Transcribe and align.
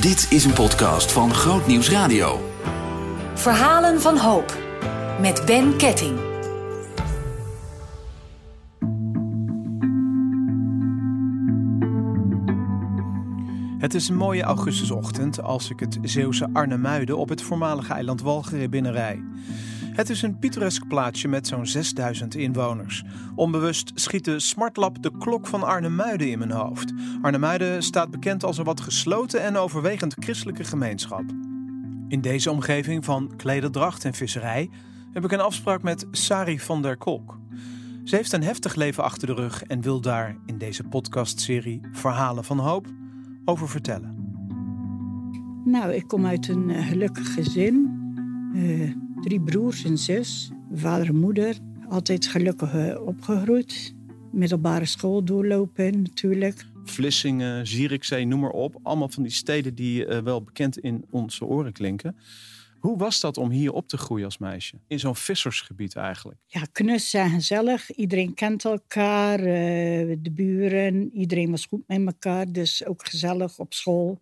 Dit 0.00 0.26
is 0.30 0.44
een 0.44 0.52
podcast 0.52 1.12
van 1.12 1.34
Groot 1.34 1.66
Nieuws 1.66 1.90
Radio. 1.90 2.52
Verhalen 3.34 4.00
van 4.00 4.16
hoop. 4.16 4.58
Met 5.20 5.42
Ben 5.46 5.76
Ketting. 5.76 6.18
Het 13.78 13.94
is 13.94 14.08
een 14.08 14.16
mooie 14.16 14.42
augustusochtend 14.42 15.42
als 15.42 15.70
ik 15.70 15.80
het 15.80 15.98
Zeeuwse 16.02 16.48
Arnhemuiden 16.52 17.18
op 17.18 17.28
het 17.28 17.42
voormalige 17.42 17.92
eiland 17.92 18.22
Walcheren 18.22 18.70
binnenrij. 18.70 19.22
Het 19.96 20.10
is 20.10 20.22
een 20.22 20.38
pittoresk 20.38 20.86
plaatsje 20.88 21.28
met 21.28 21.46
zo'n 21.46 21.66
6000 21.66 22.34
inwoners. 22.34 23.04
Onbewust 23.34 23.92
schiet 23.94 24.24
de 24.24 24.38
smartlap 24.38 25.02
de 25.02 25.10
klok 25.18 25.46
van 25.46 25.62
Arnhemuiden 25.62 26.30
in 26.30 26.38
mijn 26.38 26.50
hoofd. 26.50 26.92
Arnhemuiden 27.22 27.82
staat 27.82 28.10
bekend 28.10 28.44
als 28.44 28.58
een 28.58 28.64
wat 28.64 28.80
gesloten 28.80 29.42
en 29.42 29.56
overwegend 29.56 30.14
christelijke 30.18 30.64
gemeenschap. 30.64 31.24
In 32.08 32.20
deze 32.20 32.50
omgeving 32.50 33.04
van 33.04 33.32
klederdracht 33.36 34.04
en 34.04 34.14
visserij 34.14 34.70
heb 35.12 35.24
ik 35.24 35.32
een 35.32 35.40
afspraak 35.40 35.82
met 35.82 36.06
Sari 36.10 36.60
van 36.60 36.82
der 36.82 36.96
Kolk. 36.96 37.38
Ze 38.04 38.16
heeft 38.16 38.32
een 38.32 38.42
heftig 38.42 38.74
leven 38.74 39.04
achter 39.04 39.26
de 39.26 39.34
rug 39.34 39.62
en 39.62 39.80
wil 39.80 40.00
daar 40.00 40.36
in 40.46 40.58
deze 40.58 40.82
podcastserie 40.82 41.80
Verhalen 41.92 42.44
van 42.44 42.58
Hoop 42.58 42.86
over 43.44 43.68
vertellen. 43.68 44.14
Nou, 45.64 45.92
ik 45.92 46.08
kom 46.08 46.26
uit 46.26 46.48
een 46.48 46.68
uh, 46.68 46.86
gelukkig 46.86 47.34
gezin. 47.34 47.94
Uh, 48.54 49.05
drie 49.20 49.40
broers 49.40 49.84
en 49.84 49.98
zus. 49.98 50.50
Vader 50.72 51.06
en 51.06 51.16
moeder. 51.16 51.56
Altijd 51.88 52.26
gelukkig 52.26 52.74
uh, 52.74 53.06
opgegroeid. 53.06 53.94
Middelbare 54.32 54.84
school 54.84 55.24
doorlopen 55.24 56.02
natuurlijk. 56.02 56.66
Vlissingen, 56.84 57.66
Zierikzee, 57.66 58.26
noem 58.26 58.40
maar 58.40 58.50
op. 58.50 58.78
Allemaal 58.82 59.08
van 59.08 59.22
die 59.22 59.32
steden 59.32 59.74
die 59.74 60.06
wel 60.06 60.42
bekend 60.42 60.78
in 60.78 61.04
onze 61.10 61.44
oren 61.44 61.72
klinken. 61.72 62.16
Hoe 62.78 62.98
was 62.98 63.20
dat 63.20 63.36
om 63.36 63.50
hier 63.50 63.72
op 63.72 63.88
te 63.88 63.96
groeien 63.96 64.24
als 64.24 64.38
meisje? 64.38 64.80
In 64.86 64.98
zo'n 64.98 65.16
vissersgebied 65.16 65.96
eigenlijk? 65.96 66.40
Ja, 66.46 66.62
knus 66.72 67.14
en 67.14 67.30
gezellig. 67.30 67.90
Iedereen 67.90 68.34
kent 68.34 68.64
elkaar. 68.64 69.38
Uh, 69.38 69.46
de 70.18 70.30
buren. 70.32 71.10
Iedereen 71.12 71.50
was 71.50 71.66
goed 71.66 71.82
met 71.86 72.06
elkaar. 72.06 72.52
Dus 72.52 72.84
ook 72.84 73.06
gezellig 73.06 73.58
op 73.58 73.74
school. 73.74 74.20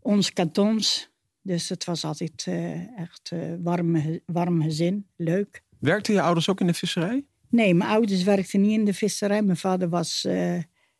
Ons 0.00 0.32
kantons. 0.32 1.10
Dus 1.42 1.68
het 1.68 1.84
was 1.84 2.04
altijd 2.04 2.46
uh, 2.48 2.98
echt 2.98 3.30
uh, 3.32 3.54
warm, 3.62 4.20
warm 4.26 4.62
gezin. 4.62 5.06
Leuk. 5.16 5.62
Werkten 5.78 6.14
je 6.14 6.22
ouders 6.22 6.48
ook 6.48 6.60
in 6.60 6.66
de 6.66 6.74
visserij? 6.74 7.24
Nee, 7.48 7.74
mijn 7.74 7.90
ouders 7.90 8.22
werkten 8.22 8.60
niet 8.60 8.78
in 8.78 8.84
de 8.84 8.94
visserij. 8.94 9.42
Mijn 9.42 9.56
vader 9.56 9.88
was, 9.88 10.28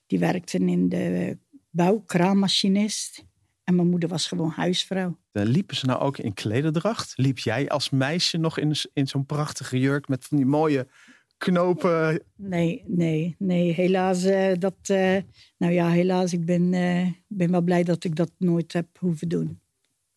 die 0.06 0.18
werkte 0.18 0.58
in 0.58 0.88
de 0.88 1.38
bouw, 1.70 1.98
kraammachinist. 1.98 3.24
En 3.64 3.74
mijn 3.74 3.88
moeder 3.88 4.08
was 4.08 4.26
gewoon 4.26 4.50
huisvrouw. 4.50 5.18
Liepen 5.32 5.76
ze 5.76 5.86
nou 5.86 6.00
ook 6.00 6.18
in 6.18 6.34
klederdracht? 6.34 7.12
Liep 7.16 7.38
jij 7.38 7.68
als 7.68 7.90
meisje 7.90 8.38
nog 8.38 8.58
in, 8.58 8.74
in 8.92 9.08
zo'n 9.08 9.26
prachtige 9.26 9.78
jurk 9.78 10.08
met 10.08 10.24
van 10.24 10.36
die 10.36 10.46
mooie 10.46 10.86
knopen? 11.36 12.22
Nee, 12.36 12.84
nee, 12.86 13.34
nee. 13.38 13.72
Helaas, 13.72 14.24
uh, 14.24 14.52
dat, 14.58 14.76
uh, 14.90 15.16
nou 15.58 15.72
ja, 15.72 15.88
helaas, 15.88 16.32
ik 16.32 16.44
ben, 16.44 16.72
uh, 16.72 17.06
ben 17.26 17.50
wel 17.50 17.62
blij 17.62 17.82
dat 17.82 18.04
ik 18.04 18.16
dat 18.16 18.32
nooit 18.38 18.72
heb 18.72 18.86
hoeven 18.98 19.28
doen. 19.28 19.60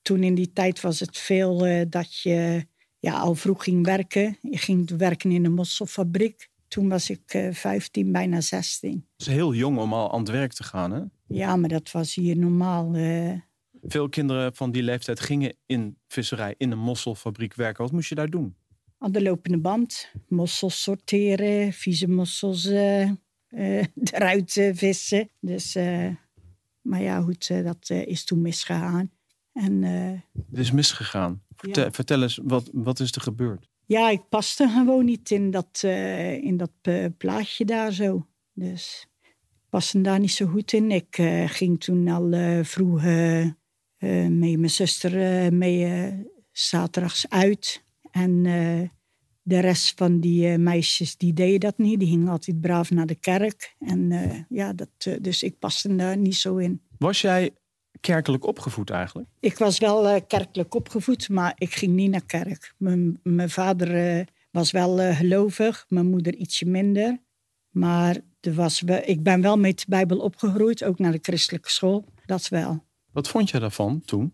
Toen 0.03 0.23
in 0.23 0.35
die 0.35 0.53
tijd 0.53 0.81
was 0.81 0.99
het 0.99 1.17
veel 1.17 1.57
dat 1.89 2.21
je 2.21 2.65
ja, 2.99 3.19
al 3.19 3.35
vroeg 3.35 3.63
ging 3.63 3.85
werken. 3.85 4.37
Je 4.41 4.57
ging 4.57 4.89
werken 4.97 5.31
in 5.31 5.45
een 5.45 5.53
mosselfabriek. 5.53 6.49
Toen 6.67 6.89
was 6.89 7.09
ik 7.09 7.49
15, 7.51 8.11
bijna 8.11 8.41
16. 8.41 8.91
Het 8.91 9.27
is 9.27 9.33
heel 9.33 9.53
jong 9.53 9.77
om 9.77 9.93
al 9.93 10.13
aan 10.13 10.19
het 10.19 10.29
werk 10.29 10.53
te 10.53 10.63
gaan, 10.63 10.91
hè? 10.91 11.01
Ja, 11.27 11.55
maar 11.55 11.69
dat 11.69 11.91
was 11.91 12.15
hier 12.15 12.37
normaal. 12.37 12.95
Uh... 12.95 13.33
Veel 13.81 14.09
kinderen 14.09 14.55
van 14.55 14.71
die 14.71 14.83
leeftijd 14.83 15.19
gingen 15.19 15.55
in 15.65 15.97
visserij, 16.07 16.55
in 16.57 16.71
een 16.71 16.79
mosselfabriek 16.79 17.55
werken. 17.55 17.83
Wat 17.83 17.91
moest 17.91 18.09
je 18.09 18.15
daar 18.15 18.29
doen? 18.29 18.55
Aan 18.97 19.11
de 19.11 19.21
lopende 19.21 19.57
band. 19.57 20.11
Mossels 20.27 20.83
sorteren, 20.83 21.73
vieze 21.73 22.09
mossels 22.09 22.65
uh, 22.65 23.09
uh, 23.49 23.83
eruit 24.11 24.71
vissen. 24.73 25.29
Dus, 25.39 25.75
maar 26.81 27.01
ja, 27.01 27.21
goed, 27.21 27.63
dat 27.63 27.89
is 27.89 28.23
toen 28.23 28.41
misgegaan. 28.41 29.11
En, 29.53 29.83
Het 30.49 30.59
is 30.59 30.71
misgegaan. 30.71 31.43
Vertel, 31.55 31.83
ja. 31.83 31.91
vertel 31.91 32.21
eens, 32.21 32.39
wat, 32.43 32.69
wat 32.73 32.99
is 32.99 33.11
er 33.11 33.21
gebeurd? 33.21 33.69
Ja, 33.85 34.09
ik 34.09 34.29
paste 34.29 34.67
gewoon 34.67 35.05
niet 35.05 35.31
in 35.31 35.51
dat, 35.51 35.83
in 36.41 36.57
dat 36.57 36.71
plaatje 37.17 37.65
daar 37.65 37.91
zo. 37.91 38.27
Dus 38.53 39.07
paste 39.69 40.01
daar 40.01 40.19
niet 40.19 40.31
zo 40.31 40.45
goed 40.45 40.73
in. 40.73 40.91
Ik 40.91 41.15
ging 41.45 41.79
toen 41.79 42.07
al 42.07 42.63
vroeg 42.63 43.03
uh, 43.03 43.47
met 43.97 44.37
mijn 44.57 44.69
zuster 44.69 45.53
mee 45.53 46.13
zaterdags 46.51 47.29
uit. 47.29 47.83
En 48.11 48.43
de 49.41 49.59
rest 49.59 49.93
van 49.95 50.19
die 50.19 50.57
meisjes 50.57 51.17
die 51.17 51.33
deden 51.33 51.59
dat 51.59 51.77
niet. 51.77 51.99
Die 51.99 52.09
gingen 52.09 52.27
altijd 52.27 52.61
braaf 52.61 52.91
naar 52.91 53.05
de 53.05 53.15
kerk. 53.15 53.75
En 53.79 54.11
ja, 54.49 54.73
dat, 54.73 55.19
dus 55.21 55.43
ik 55.43 55.59
paste 55.59 55.95
daar 55.95 56.17
niet 56.17 56.35
zo 56.35 56.57
in. 56.57 56.81
Was 56.97 57.21
jij 57.21 57.51
kerkelijk 57.99 58.45
opgevoed 58.45 58.89
eigenlijk? 58.89 59.29
Ik 59.39 59.57
was 59.57 59.79
wel 59.79 60.21
kerkelijk 60.21 60.75
opgevoed, 60.75 61.29
maar 61.29 61.53
ik 61.57 61.75
ging 61.75 61.93
niet 61.93 62.11
naar 62.11 62.25
kerk. 62.25 62.73
Mijn, 62.77 63.19
mijn 63.23 63.49
vader 63.49 64.25
was 64.51 64.71
wel 64.71 65.13
gelovig, 65.13 65.85
mijn 65.87 66.09
moeder 66.09 66.35
ietsje 66.35 66.65
minder. 66.65 67.21
Maar 67.69 68.17
er 68.39 68.53
was, 68.53 68.81
ik 68.83 69.23
ben 69.23 69.41
wel 69.41 69.57
met 69.57 69.79
de 69.79 69.85
Bijbel 69.87 70.19
opgegroeid, 70.19 70.83
ook 70.83 70.99
naar 70.99 71.11
de 71.11 71.19
christelijke 71.21 71.69
school. 71.69 72.05
Dat 72.25 72.47
wel. 72.47 72.83
Wat 73.11 73.27
vond 73.27 73.49
je 73.49 73.59
daarvan 73.59 74.01
toen? 74.05 74.33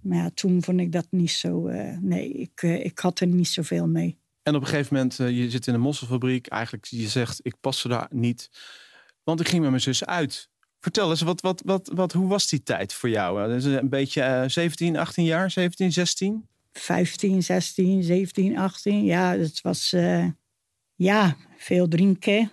Maar 0.00 0.18
ja, 0.18 0.30
toen 0.34 0.62
vond 0.62 0.80
ik 0.80 0.92
dat 0.92 1.06
niet 1.10 1.30
zo. 1.30 1.68
Nee, 2.00 2.32
ik, 2.32 2.62
ik 2.62 2.98
had 2.98 3.20
er 3.20 3.26
niet 3.26 3.48
zoveel 3.48 3.88
mee. 3.88 4.18
En 4.42 4.54
op 4.54 4.60
een 4.60 4.66
gegeven 4.66 4.94
moment, 4.94 5.16
je 5.16 5.50
zit 5.50 5.66
in 5.66 5.74
een 5.74 5.80
mosselfabriek. 5.80 6.46
Eigenlijk, 6.46 6.84
je 6.84 7.08
zegt, 7.08 7.40
ik 7.42 7.54
paste 7.60 7.88
daar 7.88 8.08
niet. 8.10 8.50
Want 9.22 9.40
ik 9.40 9.48
ging 9.48 9.60
met 9.60 9.70
mijn 9.70 9.82
zus 9.82 10.04
uit. 10.04 10.48
Vertel 10.84 11.10
eens, 11.10 11.22
wat, 11.22 11.40
wat, 11.40 11.62
wat, 11.64 11.90
wat, 11.94 12.12
hoe 12.12 12.28
was 12.28 12.48
die 12.48 12.62
tijd 12.62 12.92
voor 12.92 13.08
jou? 13.08 13.48
Dat 13.48 13.56
is 13.56 13.64
een 13.64 13.88
beetje 13.88 14.44
17, 14.46 14.96
18 14.96 15.24
jaar, 15.24 15.50
17, 15.50 15.92
16? 15.92 16.46
15, 16.72 17.42
16, 17.42 18.02
17, 18.02 18.58
18. 18.58 19.04
Ja, 19.04 19.38
het 19.38 19.60
was 19.60 19.94
ja, 20.94 21.36
veel 21.56 21.88
drinken 21.88 22.52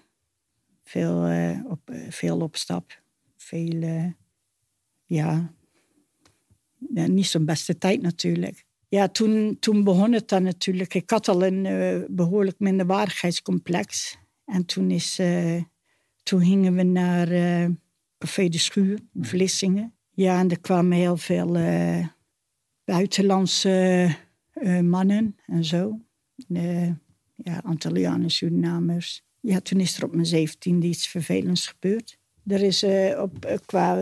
veel, 0.91 1.30
uh, 1.30 1.59
op, 1.68 1.80
veel 2.09 2.40
op 2.40 2.56
stap. 2.56 3.02
Veel, 3.38 4.14
ja, 5.06 5.53
ja, 6.94 7.08
niet 7.08 7.28
zo'n 7.28 7.46
beste 7.46 7.78
tijd 7.78 8.02
natuurlijk. 8.02 8.66
Ja, 8.88 9.08
toen, 9.08 9.58
toen 9.59 9.84
begon 9.84 10.12
het 10.12 10.28
dan 10.28 10.44
natuurlijk. 10.44 10.94
Ik 10.94 11.09
had 11.09 11.28
al 11.28 11.44
een 11.44 12.06
behoorlijk 12.09 12.59
minderwaardigheidscomplex. 12.59 14.18
En 14.46 14.66
toen, 14.66 14.91
is, 14.91 15.20
toen 16.24 16.41
gingen 16.41 16.75
we 16.75 16.84
naar 16.84 17.28
Café 18.22 18.50
de 18.50 18.58
Schuur 18.58 19.00
in 19.14 19.26
Vlissingen. 19.26 19.94
Ja, 20.12 20.40
en 20.40 20.50
er 20.50 20.59
kwamen 20.59 20.98
heel 20.98 21.18
veel 21.18 21.58
buitenlandse 22.84 24.16
mannen 24.82 25.36
en 25.46 25.66
zo. 25.66 26.00
ja, 27.36 27.62
Antillianen, 27.64 28.30
Surinamers 28.30 29.24
ja, 29.42 29.59
toen 29.59 29.80
is 29.80 29.98
er 29.98 30.04
op 30.04 30.14
mijn 30.14 30.26
zeventiende 30.26 30.88
iets 30.88 31.08
vervelends 31.08 31.68
gebeurd. 31.68 32.18
Er 32.48 32.62
is 32.62 32.84
op, 33.18 33.59
qua 33.66 33.96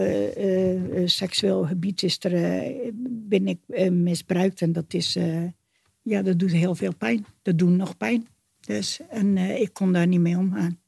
seksueel 1.06 1.64
gebied 1.64 2.04
is 2.04 2.24
er, 2.24 2.64
ben 3.04 3.48
ik 3.48 3.60
misbruikt. 3.92 4.62
En 4.62 4.72
dat, 4.72 4.94
is, 4.94 5.18
ja, 6.02 6.22
dat 6.22 6.40
doet 6.40 6.52
heel 6.52 6.76
veel 6.76 6.96
pijn. 6.96 7.26
Dat 7.42 7.58
doet 7.58 7.70
nog 7.70 7.98
pijn. 7.98 8.28
Dus, 8.60 9.00
en 9.10 9.38
ik 9.38 9.74
kon 9.74 9.94
daar 9.94 10.08
niet 10.08 10.20
mee 10.20 10.38
omgaan. 10.38 10.80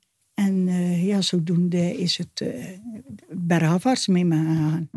En 0.46 0.68
ja, 1.06 1.22
zodoende 1.22 1.98
is 1.98 2.18
het 2.18 2.42
uh, 2.42 2.66
bergafwaarts 3.30 4.08
mee 4.08 4.26
me 4.26 4.36
gegaan. 4.36 4.90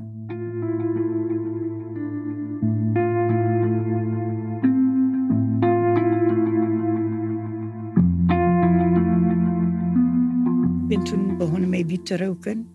ben 10.88 11.04
toen 11.04 11.36
begonnen 11.36 11.68
met 11.68 11.86
wiet 11.86 12.06
te 12.06 12.16
roken. 12.16 12.68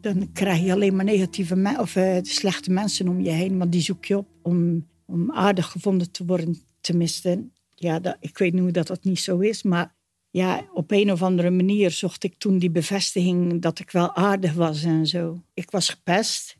Dan 0.00 0.32
krijg 0.32 0.60
je 0.64 0.72
alleen 0.72 0.96
maar 0.96 1.04
negatieve 1.04 1.76
of 1.78 1.96
uh, 1.96 2.18
slechte 2.22 2.70
mensen 2.70 3.08
om 3.08 3.20
je 3.20 3.30
heen. 3.30 3.58
Want 3.58 3.72
die 3.72 3.80
zoek 3.80 4.04
je 4.04 4.16
op 4.16 4.28
om, 4.42 4.86
om 5.04 5.32
aardig 5.32 5.66
gevonden 5.66 6.10
te 6.10 6.24
worden, 6.24 6.56
tenminste. 6.80 7.48
Ja, 7.74 8.00
dat, 8.00 8.16
ik 8.20 8.38
weet 8.38 8.52
nu 8.52 8.70
dat 8.70 8.86
dat 8.86 9.04
niet 9.04 9.20
zo 9.20 9.38
is. 9.38 9.62
Maar 9.62 9.94
ja, 10.34 10.68
op 10.72 10.90
een 10.90 11.12
of 11.12 11.22
andere 11.22 11.50
manier 11.50 11.90
zocht 11.90 12.24
ik 12.24 12.34
toen 12.38 12.58
die 12.58 12.70
bevestiging 12.70 13.62
dat 13.62 13.78
ik 13.78 13.90
wel 13.90 14.14
aardig 14.14 14.52
was 14.52 14.82
en 14.82 15.06
zo. 15.06 15.42
Ik 15.52 15.70
was 15.70 15.88
gepest 15.88 16.56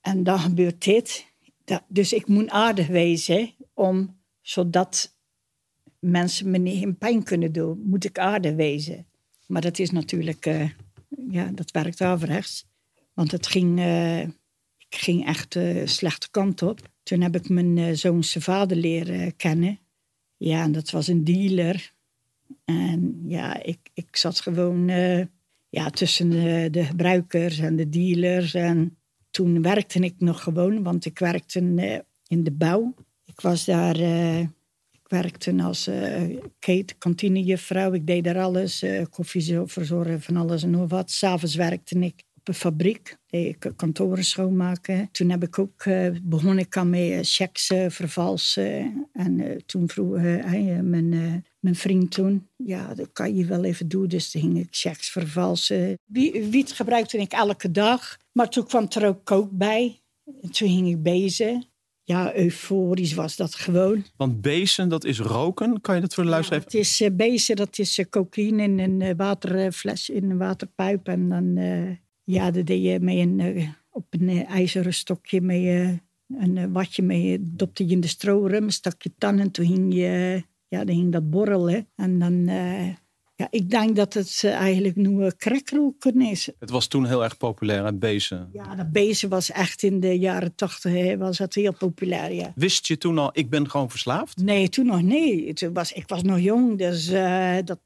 en 0.00 0.22
dan 0.22 0.38
gebeurt 0.38 0.84
dit. 0.84 1.26
Dus 1.88 2.12
ik 2.12 2.28
moet 2.28 2.48
aardig 2.48 2.86
wezen 2.86 3.54
om, 3.74 4.20
zodat 4.40 5.16
mensen 5.98 6.50
me 6.50 6.58
niet 6.58 6.82
in 6.82 6.98
pijn 6.98 7.22
kunnen 7.22 7.52
doen, 7.52 7.82
moet 7.84 8.04
ik 8.04 8.18
aardig 8.18 8.54
wezen. 8.54 9.06
Maar 9.46 9.62
dat 9.62 9.78
is 9.78 9.90
natuurlijk, 9.90 10.46
uh, 10.46 10.70
ja, 11.30 11.50
dat 11.54 11.70
werkt 11.70 12.00
averechts. 12.00 12.66
Want 13.14 13.30
het 13.30 13.46
ging, 13.46 13.78
uh, 13.78 14.20
ik 14.78 14.96
ging 14.96 15.26
echt 15.26 15.52
de 15.52 15.86
slechte 15.86 16.30
kant 16.30 16.62
op. 16.62 16.80
Toen 17.02 17.20
heb 17.20 17.34
ik 17.34 17.48
mijn 17.48 17.76
uh, 17.76 17.94
zoons 17.94 18.36
vader 18.38 18.76
leren 18.76 19.36
kennen. 19.36 19.78
Ja, 20.36 20.62
en 20.62 20.72
dat 20.72 20.90
was 20.90 21.06
een 21.08 21.24
dealer. 21.24 21.96
En 22.64 23.22
ja, 23.26 23.62
ik, 23.62 23.78
ik 23.94 24.16
zat 24.16 24.40
gewoon 24.40 24.88
uh, 24.88 25.24
ja, 25.68 25.90
tussen 25.90 26.30
de, 26.30 26.68
de, 26.70 26.84
gebruikers 26.84 27.58
en 27.58 27.76
de 27.76 27.88
dealers. 27.88 28.54
En 28.54 28.98
toen 29.30 29.62
werkte 29.62 29.98
ik 29.98 30.14
nog 30.18 30.42
gewoon, 30.42 30.82
want 30.82 31.04
ik 31.04 31.18
werkte 31.18 31.60
uh, 31.60 31.98
in 32.26 32.44
de 32.44 32.52
bouw. 32.52 32.94
Ik 33.24 33.40
was 33.40 33.64
daar, 33.64 33.96
ik 34.90 35.08
werkte 35.08 35.62
als 35.62 35.90
kate, 36.58 36.94
kantinejuffrouw. 36.98 37.92
Ik 37.92 38.06
deed 38.06 38.24
daar 38.24 38.38
alles, 38.38 38.84
koffie 39.10 39.60
verzorgen, 39.64 40.20
van 40.20 40.36
alles 40.36 40.62
en 40.62 40.70
nog 40.70 40.90
wat. 40.90 41.10
S'avonds 41.10 41.54
werkte 41.54 41.98
ik 41.98 42.22
fabriek, 42.54 43.16
ik 43.26 43.72
kantoren 43.76 44.24
schoonmaken. 44.24 45.08
Toen 45.12 45.30
heb 45.30 45.42
ik 45.42 45.58
ook, 45.58 45.84
uh, 45.84 46.10
begon 46.22 46.58
ik 46.58 46.76
aan 46.76 46.90
met 46.90 47.28
checks 47.28 47.70
uh, 47.70 47.84
vervalsen. 47.88 49.08
En 49.12 49.62
toen 49.66 49.88
vroeg 49.88 50.12
mijn, 50.82 51.44
mijn 51.60 51.74
vriend 51.74 52.10
toen, 52.10 52.48
ja, 52.56 52.94
dat 52.94 53.12
kan 53.12 53.36
je 53.36 53.44
wel 53.44 53.64
even 53.64 53.88
doen. 53.88 54.08
Dus 54.08 54.30
toen 54.30 54.40
ging 54.40 54.58
ik 54.58 54.68
checks 54.70 55.10
vervalsen. 55.10 55.98
Wiet 56.50 56.72
gebruikte 56.72 57.18
ik 57.18 57.32
elke 57.32 57.70
dag. 57.70 58.16
Maar 58.32 58.48
toen 58.48 58.66
kwam 58.66 58.86
er 58.88 59.06
ook 59.06 59.24
kook 59.24 59.50
bij. 59.50 60.00
En 60.42 60.50
toen 60.50 60.68
ging 60.68 60.88
ik 60.88 61.02
bezen. 61.02 61.66
Ja, 62.04 62.34
euforisch 62.36 63.14
was 63.14 63.36
dat 63.36 63.54
gewoon. 63.54 64.04
Want 64.16 64.40
bezen, 64.40 64.88
dat 64.88 65.04
is 65.04 65.18
roken. 65.18 65.80
Kan 65.80 65.94
je 65.94 66.00
dat 66.00 66.14
voor 66.14 66.24
de 66.24 66.30
luisteraar 66.30 66.60
ja, 66.60 66.66
Het 66.66 66.74
is 66.74 67.00
uh, 67.00 67.08
bezen, 67.12 67.56
dat 67.56 67.78
is 67.78 67.98
uh, 67.98 68.06
cocaïne 68.10 68.62
in 68.62 68.78
een 68.78 69.16
waterfles, 69.16 70.08
in 70.08 70.30
een 70.30 70.38
waterpijp. 70.38 71.08
En 71.08 71.28
dan 71.28 71.56
ja, 72.32 72.50
dat 72.50 72.66
deed 72.66 72.82
je 72.82 73.00
met 73.00 73.16
een, 73.16 73.38
uh, 73.38 73.68
op 73.90 74.06
een 74.10 74.28
uh, 74.28 74.50
ijzeren 74.50 74.94
stokje 74.94 75.40
met 75.40 75.56
uh, 75.56 75.90
een 76.40 76.72
watje 76.72 77.02
mee, 77.02 77.38
dopte 77.40 77.86
je 77.86 77.92
in 77.92 78.00
de 78.00 78.08
strorum, 78.08 78.70
stak 78.70 79.02
je 79.02 79.12
tanden, 79.18 79.50
toen 79.50 79.66
ging, 79.66 79.94
je, 79.94 80.42
ja, 80.68 80.84
dan 80.84 81.10
dat 81.10 81.30
borrelen. 81.30 81.88
En 81.96 82.18
dan, 82.18 82.44
ja, 83.34 83.46
ik 83.50 83.70
denk 83.70 83.96
dat 83.96 84.14
het 84.14 84.44
eigenlijk 84.44 84.96
nu 84.96 85.30
krekroken 85.30 86.20
is. 86.20 86.50
Het 86.58 86.70
was 86.70 86.86
toen 86.86 87.06
heel 87.06 87.24
erg 87.24 87.36
populair, 87.36 87.84
het 87.84 87.98
bezen. 87.98 88.48
Ja, 88.52 88.74
dat 88.74 88.92
bezen 88.92 89.28
was 89.28 89.50
echt 89.50 89.82
in 89.82 90.00
de 90.00 90.18
jaren 90.18 90.54
tachtig, 90.54 91.16
was 91.16 91.38
het 91.38 91.54
heel 91.54 91.74
populair, 91.74 92.32
ja. 92.32 92.52
Wist 92.54 92.86
je 92.86 92.98
toen 92.98 93.18
al, 93.18 93.30
ik 93.32 93.50
ben 93.50 93.70
gewoon 93.70 93.90
verslaafd? 93.90 94.36
Nee, 94.36 94.68
toen 94.68 94.86
nog. 94.86 95.00
Toen 95.54 95.72
was, 95.72 95.92
ik 95.92 96.08
was 96.08 96.22
nog 96.22 96.40
jong, 96.40 96.78
dus 96.78 97.06
dat... 97.64 97.80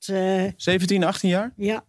17, 0.56 1.04
18 1.04 1.28
jaar? 1.28 1.52
Ja 1.56 1.84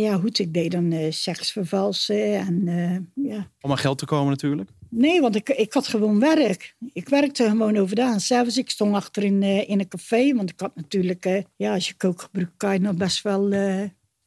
ja, 0.00 0.16
goed, 0.16 0.38
ik 0.38 0.54
deed 0.54 0.70
dan 0.70 0.92
uh, 0.92 1.10
seks 1.10 1.52
vervalsen 1.52 2.34
en 2.34 2.66
uh, 2.66 3.26
ja. 3.30 3.50
Om 3.60 3.70
aan 3.70 3.78
geld 3.78 3.98
te 3.98 4.06
komen 4.06 4.28
natuurlijk? 4.28 4.70
Nee, 4.90 5.20
want 5.20 5.36
ik, 5.36 5.48
ik 5.48 5.72
had 5.72 5.86
gewoon 5.86 6.20
werk. 6.20 6.74
Ik 6.92 7.08
werkte 7.08 7.48
gewoon 7.48 7.76
overdaan. 7.76 8.20
Zelfs 8.20 8.56
ik 8.56 8.70
stond 8.70 8.94
achter 8.94 9.22
in, 9.22 9.42
uh, 9.42 9.68
in 9.68 9.80
een 9.80 9.88
café, 9.88 10.34
want 10.34 10.50
ik 10.50 10.60
had 10.60 10.76
natuurlijk, 10.76 11.44
ja, 11.56 11.74
als 11.74 11.88
je 11.88 11.94
kook 11.94 12.20
gebruikt, 12.20 12.52
kan 12.56 12.72
je 12.72 12.80
nog 12.80 12.94
best 12.94 13.22
wel, 13.22 13.48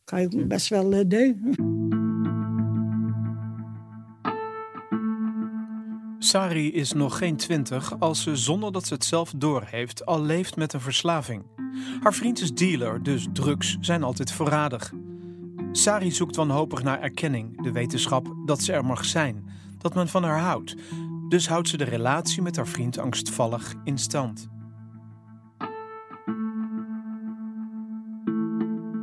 kan 0.04 0.22
je 0.22 0.46
best 0.46 0.68
wel 0.68 1.08
deugen. 1.08 1.56
Sari 6.20 6.74
is 6.74 6.94
nog 6.94 7.18
geen 7.18 7.36
twintig 7.36 8.00
als 8.00 8.22
ze 8.24 8.36
zonder 8.36 8.72
dat 8.72 8.88
ze 8.88 8.94
het 8.94 9.06
zelf 9.06 9.34
doorheeft 9.36 10.06
al 10.06 10.22
leeft 10.22 10.56
met 10.56 10.74
een 10.74 10.82
verslaving. 10.82 11.44
Haar 12.02 12.14
vriend 12.14 12.42
is 12.42 12.54
dealer, 12.54 13.04
dus 13.04 13.28
drugs 13.34 13.78
zijn 13.80 14.04
altijd 14.04 14.32
voorradig. 14.32 14.94
Sari 15.72 16.12
zoekt 16.12 16.36
wanhopig 16.36 16.84
naar 16.84 17.02
erkenning, 17.02 17.62
de 17.62 17.72
wetenschap 17.72 18.36
dat 18.46 18.62
ze 18.62 18.74
er 18.74 18.86
mag 18.86 19.06
zijn, 19.06 19.44
dat 19.78 19.94
men 19.94 20.08
van 20.08 20.24
haar 20.24 20.40
houdt. 20.40 20.76
Dus 21.30 21.48
houdt 21.48 21.70
ze 21.70 21.78
de 21.78 21.84
relatie 21.84 22.42
met 22.42 22.56
haar 22.56 22.68
vriend 22.68 22.98
angstvallig 22.98 23.74
in 23.84 23.98
stand. 23.98 24.50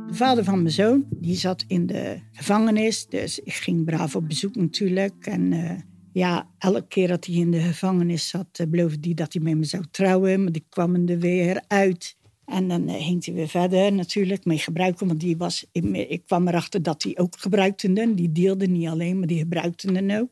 De 0.07 0.15
vader 0.15 0.43
van 0.43 0.61
mijn 0.61 0.73
zoon, 0.73 1.05
die 1.09 1.35
zat 1.35 1.63
in 1.67 1.85
de 1.85 2.19
gevangenis, 2.31 3.07
dus 3.07 3.39
ik 3.39 3.53
ging 3.53 3.85
braaf 3.85 4.15
op 4.15 4.27
bezoek 4.27 4.55
natuurlijk. 4.55 5.25
En 5.25 5.51
uh, 5.51 5.71
ja, 6.13 6.49
elke 6.57 6.87
keer 6.87 7.07
dat 7.07 7.25
hij 7.25 7.35
in 7.35 7.51
de 7.51 7.59
gevangenis 7.59 8.29
zat, 8.29 8.59
uh, 8.61 8.67
beloofde 8.67 8.99
hij 9.01 9.13
dat 9.13 9.33
hij 9.33 9.41
met 9.41 9.57
me 9.57 9.63
zou 9.63 9.83
trouwen, 9.91 10.43
maar 10.43 10.51
die 10.51 10.65
kwam 10.69 10.95
er 10.95 11.19
weer 11.19 11.63
uit. 11.67 12.17
En 12.49 12.67
dan 12.67 12.89
uh, 12.89 13.07
hij 13.07 13.33
weer 13.33 13.47
verder 13.47 13.93
natuurlijk 13.93 14.45
mee 14.45 14.57
gebruiken. 14.57 15.07
Want 15.07 15.19
die 15.19 15.37
was, 15.37 15.65
ik 15.71 16.21
kwam 16.25 16.47
erachter 16.47 16.83
dat 16.83 17.03
hij 17.03 17.17
ook 17.17 17.35
gebruikte. 17.39 18.13
Die 18.13 18.31
deelde 18.31 18.67
niet 18.67 18.87
alleen, 18.87 19.19
maar 19.19 19.27
die 19.27 19.39
gebruikte 19.39 19.91
den 19.91 20.19
ook. 20.19 20.29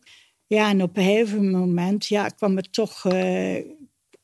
Ja, 0.48 0.70
en 0.70 0.82
op 0.82 0.98
een 0.98 1.04
gegeven 1.04 1.52
moment 1.52 2.06
ja, 2.06 2.28
kwam 2.28 2.58
er 2.58 2.70
toch... 2.70 3.06
Uh, 3.06 3.56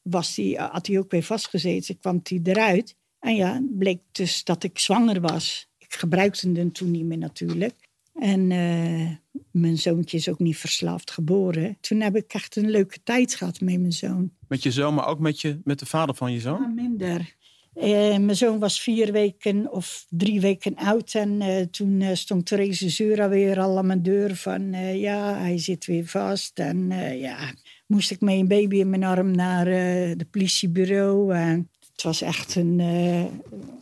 was 0.02 0.36
die, 0.36 0.58
had 0.58 0.88
hij 0.88 1.00
ook 1.00 1.12
weer 1.12 1.24
vastgezeten, 1.24 2.00
kwam 2.00 2.20
hij 2.24 2.40
eruit. 2.44 2.96
En 3.20 3.36
ja, 3.36 3.64
bleek 3.70 4.00
dus 4.12 4.44
dat 4.44 4.64
ik 4.64 4.80
zwanger 4.80 5.22
was. 5.22 5.68
Ik 5.78 5.94
gebruikte 5.94 6.50
hem 6.52 6.72
toen 6.72 6.92
niet 6.92 7.06
meer 7.06 7.18
natuurlijk. 7.18 7.76
En 8.14 8.52
uh, 8.52 9.10
mijn 9.52 9.78
zoontje 9.78 10.18
is 10.18 10.30
ook 10.30 10.40
niet 10.40 10.58
verslaafd 10.58 11.12
geboren. 11.12 11.78
Toen 11.82 12.02
heb 12.02 12.16
ik 12.16 12.34
echt 12.34 12.56
een 12.56 12.70
leuke 12.70 13.04
tijd 13.04 13.36
gehad 13.36 13.62
met 13.62 13.80
mijn 13.80 13.92
zoon. 13.92 14.32
Met 14.48 14.64
je 14.64 14.72
zoon, 14.72 14.94
maar 14.94 15.08
ook 15.08 15.20
met, 15.20 15.42
je, 15.42 15.60
met 15.64 15.80
de 15.80 15.86
vader 15.86 16.16
van 16.16 16.32
je 16.32 16.40
zoon? 16.40 16.62
Ja, 16.62 16.68
minder. 16.68 17.36
Uh, 17.76 18.18
mijn 18.18 18.36
zoon 18.36 18.60
was 18.60 18.82
vier 18.82 19.12
weken 19.12 19.72
of 19.72 20.06
drie 20.10 20.42
weken 20.42 20.76
oud. 20.76 21.14
En 21.14 21.42
uh, 21.42 21.62
toen 21.62 22.02
uh, 22.02 22.10
stond 22.14 22.46
Therese 22.46 22.90
Zura 22.90 23.30
weer 23.30 23.60
al 23.60 23.78
aan 23.78 23.86
mijn 23.86 24.04
deur 24.04 24.36
van... 24.36 24.72
ja, 25.00 25.38
hij 25.38 25.58
zit 25.58 25.86
weer 25.86 26.06
vast. 26.06 26.60
En 26.60 26.90
ja, 27.20 27.54
moest 27.88 28.12
ik 28.12 28.22
met 28.22 28.34
een 28.34 28.48
baby 28.48 28.76
in 28.76 28.90
mijn 28.90 29.04
arm 29.04 29.32
naar 29.32 29.68
het 29.68 30.30
politiebureau. 30.32 31.36
En 31.36 31.70
het 31.92 32.04
was 32.04 32.22
echt 32.22 32.56
een, 32.56 32.80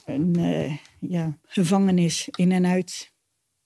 een 0.05 0.37
ja, 0.99 1.37
gevangenis 1.45 2.27
in 2.31 2.51
en 2.51 2.65
uit. 2.65 3.09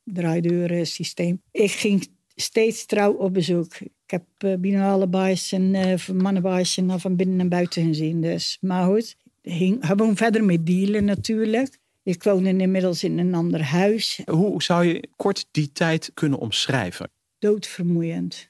Draaideuren 0.03 0.87
systeem. 0.87 1.41
Ik 1.51 1.71
ging 1.71 2.07
steeds 2.35 2.85
trouw 2.85 3.13
op 3.13 3.33
bezoek. 3.33 3.79
Ik 3.79 4.11
heb 4.11 4.25
uh, 4.45 4.55
binale 4.57 5.07
baas 5.07 5.51
en 5.51 5.73
uh, 5.73 6.07
mannenbaas 6.07 6.79
van 6.87 7.15
binnen 7.15 7.39
en 7.39 7.49
buiten 7.49 7.85
gezien. 7.85 8.21
Dus. 8.21 8.57
Maar 8.61 8.85
goed, 8.85 9.17
hing 9.45 9.85
gewoon 9.85 10.15
verder 10.15 10.43
met 10.43 10.65
dealen 10.65 11.05
natuurlijk. 11.05 11.77
Ik 12.03 12.23
woonde 12.23 12.57
inmiddels 12.57 13.03
in 13.03 13.17
een 13.17 13.33
ander 13.33 13.63
huis. 13.63 14.21
Hoe 14.25 14.63
zou 14.63 14.85
je 14.85 15.09
kort 15.15 15.47
die 15.51 15.71
tijd 15.71 16.11
kunnen 16.13 16.39
omschrijven? 16.39 17.11
Doodvermoeiend. 17.39 18.49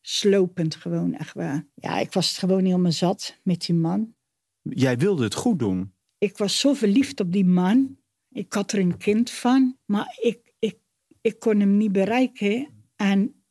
Slopend 0.00 0.74
gewoon, 0.74 1.14
echt 1.14 1.34
waar. 1.34 1.66
Ja, 1.74 1.98
ik 1.98 2.12
was 2.12 2.28
het 2.28 2.38
gewoon 2.38 2.64
helemaal 2.64 2.92
zat 2.92 3.38
met 3.42 3.60
die 3.66 3.74
man. 3.74 4.14
Jij 4.62 4.98
wilde 4.98 5.24
het 5.24 5.34
goed 5.34 5.58
doen? 5.58 5.92
Ik 6.18 6.38
was 6.38 6.60
zo 6.60 6.74
verliefd 6.74 7.20
op 7.20 7.32
die 7.32 7.44
man. 7.44 7.98
Ik 8.30 8.52
had 8.52 8.72
er 8.72 8.78
een 8.78 8.96
kind 8.96 9.30
van. 9.30 9.76
Maar 9.84 10.18
ik, 10.20 10.54
ik, 10.58 10.78
ik 11.20 11.38
kon 11.38 11.60
hem 11.60 11.76
niet 11.76 11.92
bereiken. 11.92 12.68
En 12.96 13.42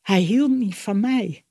hij 0.00 0.20
hield 0.20 0.50
niet 0.50 0.76
van 0.76 1.00
mij. 1.00 1.45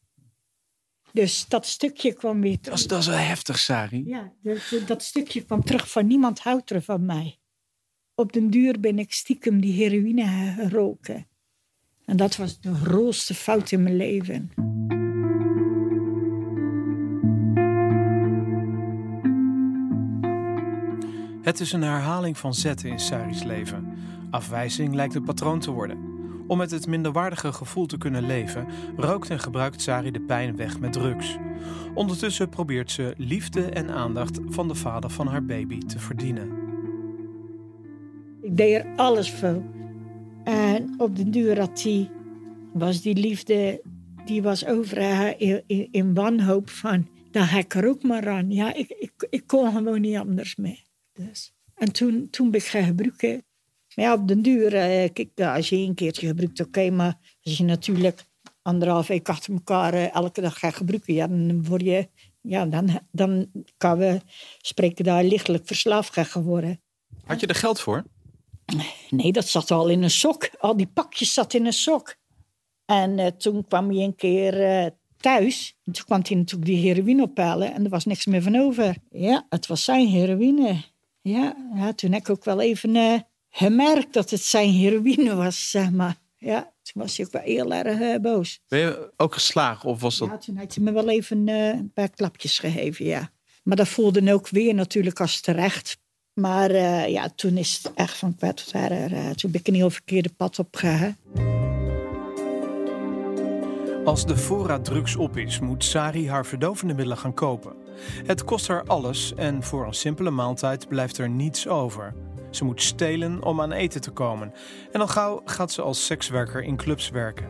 Dus 1.15 1.45
dat 1.47 1.65
stukje 1.65 2.13
kwam 2.13 2.41
weer 2.41 2.59
terug. 2.59 2.79
Dat 2.79 2.79
is, 2.79 2.87
dat 2.87 2.99
is 2.99 3.07
wel 3.07 3.27
heftig, 3.27 3.59
Sari. 3.59 4.03
Ja, 4.05 4.33
dat, 4.41 4.87
dat 4.87 5.03
stukje 5.03 5.41
kwam 5.45 5.63
terug 5.63 5.91
van 5.91 6.07
niemand 6.07 6.39
houdt 6.39 6.69
er 6.69 6.81
van 6.81 7.05
mij. 7.05 7.39
Op 8.15 8.33
den 8.33 8.49
duur 8.49 8.79
ben 8.79 8.99
ik 8.99 9.13
stiekem 9.13 9.61
die 9.61 9.73
heroïne 9.73 10.53
geroken. 10.57 11.27
En 12.05 12.17
dat 12.17 12.35
was 12.35 12.59
de 12.59 12.73
grootste 12.73 13.33
fout 13.33 13.71
in 13.71 13.83
mijn 13.83 13.95
leven. 13.95 14.51
Het 21.41 21.59
is 21.59 21.71
een 21.71 21.81
herhaling 21.81 22.37
van 22.37 22.53
zetten 22.53 22.89
in 22.89 22.99
Sari's 22.99 23.43
leven. 23.43 23.97
Afwijzing 24.29 24.93
lijkt 24.93 25.15
een 25.15 25.23
patroon 25.23 25.59
te 25.59 25.71
worden. 25.71 26.14
Om 26.47 26.57
met 26.57 26.71
het 26.71 26.87
minderwaardige 26.87 27.53
gevoel 27.53 27.85
te 27.85 27.97
kunnen 27.97 28.25
leven, 28.25 28.67
rookt 28.95 29.29
en 29.29 29.39
gebruikt 29.39 29.81
Sari 29.81 30.11
de 30.11 30.21
pijn 30.21 30.55
weg 30.55 30.79
met 30.79 30.93
drugs. 30.93 31.37
Ondertussen 31.93 32.49
probeert 32.49 32.91
ze 32.91 33.13
liefde 33.17 33.69
en 33.69 33.89
aandacht 33.89 34.39
van 34.47 34.67
de 34.67 34.75
vader 34.75 35.09
van 35.09 35.27
haar 35.27 35.45
baby 35.45 35.77
te 35.77 35.99
verdienen. 35.99 36.51
Ik 38.41 38.57
deed 38.57 38.73
er 38.73 38.95
alles 38.95 39.31
voor. 39.31 39.63
En 40.43 40.93
op 40.97 41.15
de 41.15 41.29
duur 41.29 41.67
was 42.73 43.01
die 43.01 43.15
liefde, 43.15 43.81
die 44.25 44.41
was 44.41 44.65
over 44.65 45.03
haar 45.03 45.39
in, 45.39 45.63
in, 45.91 46.13
wanhoop 46.13 46.69
van, 46.69 47.07
dan 47.31 47.43
ga 47.43 47.57
ik 47.57 47.73
er 47.73 47.87
ook 47.87 48.03
maar 48.03 48.29
aan. 48.29 48.51
Ja, 48.51 48.73
ik, 48.73 48.89
ik, 48.89 49.27
ik 49.29 49.47
kon 49.47 49.71
gewoon 49.71 50.01
niet 50.01 50.17
anders 50.17 50.55
mee. 50.55 50.83
Dus. 51.13 51.53
En 51.75 51.91
toen, 51.91 52.27
toen 52.29 52.51
ben 52.51 52.59
ik 52.59 52.65
gaan 52.65 52.83
gebruiken 52.83 53.43
maar 53.95 54.05
ja, 54.05 54.13
op 54.13 54.27
den 54.27 54.41
duur, 54.41 54.75
eh, 54.75 55.09
kijk, 55.13 55.39
als 55.55 55.69
je 55.69 55.75
een 55.75 55.93
keertje 55.93 56.27
gebruikt, 56.27 56.59
oké. 56.59 56.89
maar 56.89 57.17
als 57.43 57.57
je 57.57 57.63
natuurlijk 57.63 58.25
anderhalf 58.61 59.07
week 59.07 59.29
achter 59.29 59.53
elkaar 59.53 59.93
eh, 59.93 60.15
elke 60.15 60.41
dag 60.41 60.59
gaat 60.59 60.75
gebruiken, 60.75 61.13
ja, 61.13 61.27
dan 61.27 61.65
word 61.65 61.81
je, 61.81 62.07
ja, 62.41 62.65
dan, 62.65 62.99
dan 63.11 63.51
kan 63.77 63.97
we 63.97 64.21
spreken 64.61 65.05
daar 65.05 65.23
lichtelijk 65.23 65.67
verslaafd 65.67 66.13
gaan 66.13 66.25
geworden. 66.25 66.81
Had 67.25 67.39
je 67.39 67.47
er 67.47 67.55
geld 67.55 67.79
voor? 67.79 68.03
Nee, 69.09 69.31
dat 69.31 69.47
zat 69.47 69.71
al 69.71 69.87
in 69.87 70.03
een 70.03 70.09
sok. 70.09 70.49
Al 70.59 70.77
die 70.77 70.87
pakjes 70.87 71.33
zat 71.33 71.53
in 71.53 71.65
een 71.65 71.73
sok. 71.73 72.15
En 72.85 73.19
eh, 73.19 73.27
toen 73.27 73.67
kwam 73.67 73.89
hij 73.89 74.03
een 74.03 74.15
keer 74.15 74.63
eh, 74.63 74.91
thuis. 75.17 75.77
En 75.83 75.91
toen 75.91 76.05
kwam 76.05 76.21
hij 76.27 76.37
natuurlijk 76.37 76.71
die 76.71 76.93
heroïne 76.93 77.23
ophalen. 77.23 77.73
En 77.73 77.83
er 77.83 77.89
was 77.89 78.05
niks 78.05 78.25
meer 78.25 78.41
van 78.41 78.55
over. 78.55 78.95
Ja, 79.11 79.45
het 79.49 79.67
was 79.67 79.83
zijn 79.83 80.07
heroïne. 80.07 80.83
Ja, 81.21 81.55
ja 81.75 81.93
toen 81.93 82.11
heb 82.11 82.21
ik 82.21 82.29
ook 82.29 82.43
wel 82.43 82.61
even 82.61 82.91
gemerkt 83.55 84.13
dat 84.13 84.29
het 84.29 84.41
zijn 84.41 84.69
heroïne 84.69 85.35
was, 85.35 85.69
zeg 85.69 85.91
maar. 85.91 86.15
Ja, 86.37 86.61
toen 86.61 87.01
was 87.01 87.17
hij 87.17 87.25
ook 87.25 87.31
wel 87.31 87.41
heel 87.41 87.73
erg 87.73 88.21
boos. 88.21 88.59
Ben 88.67 88.79
je 88.79 89.13
ook 89.17 89.33
geslagen 89.33 89.89
of 89.89 90.01
was 90.01 90.17
dat... 90.17 90.29
Ja, 90.29 90.37
toen 90.37 90.57
had 90.57 90.75
hij 90.75 90.83
me 90.83 90.91
wel 90.91 91.09
even 91.09 91.47
een 91.47 91.91
paar 91.93 92.09
klapjes 92.09 92.59
gegeven, 92.59 93.05
ja. 93.05 93.29
Maar 93.63 93.77
dat 93.77 93.87
voelde 93.87 94.33
ook 94.33 94.49
weer 94.49 94.73
natuurlijk 94.73 95.19
als 95.19 95.41
terecht. 95.41 95.97
Maar 96.33 96.71
ja, 97.09 97.29
toen 97.35 97.57
is 97.57 97.79
het 97.83 97.93
echt 97.93 98.17
van 98.17 98.35
tot 98.35 98.71
erger. 98.71 99.35
toen 99.35 99.51
ben 99.51 99.59
ik 99.59 99.67
een 99.67 99.73
heel 99.73 99.89
verkeerde 99.89 100.29
pad 100.37 100.59
opgegaan. 100.59 101.17
Als 104.05 104.25
de 104.25 104.37
voorraad 104.37 104.85
drugs 104.85 105.15
op 105.15 105.37
is, 105.37 105.59
moet 105.59 105.83
Sari 105.83 106.29
haar 106.29 106.45
verdovende 106.45 106.93
middelen 106.93 107.17
gaan 107.17 107.33
kopen. 107.33 107.73
Het 108.25 108.43
kost 108.43 108.67
haar 108.67 108.83
alles 108.83 109.33
en 109.35 109.63
voor 109.63 109.85
een 109.85 109.93
simpele 109.93 110.29
maaltijd 110.29 110.87
blijft 110.87 111.17
er 111.17 111.29
niets 111.29 111.67
over. 111.67 112.13
Ze 112.55 112.65
moet 112.65 112.81
stelen 112.81 113.43
om 113.43 113.61
aan 113.61 113.71
eten 113.71 114.01
te 114.01 114.11
komen. 114.11 114.53
En 114.91 115.01
al 115.01 115.07
gauw 115.07 115.41
gaat 115.45 115.71
ze 115.71 115.81
als 115.81 116.05
sekswerker 116.05 116.63
in 116.63 116.75
clubs 116.75 117.09
werken. 117.09 117.49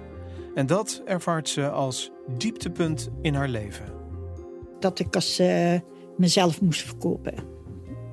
En 0.55 0.65
dat 0.65 1.01
ervaart 1.05 1.50
ze 1.50 1.69
als 1.69 2.12
dieptepunt 2.38 3.09
in 3.21 3.33
haar 3.33 3.50
leven. 3.50 3.85
Dat 4.79 5.00
ik 5.00 5.15
als 5.15 5.39
uh, 5.39 5.79
mezelf 6.17 6.62
moest 6.62 6.81
verkopen. 6.81 7.33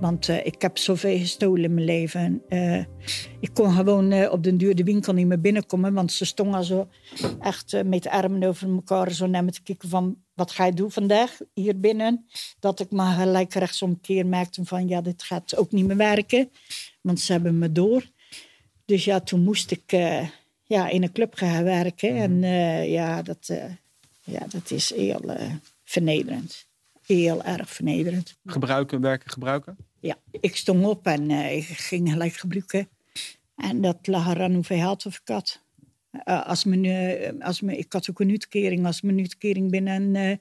Want 0.00 0.28
uh, 0.28 0.46
ik 0.46 0.62
heb 0.62 0.78
zoveel 0.78 1.18
gestolen 1.18 1.64
in 1.64 1.74
mijn 1.74 1.86
leven. 1.86 2.42
Uh, 2.48 2.84
ik 3.40 3.50
kon 3.54 3.72
gewoon 3.72 4.28
op 4.28 4.42
den 4.42 4.56
duur 4.56 4.74
de 4.74 4.84
winkel 4.84 5.12
niet 5.12 5.26
meer 5.26 5.40
binnenkomen. 5.40 5.94
Want 5.94 6.12
ze 6.12 6.24
stonden 6.24 6.64
zo 6.64 6.88
echt 7.40 7.84
met 7.84 8.02
de 8.02 8.10
armen 8.10 8.42
over 8.42 8.68
elkaar. 8.68 9.10
Zo 9.10 9.26
naar 9.26 9.44
me 9.44 9.50
te 9.50 9.62
kijken 9.62 9.88
van, 9.88 10.16
wat 10.42 10.52
ga 10.52 10.64
je 10.64 10.72
doen 10.72 10.90
vandaag 10.90 11.38
hier 11.54 11.80
binnen? 11.80 12.26
Dat 12.58 12.80
ik 12.80 12.90
maar 12.90 13.14
gelijk 13.16 13.54
rechtsomkeer 13.54 14.26
maakte 14.26 14.64
van, 14.64 14.88
ja, 14.88 15.00
dit 15.00 15.22
gaat 15.22 15.56
ook 15.56 15.72
niet 15.72 15.86
meer 15.86 15.96
werken. 15.96 16.50
Want 17.00 17.20
ze 17.20 17.32
hebben 17.32 17.58
me 17.58 17.72
door. 17.72 18.10
Dus 18.84 19.04
ja, 19.04 19.20
toen 19.20 19.42
moest 19.42 19.70
ik 19.70 19.90
ja, 20.62 20.88
in 20.88 21.02
een 21.02 21.12
club 21.12 21.34
gaan 21.34 21.64
werken. 21.64 22.16
En 22.16 22.40
ja, 22.90 23.22
dat, 23.22 23.50
ja, 24.20 24.46
dat 24.48 24.70
is 24.70 24.94
heel 24.94 25.36
vernederend 25.84 26.70
heel 27.06 27.42
erg 27.42 27.70
vernederend. 27.70 28.38
Gebruiken, 28.44 29.00
werken, 29.00 29.30
gebruiken? 29.30 29.76
Ja, 30.00 30.16
ik 30.30 30.56
stond 30.56 30.84
op 30.84 31.06
en 31.06 31.30
ik 31.30 31.64
ging 31.64 32.10
gelijk 32.10 32.32
gebruiken. 32.32 32.88
En 33.56 33.80
dat 33.80 34.06
lag 34.06 34.28
eraan 34.28 34.54
hoeveel 34.54 34.78
geld 34.78 35.06
of 35.06 35.16
ik 35.16 35.28
had. 35.28 35.60
Uh, 36.12 36.46
als 36.46 36.64
mijn, 36.64 36.84
uh, 36.84 37.40
als 37.40 37.60
mijn, 37.60 37.78
ik 37.78 37.92
had 37.92 38.10
ook 38.10 38.20
een 38.20 38.30
uitkering. 38.30 38.86
Als 38.86 39.00
mijn 39.00 39.18
uitkering 39.18 39.70
binnen 39.70 40.40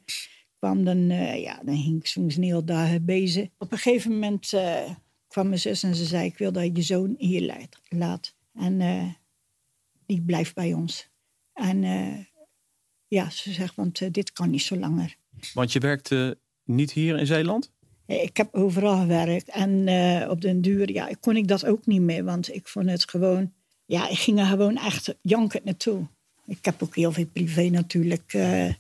kwam, 0.58 0.84
dan, 0.84 1.08
ja, 1.40 1.62
dan 1.64 1.76
hing 1.76 2.00
ik 2.00 2.08
soms 2.08 2.36
een 2.36 2.44
hele 2.44 2.64
dagen 2.64 3.06
bezig. 3.06 3.48
Op 3.58 3.72
een 3.72 3.78
gegeven 3.78 4.12
moment 4.12 4.50
kwam 5.28 5.48
mijn 5.48 5.60
zus 5.60 5.84
en 5.84 5.96
ze 5.96 6.06
zei... 6.06 6.26
ik 6.26 6.38
wil 6.38 6.52
dat 6.52 6.78
je 6.78 6.82
zoon 6.82 7.16
hier 7.18 7.70
laat. 7.90 8.36
En 8.54 9.16
die 10.06 10.22
blijft 10.22 10.56
bij 10.56 10.74
ons. 10.74 11.10
En 11.54 11.84
ja, 13.08 13.30
ze 13.30 13.52
zegt, 13.52 13.76
want 13.76 14.14
dit 14.14 14.34
kan 14.34 14.50
niet 14.50 14.62
zo 14.62 14.78
langer. 14.78 15.16
Want 15.54 15.72
je 15.74 15.80
werkte 15.80 16.38
niet 16.64 16.92
hier 16.92 17.20
in 17.20 17.26
Zeeland? 17.26 17.72
Ik 18.06 18.38
heb 18.38 18.56
overal 18.56 19.00
gewerkt. 19.00 19.50
En 19.50 19.90
op 20.30 20.42
den 20.42 20.62
duur 20.62 20.92
ja, 20.92 21.10
kon 21.20 21.36
ik 21.36 21.48
dat 21.48 21.66
ook 21.66 21.86
niet 21.86 22.02
meer. 22.02 22.24
Want 22.24 22.54
ik 22.54 22.68
vond 22.68 22.90
het 22.90 23.10
gewoon... 23.10 23.54
Ja, 23.92 24.08
ik 24.08 24.18
ging 24.18 24.40
er 24.40 24.46
gewoon 24.46 24.78
echt 24.78 25.16
jankend 25.22 25.64
naartoe. 25.64 26.08
Ik 26.46 26.66
heb 26.66 26.84
ook 26.84 26.96
heel 26.96 27.12
veel 27.12 27.26
privé 27.26 27.70
natuurlijk 27.70 28.34
uh, 28.34 28.68
uh, 28.68 28.74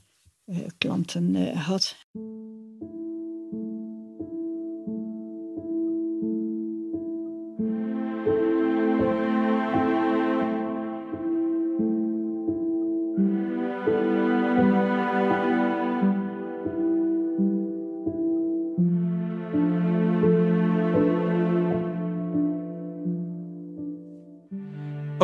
klanten 0.77 1.35
gehad. 1.35 1.95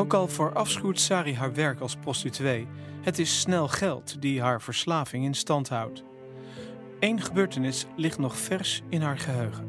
Ook 0.08 0.14
al 0.14 0.28
verafschuwt 0.28 1.00
Sari 1.00 1.34
haar 1.34 1.54
werk 1.54 1.80
als 1.80 1.96
prostituee, 1.96 2.68
het 3.02 3.20
is 3.20 3.40
snel 3.40 3.68
geld 3.68 4.22
die 4.22 4.42
haar 4.42 4.62
verslaving 4.62 5.26
in 5.26 5.34
stand 5.34 5.70
houdt. 5.70 6.04
Eén 7.00 7.22
gebeurtenis 7.22 7.86
ligt 7.96 8.20
nog 8.20 8.38
vers 8.38 8.82
in 8.90 9.02
haar 9.02 9.18
geheugen. 9.18 9.66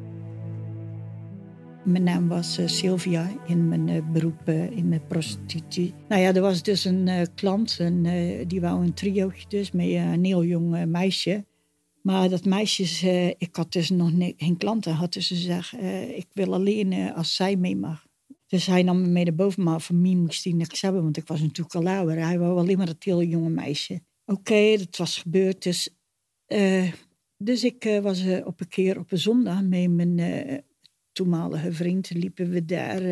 Mijn 1.85 2.03
naam 2.03 2.29
was 2.29 2.59
uh, 2.59 2.67
Sylvia 2.67 3.31
in 3.47 3.69
mijn 3.69 3.89
uh, 3.89 4.03
beroep 4.13 4.49
uh, 4.49 4.71
in 4.71 4.91
de 4.91 5.01
prostitutie. 5.01 5.95
Nou 6.09 6.23
ja, 6.23 6.35
er 6.35 6.41
was 6.41 6.63
dus 6.63 6.85
een 6.85 7.29
klant 7.35 7.77
en 7.81 8.03
die 8.47 8.61
wou 8.61 8.85
een 8.85 8.95
triootje 8.95 9.49
dus 9.49 9.71
met 9.71 9.87
een 9.87 10.25
heel 10.25 10.45
jong 10.45 10.87
meisje. 10.87 11.45
Maar 12.03 12.29
dat 12.29 12.45
meisje, 12.45 13.35
ik 13.39 13.57
had 13.57 13.73
dus 13.73 13.91
nog 13.91 14.11
geen 14.37 14.57
klanten, 14.57 14.93
had 14.93 15.13
dus 15.13 15.29
gezegd, 15.29 15.73
ik 16.15 16.27
wil 16.33 16.55
alleen 16.55 17.13
als 17.15 17.35
zij 17.35 17.57
mee 17.57 17.77
mag. 17.77 18.08
Dus 18.49 18.67
hij 18.67 18.83
nam 18.83 19.01
me 19.01 19.09
mee 19.09 19.25
naar 19.25 19.35
boven, 19.35 19.63
maar 19.63 19.81
van 19.81 20.01
mij 20.01 20.15
moest 20.15 20.45
hij 20.45 20.53
niks 20.53 20.81
hebben, 20.81 21.03
want 21.03 21.17
ik 21.17 21.27
was 21.27 21.41
natuurlijk 21.41 21.75
al. 21.75 21.85
Hij 21.85 22.39
wou 22.39 22.59
alleen 22.59 22.77
maar 22.77 22.87
dat 22.87 23.05
hele 23.05 23.29
jonge 23.29 23.49
meisje. 23.49 24.01
Oké, 24.25 24.77
dat 24.77 24.97
was 24.97 25.19
gebeurd. 25.19 25.63
Dus, 25.63 25.97
uh, 26.47 26.93
dus 27.37 27.65
ik 27.65 27.85
uh, 27.85 27.99
was 27.99 28.25
uh, 28.25 28.47
op 28.47 28.61
een 28.61 28.69
keer 28.69 28.99
op 28.99 29.13
een 29.13 29.19
zondag 29.19 29.63
met 29.63 29.91
mijn 29.91 30.65
toenmalige 31.13 31.73
vriend. 31.73 32.11
Liepen 32.11 32.51
we 32.51 32.65
daar 32.65 33.03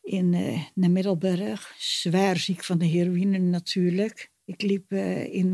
in 0.00 0.30
naar 0.74 0.90
Middelburg. 0.90 1.74
Zwaar 1.78 2.36
ziek 2.36 2.64
van 2.64 2.78
de 2.78 2.86
heroïne 2.86 3.38
natuurlijk. 3.38 4.30
Ik 4.44 4.62
liep 4.62 4.92
in 5.30 5.50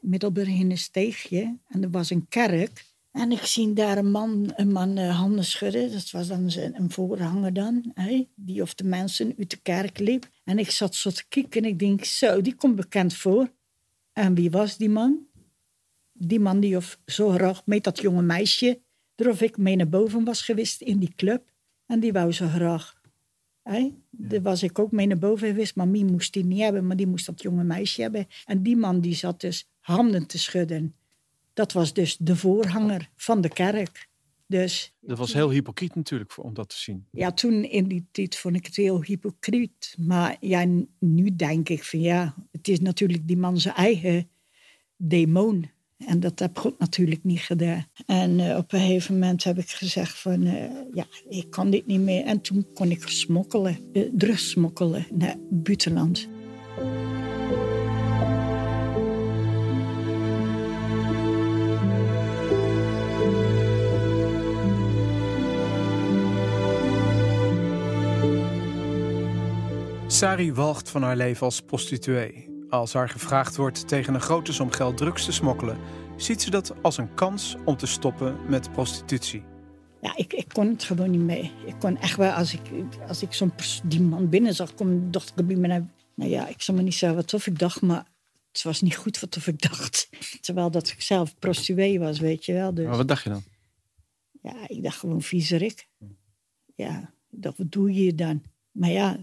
Middelburg 0.00 0.48
in 0.48 0.70
een 0.70 0.78
steegje 0.78 1.58
en 1.68 1.82
er 1.82 1.90
was 1.90 2.10
een 2.10 2.28
kerk. 2.28 2.84
En 3.16 3.32
ik 3.32 3.44
zie 3.44 3.72
daar 3.72 3.98
een 3.98 4.10
man, 4.10 4.52
een 4.56 4.72
man 4.72 4.98
uh, 4.98 5.18
handen 5.18 5.44
schudden. 5.44 5.92
Dat 5.92 6.10
was 6.10 6.28
dan 6.28 6.50
zijn, 6.50 6.76
een 6.80 6.90
voorhanger 6.90 7.52
dan. 7.52 7.94
Die 8.34 8.62
of 8.62 8.74
de 8.74 8.84
mensen 8.84 9.34
uit 9.38 9.50
de 9.50 9.56
kerk 9.56 9.98
liep. 9.98 10.28
En 10.44 10.58
ik 10.58 10.70
zat 10.70 10.94
zo 10.94 11.10
te 11.10 11.28
kijken 11.28 11.62
en 11.62 11.68
ik 11.68 11.78
denk, 11.78 12.04
zo, 12.04 12.40
die 12.40 12.54
komt 12.54 12.76
bekend 12.76 13.14
voor. 13.14 13.52
En 14.12 14.34
wie 14.34 14.50
was 14.50 14.76
die 14.76 14.88
man? 14.88 15.26
Die 16.12 16.40
man 16.40 16.60
die 16.60 16.76
of 16.76 16.98
zo 17.06 17.30
graag 17.30 17.66
met 17.66 17.84
dat 17.84 18.00
jonge 18.00 18.22
meisje... 18.22 18.80
er 19.14 19.28
of 19.28 19.40
ik 19.40 19.56
mee 19.56 19.76
naar 19.76 19.88
boven 19.88 20.24
was 20.24 20.42
geweest 20.42 20.80
in 20.80 20.98
die 20.98 21.14
club. 21.16 21.52
En 21.86 22.00
die 22.00 22.12
wou 22.12 22.32
zo 22.32 22.48
graag. 22.48 23.00
Hè? 23.62 23.94
Daar 24.10 24.42
was 24.42 24.62
ik 24.62 24.78
ook 24.78 24.92
mee 24.92 25.06
naar 25.06 25.18
boven 25.18 25.48
geweest. 25.48 25.76
Maar 25.76 25.88
Mie 25.88 26.04
moest 26.04 26.32
die 26.32 26.44
niet 26.44 26.60
hebben, 26.60 26.86
maar 26.86 26.96
die 26.96 27.06
moest 27.06 27.26
dat 27.26 27.42
jonge 27.42 27.64
meisje 27.64 28.02
hebben. 28.02 28.26
En 28.44 28.62
die 28.62 28.76
man 28.76 29.00
die 29.00 29.14
zat 29.14 29.40
dus 29.40 29.68
handen 29.80 30.26
te 30.26 30.38
schudden 30.38 30.94
dat 31.56 31.72
was 31.72 31.92
dus 31.92 32.16
de 32.16 32.36
voorhanger 32.36 33.10
van 33.16 33.40
de 33.40 33.48
kerk. 33.48 34.08
Dus, 34.46 34.94
dat 35.00 35.18
was 35.18 35.32
heel 35.32 35.50
hypocriet 35.50 35.94
natuurlijk 35.94 36.44
om 36.44 36.54
dat 36.54 36.68
te 36.68 36.76
zien. 36.76 37.06
Ja, 37.10 37.32
toen 37.32 37.64
in 37.64 37.88
die 37.88 38.06
tijd 38.12 38.36
vond 38.36 38.56
ik 38.56 38.66
het 38.66 38.76
heel 38.76 39.02
hypocriet. 39.02 39.94
Maar 39.98 40.36
ja, 40.40 40.66
nu 40.98 41.36
denk 41.36 41.68
ik 41.68 41.84
van 41.84 42.00
ja, 42.00 42.34
het 42.52 42.68
is 42.68 42.80
natuurlijk 42.80 43.26
die 43.28 43.36
man 43.36 43.58
zijn 43.58 43.74
eigen 43.74 44.28
demon. 44.96 45.70
En 45.96 46.20
dat 46.20 46.38
heb 46.38 46.58
God 46.58 46.78
natuurlijk 46.78 47.24
niet 47.24 47.40
gedaan. 47.40 47.86
En 48.06 48.38
uh, 48.38 48.56
op 48.56 48.72
een 48.72 48.80
gegeven 48.80 49.14
moment 49.14 49.44
heb 49.44 49.58
ik 49.58 49.70
gezegd 49.70 50.18
van 50.18 50.46
uh, 50.46 50.70
ja, 50.94 51.06
ik 51.28 51.50
kan 51.50 51.70
dit 51.70 51.86
niet 51.86 52.00
meer. 52.00 52.24
En 52.24 52.40
toen 52.40 52.66
kon 52.74 52.90
ik 52.90 53.08
smokkelen, 53.08 53.78
uh, 53.92 54.08
drugs 54.12 54.50
smokkelen 54.50 55.06
naar 55.12 55.36
buitenland. 55.50 56.28
Sari 70.16 70.52
walgt 70.52 70.90
van 70.90 71.02
haar 71.02 71.16
leven 71.16 71.42
als 71.42 71.60
prostituee. 71.60 72.48
Als 72.68 72.92
haar 72.92 73.08
gevraagd 73.08 73.56
wordt 73.56 73.88
tegen 73.88 74.14
een 74.14 74.20
grote 74.20 74.52
som 74.52 74.70
geld 74.70 74.96
drugs 74.96 75.24
te 75.24 75.32
smokkelen, 75.32 75.78
ziet 76.16 76.42
ze 76.42 76.50
dat 76.50 76.74
als 76.82 76.96
een 76.96 77.14
kans 77.14 77.56
om 77.64 77.76
te 77.76 77.86
stoppen 77.86 78.36
met 78.48 78.72
prostitutie. 78.72 79.42
Ja, 80.00 80.16
ik, 80.16 80.32
ik 80.32 80.48
kon 80.52 80.68
het 80.68 80.84
gewoon 80.84 81.10
niet 81.10 81.20
mee. 81.20 81.52
Ik 81.66 81.74
kon 81.78 81.98
echt 81.98 82.16
wel, 82.16 82.32
als 82.32 82.52
ik, 82.52 82.60
als 83.08 83.22
ik 83.22 83.32
zo'n 83.32 83.52
die 83.84 84.00
man 84.00 84.28
binnen 84.28 84.54
zag 84.54 84.74
komen, 84.74 85.10
dacht 85.10 85.32
ik 85.36 85.46
bij 85.46 85.56
me, 85.56 85.84
nou 86.14 86.30
ja, 86.30 86.48
ik 86.48 86.62
zal 86.62 86.74
me 86.74 86.82
niet 86.82 86.94
zeggen 86.94 87.18
wat 87.18 87.34
of 87.34 87.46
ik 87.46 87.58
dacht, 87.58 87.80
maar 87.80 88.06
het 88.52 88.62
was 88.62 88.80
niet 88.80 88.96
goed 88.96 89.20
wat 89.20 89.36
of 89.36 89.46
ik 89.46 89.62
dacht. 89.62 90.08
Terwijl 90.44 90.70
dat 90.70 90.88
ik 90.88 91.02
zelf 91.02 91.38
prostituee 91.38 91.98
was, 91.98 92.18
weet 92.18 92.44
je 92.44 92.52
wel. 92.52 92.74
Dus. 92.74 92.86
Maar 92.86 92.96
wat 92.96 93.08
dacht 93.08 93.22
je 93.22 93.30
dan? 93.30 93.42
Ja, 94.42 94.54
ik 94.66 94.82
dacht 94.82 94.98
gewoon 94.98 95.22
viezerik. 95.22 95.88
Ja, 96.74 97.12
ik 97.30 97.42
dacht, 97.42 97.58
wat 97.58 97.72
doe 97.72 97.92
je 97.92 98.14
dan? 98.14 98.42
Maar 98.72 98.90
ja, 98.90 99.16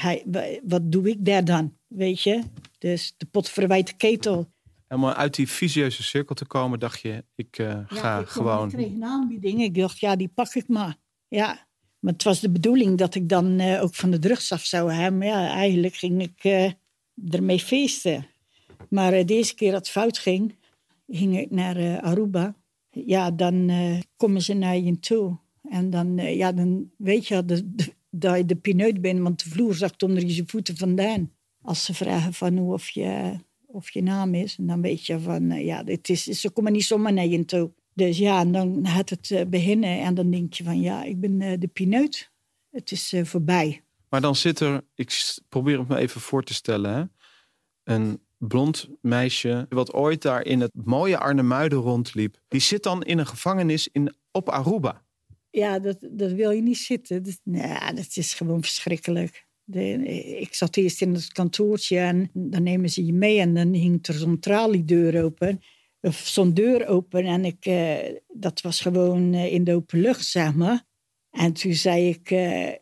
hij, 0.00 0.24
wat 0.64 0.92
doe 0.92 1.08
ik 1.08 1.24
daar 1.24 1.44
dan? 1.44 1.78
weet 1.90 2.22
je. 2.22 2.42
Dus 2.78 3.14
de 3.16 3.26
pot 3.26 3.48
verwijt 3.48 3.86
de 3.86 3.96
ketel. 3.96 4.52
En 4.86 4.96
om 4.96 5.06
uit 5.06 5.34
die 5.34 5.48
visieuze 5.48 6.02
cirkel 6.02 6.34
te 6.34 6.46
komen, 6.46 6.78
dacht 6.78 7.00
je, 7.00 7.24
ik 7.34 7.58
uh, 7.58 7.78
ga 7.86 8.18
ik 8.18 8.28
gewoon... 8.28 8.68
Ik 8.68 8.74
kreeg 8.74 8.92
een 8.92 9.04
aanbieding. 9.04 9.62
Ik 9.62 9.74
dacht, 9.74 9.98
ja, 9.98 10.16
die 10.16 10.28
pak 10.28 10.54
ik 10.54 10.68
maar. 10.68 10.96
Ja, 11.28 11.66
maar 11.98 12.12
het 12.12 12.22
was 12.22 12.40
de 12.40 12.50
bedoeling 12.50 12.98
dat 12.98 13.14
ik 13.14 13.28
dan 13.28 13.60
uh, 13.60 13.82
ook 13.82 13.94
van 13.94 14.10
de 14.10 14.18
drugs 14.18 14.52
af 14.52 14.64
zou 14.64 14.92
hebben. 14.92 15.18
Maar 15.18 15.28
ja, 15.28 15.48
eigenlijk 15.48 15.94
ging 15.94 16.22
ik 16.22 16.44
uh, 16.44 16.72
ermee 17.28 17.60
feesten. 17.60 18.26
Maar 18.88 19.26
deze 19.26 19.54
keer 19.54 19.70
dat 19.70 19.80
het 19.80 19.90
fout 19.90 20.18
ging, 20.18 20.56
ging 21.08 21.38
ik 21.38 21.50
naar 21.50 22.00
Aruba. 22.00 22.54
Ja, 22.90 23.30
dan 23.30 23.70
komen 24.16 24.42
ze 24.42 24.54
naar 24.54 24.78
je 24.78 24.98
toe. 24.98 25.38
En 25.68 25.90
dan, 25.90 26.16
ja, 26.16 26.52
dan 26.52 26.90
weet 26.96 27.26
je 27.26 27.44
de, 27.44 27.74
de, 27.74 27.94
dat 28.10 28.36
je 28.36 28.44
de 28.44 28.56
pineut 28.56 29.00
bent, 29.00 29.20
want 29.20 29.44
de 29.44 29.50
vloer 29.50 29.74
zakt 29.74 30.02
onder 30.02 30.26
je 30.26 30.42
voeten 30.46 30.76
vandaan. 30.76 31.32
Als 31.62 31.84
ze 31.84 31.94
vragen 31.94 32.32
van 32.32 32.56
hoe 32.56 32.72
of 32.72 32.88
je, 32.88 33.36
of 33.66 33.90
je 33.90 34.02
naam 34.02 34.34
is, 34.34 34.56
en 34.58 34.66
dan 34.66 34.82
weet 34.82 35.06
je 35.06 35.20
van, 35.20 35.64
ja, 35.64 35.84
het 35.84 36.08
is, 36.08 36.24
ze 36.24 36.50
komen 36.50 36.72
niet 36.72 36.84
zomaar 36.84 37.12
naar 37.12 37.26
je 37.26 37.44
toe. 37.44 37.72
Dus 37.94 38.18
ja, 38.18 38.40
en 38.40 38.52
dan 38.52 38.86
gaat 38.86 39.10
het 39.10 39.30
uh, 39.30 39.40
beginnen 39.46 40.00
en 40.00 40.14
dan 40.14 40.30
denk 40.30 40.54
je 40.54 40.64
van 40.64 40.80
ja, 40.80 41.04
ik 41.04 41.20
ben 41.20 41.40
uh, 41.40 41.52
de 41.58 41.68
pineut. 41.68 42.30
Het 42.70 42.92
is 42.92 43.14
voorbij. 43.22 43.82
Maar 44.08 44.20
dan 44.20 44.36
zit 44.36 44.60
er, 44.60 44.84
ik 44.94 45.38
probeer 45.48 45.78
het 45.78 45.88
me 45.88 45.96
even 45.96 46.20
voor 46.20 46.42
te 46.42 46.54
stellen, 46.54 46.94
hè? 46.94 47.04
een 47.94 48.20
blond 48.38 48.88
meisje 49.00 49.66
wat 49.68 49.92
ooit 49.92 50.22
daar 50.22 50.44
in 50.44 50.60
het 50.60 50.70
mooie 50.74 51.18
Arnhemuiden 51.18 51.78
rondliep. 51.78 52.40
Die 52.48 52.60
zit 52.60 52.82
dan 52.82 53.02
in 53.02 53.18
een 53.18 53.26
gevangenis 53.26 53.88
in, 53.92 54.14
op 54.30 54.48
Aruba. 54.48 55.04
Ja, 55.50 55.78
dat, 55.78 55.98
dat 56.10 56.32
wil 56.32 56.50
je 56.50 56.62
niet 56.62 56.78
zitten. 56.78 57.22
Dat, 57.22 57.40
nou, 57.44 57.94
dat 57.94 58.16
is 58.16 58.34
gewoon 58.34 58.62
verschrikkelijk. 58.62 59.46
De, 59.64 60.04
ik 60.40 60.54
zat 60.54 60.76
eerst 60.76 61.00
in 61.02 61.14
het 61.14 61.32
kantoortje 61.32 61.98
en 61.98 62.30
dan 62.32 62.62
nemen 62.62 62.90
ze 62.90 63.06
je 63.06 63.12
mee 63.12 63.40
en 63.40 63.54
dan 63.54 63.72
hing 63.72 64.06
er 64.06 64.14
zo'n 64.14 64.38
traliedeur 64.38 65.24
open 65.24 65.60
zo'n 66.08 66.54
deur 66.54 66.86
open 66.86 67.24
en 67.24 67.44
ik, 67.44 67.66
uh, 67.66 67.96
dat 68.28 68.60
was 68.60 68.80
gewoon 68.80 69.34
uh, 69.34 69.52
in 69.52 69.64
de 69.64 69.74
open 69.74 70.00
lucht, 70.00 70.26
zeg 70.26 70.54
maar. 70.54 70.84
En 71.30 71.52
toen 71.52 71.72
zei 71.74 72.08
ik, 72.08 72.30
uh, 72.30 72.72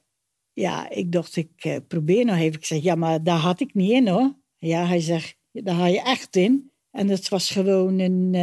ja, 0.53 0.91
ik 0.91 1.13
dacht, 1.13 1.37
ik 1.37 1.81
probeer 1.89 2.25
nog 2.25 2.37
even. 2.37 2.59
Ik 2.59 2.65
zeg, 2.65 2.83
ja, 2.83 2.95
maar 2.95 3.23
daar 3.23 3.39
had 3.39 3.61
ik 3.61 3.75
niet 3.75 3.91
in 3.91 4.09
hoor. 4.09 4.37
Ja, 4.59 4.87
hij 4.87 5.01
zegt, 5.01 5.37
daar 5.53 5.75
had 5.75 5.93
je 5.93 6.03
echt 6.03 6.37
in. 6.37 6.73
En 6.91 7.09
het 7.09 7.29
was 7.29 7.51
gewoon 7.51 7.99
een, 7.99 8.35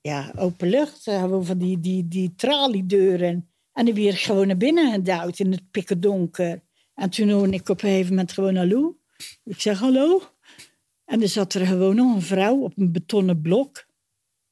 ja, 0.00 0.32
open 0.36 0.68
lucht, 0.68 1.02
gewoon 1.02 1.44
van 1.44 1.58
die, 1.58 1.80
die, 1.80 2.08
die 2.08 2.34
traliedeuren. 2.34 3.50
En 3.72 3.84
die 3.84 3.94
weer 3.94 4.16
gewoon 4.16 4.46
naar 4.46 4.56
binnen 4.56 4.92
gedouwd 4.92 5.38
in 5.38 5.50
het 5.50 5.70
pikken 5.70 6.00
donker. 6.00 6.62
En 6.94 7.10
toen 7.10 7.30
hoorde 7.30 7.52
ik 7.52 7.68
op 7.68 7.82
een 7.82 7.88
gegeven 7.88 8.08
moment 8.08 8.32
gewoon 8.32 8.56
hallo. 8.56 8.98
Ik 9.44 9.60
zeg 9.60 9.78
hallo. 9.78 10.22
En 11.04 11.22
er 11.22 11.28
zat 11.28 11.54
er 11.54 11.66
gewoon 11.66 11.96
nog 11.96 12.14
een 12.14 12.22
vrouw 12.22 12.56
op 12.56 12.72
een 12.76 12.92
betonnen 12.92 13.40
blok. 13.40 13.86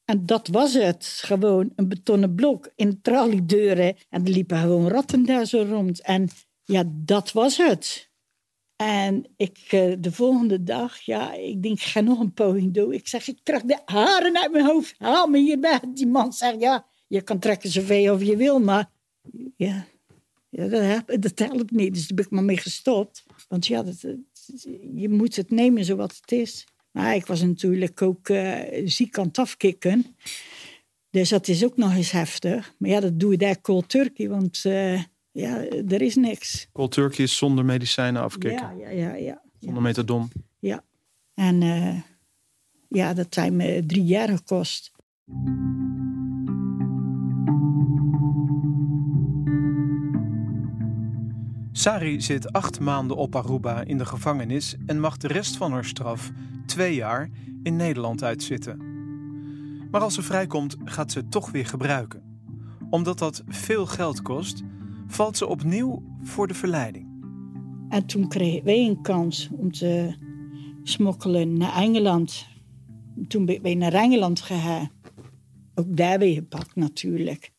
En 0.05 0.25
dat 0.25 0.47
was 0.47 0.73
het. 0.73 1.05
Gewoon 1.05 1.71
een 1.75 1.87
betonnen 1.87 2.35
blok 2.35 2.71
in 2.75 3.01
traliedeuren. 3.01 3.95
En 4.09 4.25
er 4.25 4.31
liepen 4.31 4.59
gewoon 4.59 4.87
ratten 4.87 5.25
daar 5.25 5.45
zo 5.45 5.65
rond. 5.69 6.01
En 6.01 6.29
ja, 6.63 6.83
dat 6.87 7.31
was 7.31 7.57
het. 7.57 8.08
En 8.81 9.25
ik, 9.37 9.57
eh, 9.69 9.93
de 9.99 10.11
volgende 10.11 10.63
dag, 10.63 10.99
ja, 10.99 11.33
ik 11.33 11.63
denk, 11.63 11.77
ik 11.79 11.85
ga 11.85 12.01
nog 12.01 12.19
een 12.19 12.33
poging 12.33 12.73
doen. 12.73 12.93
Ik 12.93 13.07
zeg, 13.07 13.27
ik 13.27 13.39
trek 13.43 13.67
de 13.67 13.79
haren 13.85 14.37
uit 14.41 14.51
mijn 14.51 14.65
hoofd. 14.65 14.95
Haal 14.97 15.27
me 15.27 15.39
hierbij. 15.39 15.79
Die 15.93 16.07
man 16.07 16.33
zegt, 16.33 16.59
ja, 16.59 16.85
je 17.07 17.21
kan 17.21 17.39
trekken 17.39 17.69
zoveel 17.69 18.13
of 18.13 18.23
je 18.23 18.35
wil, 18.35 18.59
maar 18.59 18.89
ja, 19.55 19.85
dat, 20.49 21.39
helpt 21.39 21.71
niet. 21.71 21.93
Dus 21.93 22.07
daar 22.07 22.15
ben 22.15 22.25
ik 22.25 22.31
maar 22.31 22.43
mee 22.43 22.57
gestopt. 22.57 23.23
Want 23.47 23.67
ja, 23.67 23.83
je 24.93 25.09
moet 25.09 25.35
het 25.35 25.51
nemen 25.51 25.85
zoals 25.85 26.17
het 26.21 26.31
is. 26.31 26.67
Maar 26.91 27.15
ik 27.15 27.25
was 27.25 27.41
natuurlijk 27.41 28.01
ook 28.01 28.29
uh, 28.29 28.61
ziek 28.85 29.17
aan 29.17 29.27
het 29.27 29.37
afkicken. 29.37 30.15
Dus 31.09 31.29
dat 31.29 31.47
is 31.47 31.65
ook 31.65 31.77
nog 31.77 31.95
eens 31.95 32.11
heftig. 32.11 32.75
Maar 32.77 32.89
ja, 32.89 32.99
dat 32.99 33.19
doe 33.19 33.31
je 33.31 33.37
daar 33.37 33.61
cold 33.61 33.89
turkey, 33.89 34.29
want 34.29 34.63
uh, 34.65 35.03
ja, 35.39 35.65
er 35.87 36.01
is 36.01 36.15
niks. 36.15 36.67
Cold 36.73 36.91
turkey 36.91 37.23
is 37.23 37.37
zonder 37.37 37.65
medicijnen 37.65 38.21
afkicken? 38.21 38.77
Ja, 38.77 38.89
ja, 38.89 38.89
ja. 38.89 39.15
ja 39.15 39.41
zonder 39.59 39.81
metadon? 39.81 40.31
Ja. 40.59 40.83
En 41.33 41.61
uh, 41.61 42.01
ja, 42.87 43.13
dat 43.13 43.35
heeft 43.35 43.51
me 43.51 43.83
drie 43.85 44.03
jaar 44.03 44.29
gekost. 44.29 44.91
Sari 51.71 52.21
zit 52.21 52.53
acht 52.53 52.79
maanden 52.79 53.17
op 53.17 53.35
Aruba 53.35 53.83
in 53.83 53.97
de 53.97 54.05
gevangenis 54.05 54.75
en 54.85 54.99
mag 54.99 55.17
de 55.17 55.27
rest 55.27 55.57
van 55.57 55.71
haar 55.71 55.85
straf, 55.85 56.31
twee 56.65 56.95
jaar, 56.95 57.29
in 57.63 57.75
Nederland 57.75 58.23
uitzitten. 58.23 58.77
Maar 59.91 60.01
als 60.01 60.13
ze 60.13 60.21
vrijkomt, 60.21 60.75
gaat 60.83 61.11
ze 61.11 61.19
het 61.19 61.31
toch 61.31 61.51
weer 61.51 61.65
gebruiken. 61.65 62.23
Omdat 62.89 63.19
dat 63.19 63.43
veel 63.47 63.85
geld 63.85 64.21
kost, 64.21 64.63
valt 65.09 65.37
ze 65.37 65.47
opnieuw 65.47 66.03
voor 66.21 66.47
de 66.47 66.53
verleiding. 66.53 67.07
En 67.89 68.05
toen 68.05 68.27
kregen 68.27 68.63
wij 68.63 68.87
een 68.87 69.01
kans 69.01 69.49
om 69.51 69.71
te 69.71 70.15
smokkelen 70.83 71.57
naar 71.57 71.75
Engeland. 71.75 72.47
Toen 73.27 73.45
ben 73.45 73.63
ik 73.63 73.77
naar 73.77 73.93
Engeland 73.93 74.41
gegaan. 74.41 74.91
Ook 75.75 75.97
daar 75.97 76.19
weer 76.19 76.33
gepakt 76.33 76.75
natuurlijk. 76.75 77.51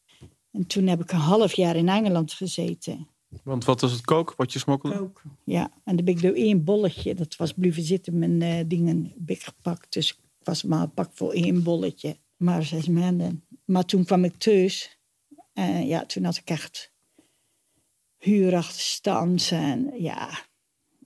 En 0.51 0.67
toen 0.67 0.87
heb 0.87 1.03
ik 1.03 1.13
een 1.13 1.19
half 1.19 1.53
jaar 1.53 1.77
in 1.77 1.89
Engeland 1.89 2.33
gezeten. 2.33 3.09
Want 3.45 3.65
wat 3.65 3.81
was 3.81 3.93
het 3.93 4.05
kook 4.05 4.35
wat 4.37 4.53
je 4.53 4.59
smokkelde? 4.59 4.97
Kook, 4.97 5.23
ja. 5.45 5.63
En 5.63 5.97
dan 5.97 5.97
heb 5.97 6.09
ik 6.09 6.23
door 6.23 6.35
één 6.35 6.65
bolletje, 6.65 7.15
dat 7.15 7.37
was 7.37 7.53
blijven 7.53 7.83
zitten, 7.83 8.19
mijn 8.19 8.41
uh, 8.41 8.61
dingen 8.67 9.13
heb 9.19 9.31
ik 9.31 9.43
gepakt. 9.43 9.93
Dus 9.93 10.11
ik 10.11 10.19
was 10.43 10.63
maar 10.63 10.89
pak 10.89 11.11
voor 11.13 11.33
één 11.33 11.63
bolletje. 11.63 12.17
Maar 12.37 12.63
zes 12.63 12.89
maanden. 12.89 13.45
Maar 13.65 13.85
toen 13.85 14.05
kwam 14.05 14.25
ik 14.25 14.35
thuis. 14.35 14.99
En 15.53 15.87
ja, 15.87 16.07
toen 16.07 16.25
had 16.25 16.37
ik 16.37 16.51
echt 16.51 16.90
huurachterstand. 18.21 19.51
En 19.53 19.93
ja, 19.97 20.31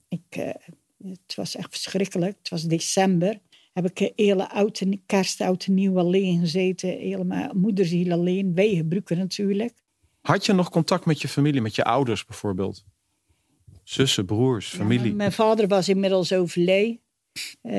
ik, 0.09 0.37
uh, 0.37 0.50
het 0.98 1.35
was 1.35 1.57
echt 1.57 1.70
verschrikkelijk. 1.70 2.37
Het 2.38 2.48
was 2.48 2.62
december. 2.62 3.40
Heb 3.72 3.90
ik 3.90 4.12
hele 4.16 4.50
oude 4.50 5.00
kerst, 5.07 5.40
oude 5.40 5.72
nieuw 5.72 5.98
alleen 5.98 6.40
gezeten. 6.40 6.88
Helemaal 6.88 7.55
moederziel 7.55 8.12
alleen. 8.12 8.55
Wij 8.55 8.74
gebruiken 8.74 9.18
natuurlijk. 9.18 9.83
Had 10.20 10.46
je 10.46 10.53
nog 10.53 10.70
contact 10.70 11.05
met 11.05 11.20
je 11.20 11.29
familie, 11.29 11.61
met 11.61 11.74
je 11.74 11.85
ouders 11.85 12.24
bijvoorbeeld? 12.24 12.85
Zussen, 13.83 14.24
broers, 14.24 14.68
familie? 14.68 15.11
Ja, 15.11 15.14
mijn 15.14 15.33
vader 15.33 15.68
was 15.68 15.88
inmiddels 15.88 16.33
overleden. 16.33 17.00
Uh, 17.62 17.72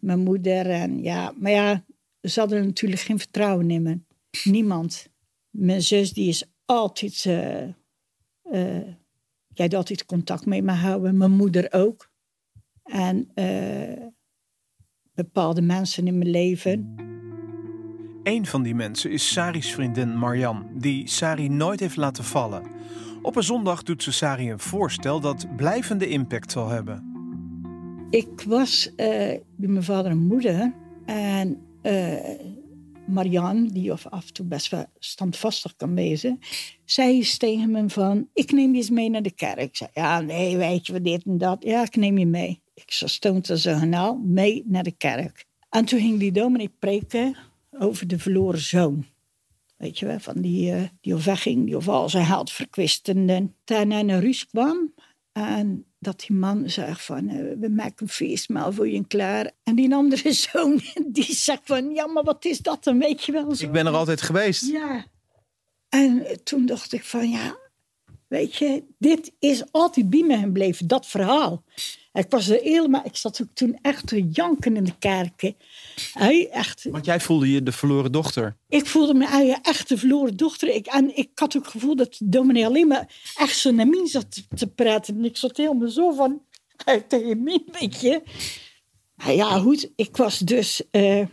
mijn 0.00 0.18
moeder 0.18 0.70
en 0.70 1.02
ja, 1.02 1.34
maar 1.36 1.50
ja, 1.50 1.84
ze 2.20 2.40
hadden 2.40 2.64
natuurlijk 2.64 3.00
geen 3.00 3.18
vertrouwen 3.18 3.70
in 3.70 3.82
me. 3.82 3.98
Niemand. 4.44 5.08
Mijn 5.50 5.82
zus 5.82 6.12
die 6.12 6.28
is 6.28 6.44
altijd, 6.64 7.24
uh, 7.24 7.62
uh, 8.54 8.60
jij 9.48 9.66
had 9.66 9.74
altijd 9.74 10.04
contact 10.04 10.46
mee 10.46 10.62
me 10.62 10.72
houden. 10.72 11.16
Mijn 11.16 11.30
moeder 11.30 11.72
ook. 11.72 12.12
En 12.82 13.28
bepaalde 15.14 15.62
mensen 15.62 16.06
in 16.06 16.18
mijn 16.18 16.30
leven. 16.30 16.94
Een 18.22 18.46
van 18.46 18.62
die 18.62 18.74
mensen 18.74 19.10
is 19.10 19.32
Sari's 19.32 19.72
vriendin 19.72 20.16
Marjan, 20.16 20.66
die 20.74 21.08
Sari 21.08 21.48
nooit 21.48 21.80
heeft 21.80 21.96
laten 21.96 22.24
vallen. 22.24 22.62
Op 23.22 23.36
een 23.36 23.42
zondag 23.42 23.82
doet 23.82 24.02
ze 24.02 24.12
Sari 24.12 24.50
een 24.50 24.58
voorstel 24.58 25.20
dat 25.20 25.56
blijvende 25.56 26.08
impact 26.08 26.52
zal 26.52 26.68
hebben. 26.68 27.12
Ik 28.10 28.40
was 28.46 28.86
uh, 28.86 28.96
bij 28.96 29.68
mijn 29.68 29.82
vader 29.82 30.10
en 30.10 30.26
moeder 30.26 30.72
en 31.04 31.62
Marianne, 33.06 33.72
die 33.72 33.92
af 33.92 34.04
en 34.04 34.32
toe 34.32 34.46
best 34.46 34.70
wel 34.70 34.86
standvastig 34.98 35.76
kan 35.76 35.94
wezen, 35.94 36.38
zei 36.84 37.16
eens 37.16 37.36
tegen 37.36 37.70
me 37.70 37.88
van, 37.88 38.28
ik 38.32 38.52
neem 38.52 38.70
je 38.70 38.76
eens 38.76 38.90
mee 38.90 39.10
naar 39.10 39.22
de 39.22 39.34
kerk. 39.34 39.58
Ik 39.58 39.76
zei, 39.76 39.90
ja 39.94 40.20
nee, 40.20 40.56
weet 40.56 40.86
je 40.86 40.92
wat 40.92 41.04
dit 41.04 41.24
en 41.24 41.38
dat. 41.38 41.64
Ja, 41.64 41.82
ik 41.82 41.96
neem 41.96 42.18
je 42.18 42.26
mee. 42.26 42.62
Ik 42.74 42.84
stond 42.88 43.48
er 43.48 43.58
zo 43.58 43.84
nou 43.84 44.18
mee 44.18 44.62
naar 44.66 44.82
de 44.82 44.96
kerk. 44.96 45.46
En 45.70 45.84
toen 45.84 46.00
ging 46.00 46.18
die 46.18 46.32
dominee 46.32 46.70
preken 46.78 47.36
over 47.78 48.06
de 48.06 48.18
verloren 48.18 48.60
zoon. 48.60 49.04
Weet 49.76 49.98
je 49.98 50.06
wel, 50.06 50.20
van 50.20 50.40
die, 50.40 50.72
uh, 50.72 50.82
die 51.00 51.14
of 51.14 51.24
wegging, 51.24 51.66
die 51.66 51.76
of 51.76 51.88
al 51.88 52.08
zijn 52.08 52.26
geld 52.26 52.52
verkwisten. 52.52 53.28
En 53.28 53.54
daarna 53.64 54.02
naar 54.02 54.20
Ruus 54.20 54.46
kwam 54.46 54.92
en 55.32 55.84
dat 56.04 56.24
die 56.26 56.36
man 56.36 56.70
zei 56.70 56.94
van, 56.94 57.30
uh, 57.30 57.52
we 57.60 57.68
maken 57.68 58.06
een 58.06 58.08
feestmaal 58.08 58.72
voor 58.72 58.88
je 58.88 59.06
klaar. 59.06 59.50
En 59.62 59.74
die 59.74 59.94
andere 59.94 60.32
zoon, 60.52 60.80
die 61.06 61.34
zegt 61.34 61.62
van, 61.64 61.90
ja, 61.90 62.06
maar 62.06 62.22
wat 62.22 62.44
is 62.44 62.58
dat 62.58 62.84
dan, 62.84 62.98
weet 62.98 63.24
je 63.24 63.32
wel. 63.32 63.54
Zo. 63.54 63.64
Ik 63.64 63.72
ben 63.72 63.86
er 63.86 63.92
altijd 63.92 64.22
geweest. 64.22 64.66
Ja. 64.66 65.06
En 65.88 66.26
toen 66.44 66.66
dacht 66.66 66.92
ik 66.92 67.04
van, 67.04 67.30
ja, 67.30 67.56
weet 68.28 68.56
je, 68.56 68.84
dit 68.98 69.32
is 69.38 69.72
altijd 69.72 70.10
bij 70.10 70.22
me 70.22 70.38
gebleven, 70.38 70.86
dat 70.86 71.06
verhaal. 71.06 71.64
Ik 72.14 72.26
was 72.28 72.48
er 72.48 72.60
helemaal, 72.62 73.04
ik 73.04 73.16
zat 73.16 73.42
ook 73.42 73.48
toen 73.54 73.78
echt 73.82 74.06
te 74.06 74.28
janken 74.28 74.76
in 74.76 74.84
de 74.84 74.98
kerken. 74.98 75.56
Hij, 76.12 76.48
echt, 76.50 76.84
Want 76.90 77.04
jij 77.04 77.20
voelde 77.20 77.50
je 77.50 77.62
de 77.62 77.72
verloren 77.72 78.12
dochter? 78.12 78.56
Ik 78.68 78.86
voelde 78.86 79.14
me 79.14 79.58
echt 79.62 79.88
de 79.88 79.98
verloren 79.98 80.36
dochter. 80.36 80.68
Ik, 80.68 80.86
en 80.86 81.16
ik 81.16 81.30
had 81.34 81.56
ook 81.56 81.62
het 81.62 81.72
gevoel 81.72 81.96
dat 81.96 82.14
de 82.14 82.28
dominee 82.28 82.66
alleen 82.66 82.88
maar 82.88 83.32
echt 83.36 83.56
zo 83.56 83.70
naar 83.70 83.88
mij 83.88 84.06
zat 84.06 84.42
te 84.54 84.66
praten. 84.66 85.16
En 85.16 85.24
ik 85.24 85.36
zat 85.36 85.56
helemaal 85.56 85.88
zo 85.88 86.12
van, 86.12 86.42
uit 86.76 87.10
de 87.10 87.36
min, 87.36 87.68
weet 87.80 88.00
je. 88.00 88.22
Nou 89.16 89.32
ja, 89.32 89.58
goed, 89.58 89.90
ik 89.96 90.16
was 90.16 90.38
dus 90.38 90.82
uh, 90.90 91.26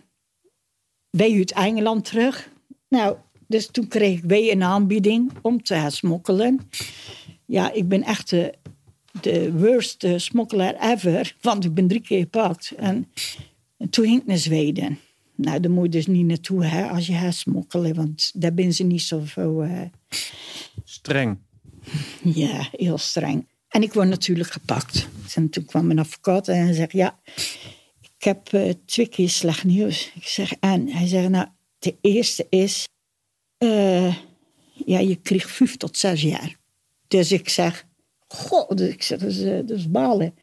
bij 1.09 1.37
uit 1.37 1.51
Engeland 1.51 2.05
terug. 2.05 2.49
Nou, 2.87 3.17
dus 3.47 3.67
toen 3.67 3.87
kreeg 3.87 4.17
ik 4.17 4.23
weer 4.23 4.51
een 4.51 4.63
aanbieding 4.63 5.31
om 5.41 5.63
te 5.63 5.73
gaan 5.73 5.91
smokkelen. 5.91 6.69
Ja, 7.45 7.71
ik 7.71 7.87
ben 7.87 8.03
echt 8.03 8.33
de 9.21 9.51
worst 9.53 10.05
smokkelaar 10.15 10.91
ever, 10.91 11.35
want 11.41 11.65
ik 11.65 11.73
ben 11.73 11.87
drie 11.87 12.01
keer 12.01 12.19
gepakt. 12.19 12.73
En, 12.77 13.11
en 13.77 13.89
toen 13.89 14.05
ging 14.05 14.21
ik 14.21 14.27
naar 14.27 14.37
Zweden. 14.37 14.99
Nou, 15.35 15.59
daar 15.59 15.71
moet 15.71 15.83
je 15.83 15.89
dus 15.89 16.07
niet 16.07 16.25
naartoe 16.25 16.65
hè, 16.65 16.89
als 16.89 17.07
je 17.07 17.13
gaat 17.13 17.35
smokkelen, 17.35 17.95
want 17.95 18.31
daar 18.35 18.53
ben 18.53 18.73
ze 18.73 18.83
niet 18.83 19.01
zo 19.01 19.21
veel... 19.23 19.63
Uh... 19.63 19.81
Streng. 20.83 21.37
Ja, 22.23 22.67
heel 22.71 22.97
streng. 22.97 23.47
En 23.67 23.83
ik 23.83 23.93
word 23.93 24.07
natuurlijk 24.07 24.51
gepakt. 24.51 25.07
En 25.35 25.49
toen 25.49 25.65
kwam 25.65 25.85
mijn 25.87 25.99
advocaat 25.99 26.47
en 26.47 26.63
hij 26.63 26.73
zegt, 26.73 26.91
ja, 26.91 27.19
ik 28.01 28.23
heb 28.23 28.53
uh, 28.53 28.73
twee 28.85 29.07
keer 29.07 29.29
slecht 29.29 29.63
nieuws. 29.63 30.11
Ik 30.15 30.27
zeg, 30.27 30.53
en? 30.59 30.87
Hij 30.87 31.07
zegt, 31.07 31.29
nou, 31.29 31.47
de 31.79 31.95
eerste 32.01 32.47
is, 32.49 32.87
uh, 33.59 34.15
ja, 34.85 34.99
je 34.99 35.15
kreeg 35.15 35.49
vijf 35.49 35.77
tot 35.77 35.97
zes 35.97 36.21
jaar. 36.21 36.55
Dus 37.07 37.31
ik 37.31 37.49
zeg, 37.49 37.85
god, 38.31 38.81
ik 38.81 39.03
zeg, 39.03 39.19
dat 39.19 39.29
is, 39.29 39.43
dat 39.43 39.69
is 39.69 39.91
balen. 39.91 40.35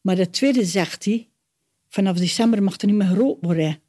Maar 0.00 0.16
de 0.16 0.30
tweede 0.30 0.64
zegt 0.64 1.04
hij, 1.04 1.28
vanaf 1.88 2.16
december 2.16 2.62
mag 2.62 2.80
er 2.80 2.86
niet 2.86 2.96
meer 2.96 3.06
gerookt 3.06 3.44
worden. 3.44 3.80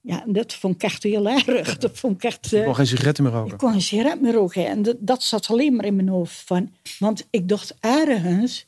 Ja, 0.00 0.24
dat 0.26 0.54
vond 0.54 0.74
ik 0.74 0.82
echt 0.82 1.02
heel 1.02 1.28
erg. 1.28 1.78
Dat 1.78 1.98
vond 1.98 2.16
ik 2.16 2.24
echt... 2.24 2.52
Uh, 2.52 2.64
kon 2.64 2.74
geen 2.74 2.86
sigaretten 2.86 3.24
meer 3.24 3.32
roken? 3.32 3.52
Ik 3.52 3.58
kon 3.58 3.72
geen 3.72 3.82
sigaret 3.82 4.20
meer 4.20 4.32
roken. 4.32 4.66
En 4.66 4.82
dat, 4.82 4.96
dat, 5.00 5.22
zat 5.22 5.48
alleen 5.48 5.76
maar 5.76 5.84
in 5.84 5.96
mijn 5.96 6.08
hoofd. 6.08 6.40
Van, 6.40 6.72
want 6.98 7.26
ik 7.30 7.48
dacht 7.48 7.76
ergens, 7.80 8.66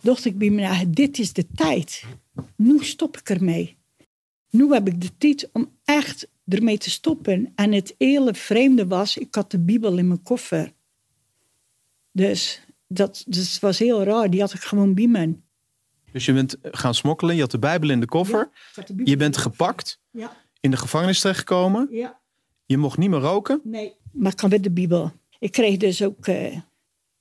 dacht 0.00 0.24
ik 0.24 0.38
bij 0.38 0.50
me, 0.50 0.60
nou, 0.60 0.90
dit 0.90 1.18
is 1.18 1.32
de 1.32 1.46
tijd. 1.54 2.04
Nu 2.56 2.84
stop 2.84 3.16
ik 3.16 3.30
ermee. 3.30 3.76
Nu 4.50 4.72
heb 4.72 4.88
ik 4.88 5.00
de 5.00 5.16
tijd 5.18 5.50
om 5.52 5.70
echt 5.84 6.28
ermee 6.48 6.78
te 6.78 6.90
stoppen. 6.90 7.52
En 7.54 7.72
het 7.72 7.94
hele 7.98 8.34
vreemde 8.34 8.86
was, 8.86 9.16
ik 9.16 9.34
had 9.34 9.50
de 9.50 9.58
Bijbel 9.58 9.98
in 9.98 10.08
mijn 10.08 10.22
koffer. 10.22 10.72
Dus 12.12 12.60
dat 12.92 13.24
dus 13.26 13.58
was 13.58 13.78
heel 13.78 14.02
raar. 14.02 14.30
Die 14.30 14.40
had 14.40 14.52
ik 14.52 14.60
gewoon 14.60 14.94
bij 14.94 15.06
me. 15.06 15.34
Dus 16.12 16.24
je 16.24 16.32
bent 16.32 16.56
gaan 16.62 16.94
smokkelen, 16.94 17.34
je 17.34 17.40
had 17.40 17.50
de 17.50 17.58
Bijbel 17.58 17.90
in 17.90 18.00
de 18.00 18.06
koffer. 18.06 18.50
Ja, 18.74 18.82
de 18.82 18.94
Bijbel 18.94 19.06
je 19.12 19.16
bent 19.16 19.36
gepakt. 19.36 20.00
Ja 20.10 20.32
in 20.62 20.70
de 20.70 20.76
gevangenis 20.76 21.20
terechtgekomen. 21.20 21.88
Ja. 21.90 22.20
Je 22.66 22.76
mocht 22.76 22.98
niet 22.98 23.10
meer 23.10 23.20
roken. 23.20 23.60
Nee, 23.64 23.94
maar 24.12 24.30
ik 24.30 24.36
kan 24.36 24.50
met 24.50 24.62
de 24.62 24.70
Bijbel. 24.70 25.12
Ik 25.38 25.52
kreeg 25.52 25.76
dus 25.76 26.02
ook 26.02 26.26
uh, 26.26 26.58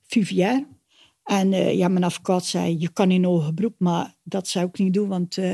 vijf 0.08 0.30
jaar. 0.30 0.64
En 1.24 1.52
uh, 1.52 1.74
ja, 1.74 1.88
mijn 1.88 2.04
advocaat 2.04 2.46
zei, 2.46 2.80
je 2.80 2.90
kan 2.90 3.12
in 3.12 3.24
hoger 3.24 3.54
beroep, 3.54 3.76
maar 3.78 4.16
dat 4.24 4.48
zou 4.48 4.68
ik 4.68 4.78
niet 4.78 4.94
doen. 4.94 5.08
Want 5.08 5.38
uh, 5.38 5.46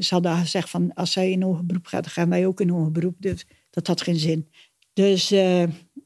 ze 0.00 0.08
hadden 0.08 0.36
gezegd 0.36 0.70
van, 0.70 0.94
als 0.94 1.12
zij 1.12 1.30
in 1.30 1.42
hoger 1.42 1.66
beroep 1.66 1.86
gaat, 1.86 2.02
dan 2.02 2.12
gaan 2.12 2.28
wij 2.28 2.46
ook 2.46 2.60
in 2.60 2.68
hoger 2.68 2.92
beroep. 2.92 3.16
Dus 3.18 3.46
dat 3.70 3.86
had 3.86 4.02
geen 4.02 4.18
zin. 4.18 4.48
Dus, 4.92 5.30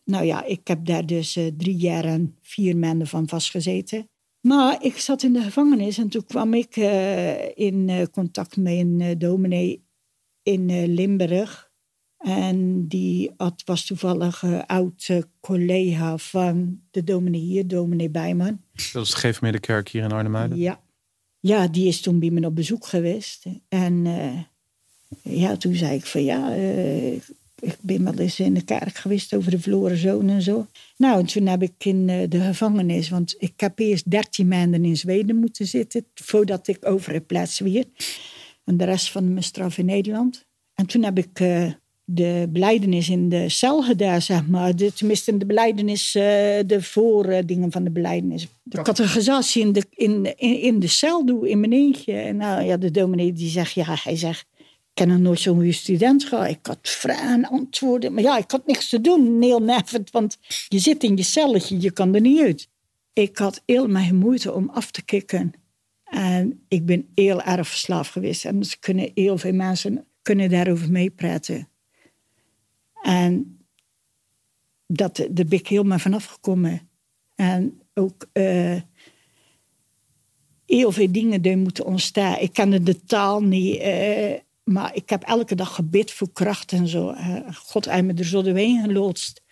nou 0.05 0.25
ja, 0.25 0.45
ik 0.45 0.69
heb 0.69 0.85
daar 0.87 1.07
dus 1.07 1.39
drie 1.57 1.77
jaar 1.77 2.05
en 2.05 2.37
vier 2.41 2.77
maanden 2.77 3.07
van 3.07 3.29
vastgezeten. 3.29 4.09
Maar 4.41 4.85
ik 4.85 4.99
zat 4.99 5.23
in 5.23 5.33
de 5.33 5.43
gevangenis 5.43 5.99
en 5.99 6.09
toen 6.09 6.25
kwam 6.25 6.55
ik 6.55 6.77
in 7.55 8.09
contact 8.11 8.57
met 8.57 8.73
een 8.73 9.19
dominee 9.19 9.85
in 10.43 10.95
Limburg. 10.95 11.71
En 12.19 12.89
die 12.89 13.31
had, 13.37 13.63
was 13.65 13.87
toevallig 13.87 14.43
een 14.43 14.67
oud 14.67 15.11
collega 15.41 16.17
van 16.17 16.81
de 16.91 17.05
dominee 17.05 17.41
hier, 17.41 17.67
dominee 17.67 18.11
Bijman. 18.11 18.61
Dat 18.93 19.05
is 19.05 19.11
de 19.11 19.17
Geefmiddenkerk 19.17 19.89
hier 19.89 20.03
in 20.03 20.13
Arnhem 20.13 20.55
Ja. 20.55 20.81
ja, 21.41 21.69
die 21.69 21.87
is 21.87 22.01
toen 22.01 22.19
bij 22.19 22.31
me 22.31 22.47
op 22.47 22.55
bezoek 22.55 22.87
geweest. 22.87 23.45
En 23.69 24.05
ja, 25.23 25.57
toen 25.57 25.75
zei 25.75 25.95
ik 25.95 26.07
van 26.07 26.25
ja, 26.25 26.55
ik 27.61 27.77
ben 27.81 28.05
wel 28.05 28.19
eens 28.19 28.41
in 28.41 28.55
de 28.55 28.65
kerk 28.65 28.97
geweest 28.97 29.35
over 29.35 29.51
de 29.51 29.59
verloren 29.59 29.97
zoon 29.97 30.29
en 30.29 30.43
zo. 30.43 30.67
Nou, 30.97 31.19
en 31.19 31.27
toen 31.27 31.47
heb 31.47 31.63
ik 31.63 31.85
in 31.85 32.07
de 32.07 32.41
gevangenis, 32.41 33.09
want 33.09 33.35
ik 33.39 33.53
heb 33.57 33.79
eerst 33.79 34.11
13 34.11 34.49
maanden 34.49 34.85
in 34.85 34.97
Zweden 34.97 35.37
moeten 35.37 35.67
zitten 35.67 36.05
voordat 36.15 36.69
ik 36.69 36.79
over 36.87 37.13
het 37.13 37.27
plaats 37.27 37.59
weer. 37.59 37.85
En 38.65 38.77
de 38.77 38.85
rest 38.85 39.11
van 39.11 39.33
mijn 39.33 39.45
straf 39.45 39.79
in 39.79 39.85
Nederland. 39.85 40.47
En 40.75 40.87
toen 40.87 41.03
heb 41.03 41.19
ik 41.19 41.41
uh, 41.41 41.73
de 42.05 42.47
beleidenis 42.49 43.09
in 43.09 43.29
de 43.29 43.49
cel 43.49 43.83
gedaan, 43.83 44.23
zeg 44.23 44.47
maar. 44.47 44.75
Tenminste, 44.75 45.37
de 45.37 45.47
beleidenis, 45.47 46.15
uh, 46.15 46.23
de 46.67 46.79
voordingen 46.79 47.73
van 47.73 47.85
de 47.85 47.91
beleidenis. 47.91 48.49
De 48.63 48.83
categorisatie 48.83 49.63
in 49.63 49.73
de, 49.73 49.85
in, 49.91 50.39
in, 50.39 50.61
in 50.61 50.79
de 50.79 50.87
cel 50.87 51.27
doe, 51.27 51.49
in 51.49 51.61
mijn 51.61 51.73
eentje. 51.73 52.13
En 52.13 52.37
nou 52.37 52.63
ja, 52.63 52.77
de 52.77 52.91
dominee 52.91 53.33
die 53.33 53.49
zegt, 53.49 53.73
ja, 53.73 53.97
hij 54.03 54.17
zegt... 54.17 54.47
Ik 55.01 55.07
nog 55.07 55.19
nooit 55.19 55.41
zo'n 55.41 55.55
goede 55.55 55.73
student 55.73 56.25
gehad. 56.25 56.49
Ik 56.49 56.67
had 56.67 56.79
vragen, 56.83 57.45
antwoorden. 57.45 58.15
Maar 58.15 58.23
ja, 58.23 58.39
ik 58.39 58.51
had 58.51 58.67
niks 58.67 58.89
te 58.89 59.01
doen. 59.01 59.43
Heel 59.43 59.63
neffend, 59.63 60.11
want 60.11 60.39
je 60.69 60.79
zit 60.79 61.03
in 61.03 61.17
je 61.17 61.23
celletje, 61.23 61.81
je 61.81 61.91
kan 61.91 62.15
er 62.15 62.21
niet 62.21 62.41
uit. 62.41 62.69
Ik 63.13 63.39
had 63.39 63.63
heel 63.67 63.89
mijn 63.89 64.17
moeite 64.17 64.53
om 64.53 64.71
af 64.71 64.91
te 64.91 65.05
kicken. 65.05 65.53
En 66.05 66.65
ik 66.69 66.87
ben 66.87 67.09
heel 67.15 67.43
erg 67.43 67.69
verslaafd 67.69 68.13
geweest. 68.13 68.45
En 68.45 68.59
dus 68.59 68.79
kunnen 68.79 69.11
heel 69.15 69.39
veel 69.39 69.53
mensen 69.53 70.07
kunnen 70.23 70.51
daarover 70.51 70.91
meepraten. 70.91 71.69
En 73.03 73.59
dat, 74.87 75.17
daar 75.17 75.47
ben 75.47 75.59
ik 75.59 75.69
helemaal 75.69 75.99
vanaf 75.99 76.25
gekomen. 76.25 76.89
En 77.35 77.81
ook 77.95 78.27
uh, 78.33 78.81
heel 80.67 80.93
veel 80.93 81.13
dingen 81.13 81.43
die 81.43 81.57
moeten 81.57 81.87
ontstaan. 81.87 82.39
Ik 82.39 82.53
kende 82.53 82.83
de 82.83 83.05
taal 83.05 83.43
niet, 83.43 83.77
uh, 83.77 84.35
maar 84.67 84.95
ik 84.95 85.11
heb 85.11 85.23
elke 85.23 85.55
dag 85.55 85.75
gebid 85.75 86.13
voor 86.13 86.33
kracht 86.33 86.73
en 86.73 86.89
zo. 86.89 87.15
God 87.55 87.91
heeft 87.91 88.05
me 88.05 88.15
er 88.15 88.25
zo 88.25 88.43
doorheen 88.43 88.85
geloodst. 88.85 89.43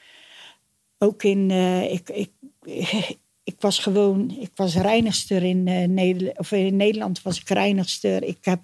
Ook 0.99 1.23
in, 1.23 1.51
ik, 1.91 2.09
ik, 2.09 2.31
ik 3.45 3.57
was 3.59 3.79
gewoon, 3.79 4.31
ik 4.41 4.51
was 4.55 4.75
reinigster 4.75 5.43
in, 5.43 5.67
uh, 5.67 5.87
Nederland, 5.87 6.39
of 6.39 6.53
in 6.53 6.77
Nederland 6.77 7.23
was 7.23 7.41
ik 7.41 7.49
reinigster. 7.49 8.23
Ik 8.23 8.45
heb, 8.45 8.61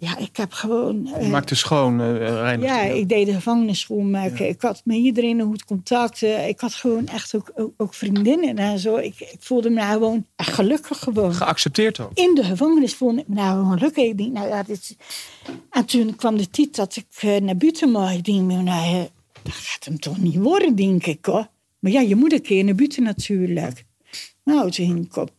ja, 0.00 0.18
ik 0.18 0.36
heb 0.36 0.52
gewoon... 0.52 1.06
Uh, 1.06 1.22
Je 1.22 1.28
maakte 1.28 1.54
schoon, 1.54 2.00
uh. 2.00 2.62
Ja, 2.62 2.80
ik 2.80 3.08
deed 3.08 3.26
de 3.26 3.32
gevangenis 3.32 3.80
schoonmaken. 3.80 4.44
Ja. 4.44 4.50
Ik 4.50 4.62
had 4.62 4.80
met 4.84 4.96
iedereen 4.96 5.38
een 5.38 5.46
goed 5.46 5.64
contact. 5.64 6.22
ik 6.22 6.60
had 6.60 6.74
gewoon 6.74 7.06
echt 7.06 7.34
ook, 7.34 7.52
ook, 7.54 7.72
ook, 7.76 7.94
vriendinnen 7.94 8.58
en 8.58 8.78
zo. 8.78 8.96
Ik, 8.96 9.20
ik 9.20 9.36
voelde 9.38 9.68
me 9.70 9.74
nou 9.74 9.92
gewoon 9.92 10.26
echt 10.36 10.52
gelukkig 10.52 10.98
gewoon. 10.98 11.34
Geaccepteerd 11.34 12.00
ook? 12.00 12.10
In 12.14 12.34
de 12.34 12.44
gevangenis 12.44 12.94
voelde 12.94 13.20
ik 13.20 13.28
me 13.28 13.34
nou 13.34 13.58
gewoon 13.58 13.78
gelukkig. 13.78 14.04
Ik 14.04 14.18
denk, 14.18 14.32
nou 14.32 14.48
ja, 14.48 14.62
dit... 14.62 14.96
En 15.70 15.84
toen 15.84 16.16
kwam 16.16 16.36
de 16.36 16.50
tijd 16.50 16.76
dat 16.76 16.96
ik 16.96 17.40
naar 17.40 17.56
buiten 17.56 17.90
mocht. 17.90 18.14
Ik 18.14 18.24
denk, 18.24 18.40
nou, 18.40 19.06
dat 19.42 19.54
gaat 19.54 19.84
hem 19.84 19.98
toch 19.98 20.18
niet 20.18 20.36
worden, 20.36 20.74
denk 20.74 21.06
ik 21.06 21.24
hoor. 21.24 21.46
Maar 21.78 21.92
ja, 21.92 22.00
je 22.00 22.16
moet 22.16 22.32
een 22.32 22.42
keer 22.42 22.64
naar 22.64 22.74
buiten 22.74 23.02
natuurlijk. 23.02 23.84
Nou, 24.44 24.70
toen 24.70 24.86
ging 24.86 25.04
ik 25.04 25.16
op. 25.16 25.32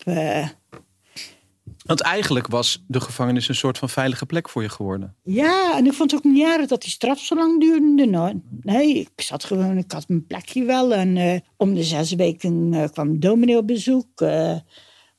Uh... 1.89 1.95
Want 1.95 2.01
eigenlijk 2.01 2.47
was 2.47 2.83
de 2.87 3.01
gevangenis 3.01 3.47
een 3.47 3.55
soort 3.55 3.77
van 3.77 3.89
veilige 3.89 4.25
plek 4.25 4.49
voor 4.49 4.61
je 4.61 4.69
geworden. 4.69 5.15
Ja, 5.23 5.77
en 5.77 5.85
ik 5.85 5.93
vond 5.93 6.11
het 6.11 6.19
ook 6.19 6.31
niet 6.31 6.45
erg 6.45 6.67
dat 6.67 6.81
die 6.81 6.91
straf 6.91 7.19
zo 7.19 7.35
lang 7.35 7.59
duurde. 7.59 8.05
Nou, 8.05 8.41
nee, 8.61 8.99
ik 8.99 9.21
zat 9.21 9.43
gewoon, 9.43 9.77
ik 9.77 9.91
had 9.91 10.07
mijn 10.07 10.25
plekje 10.25 10.63
wel. 10.63 10.93
En 10.93 11.15
uh, 11.15 11.39
om 11.57 11.73
de 11.73 11.83
zes 11.83 12.13
weken 12.13 12.73
uh, 12.73 12.83
kwam 12.91 13.19
dominee 13.19 13.57
op 13.57 13.67
bezoek. 13.67 14.21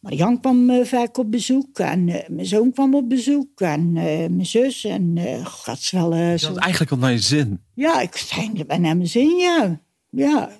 Marian 0.00 0.40
kwam 0.40 0.84
vaak 0.84 1.18
op 1.18 1.30
bezoek. 1.30 1.78
En 1.78 2.04
mijn 2.04 2.46
zoon 2.46 2.72
kwam 2.72 2.94
op 2.94 3.08
bezoek. 3.08 3.60
En 3.60 3.92
mijn 3.92 4.46
zus. 4.46 4.84
En 4.84 5.18
gaat 5.44 5.90
wel. 5.90 6.14
je 6.14 6.46
had 6.46 6.56
eigenlijk 6.56 6.92
al 6.92 6.98
naar 6.98 7.12
je 7.12 7.18
zin. 7.18 7.60
Ja, 7.74 8.00
ik 8.00 8.16
zei 8.16 8.64
naar 8.66 8.80
mijn 8.80 9.06
zin, 9.06 9.36
ja. 9.36 9.80
Ja, 10.10 10.50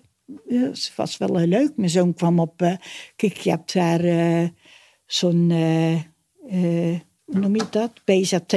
het 0.49 0.93
was 0.97 1.19
wel 1.19 1.47
leuk. 1.47 1.73
Mijn 1.77 1.91
zoon 1.91 2.15
kwam 2.15 2.39
op. 2.39 2.63
Uh, 2.63 2.75
kijk, 3.17 3.37
je 3.37 3.51
hebt 3.51 3.73
daar 3.73 4.05
uh, 4.05 4.49
zo'n. 5.13 5.51
Uh, 5.51 6.99
hoe 7.25 7.41
noem 7.41 7.57
je 7.57 7.67
dat? 7.71 7.91
BZT, 8.05 8.55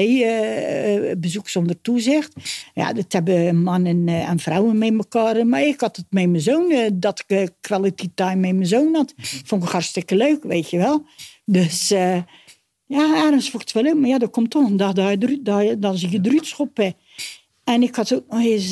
bezoek 1.19 1.49
zonder 1.49 1.81
toezicht. 1.81 2.33
Ja, 2.73 2.93
dat 2.93 3.13
hebben 3.13 3.63
mannen 3.63 4.07
en 4.07 4.39
vrouwen 4.39 4.77
met 4.77 4.93
elkaar. 4.93 5.47
Maar 5.47 5.61
ik 5.61 5.79
had 5.79 5.95
het 5.95 6.05
met 6.09 6.29
mijn 6.29 6.41
zoon, 6.41 6.89
dat 6.93 7.23
ik 7.27 7.51
quality 7.61 8.09
time 8.15 8.35
met 8.35 8.55
mijn 8.55 8.67
zoon 8.67 8.95
had. 8.95 9.13
Vond 9.17 9.63
ik 9.63 9.69
hartstikke 9.69 10.15
leuk, 10.15 10.43
weet 10.43 10.69
je 10.69 10.77
wel. 10.77 11.05
Dus 11.45 11.87
ja, 12.85 13.25
ergens 13.25 13.49
vond 13.49 13.61
ik 13.61 13.67
het 13.67 13.71
wel 13.71 13.83
leuk. 13.83 14.01
Maar 14.01 14.09
ja, 14.09 14.17
dat 14.17 14.29
komt 14.29 14.49
toch 14.49 14.69
een 14.69 14.77
dat 14.77 14.95
je, 14.95 15.75
dan 15.79 15.97
druid 16.21 16.45
schoppen. 16.45 16.93
En 17.63 17.83
ik 17.83 17.95
had 17.95 18.13
ook 18.13 18.25
nog 18.29 18.41
eens, 18.41 18.71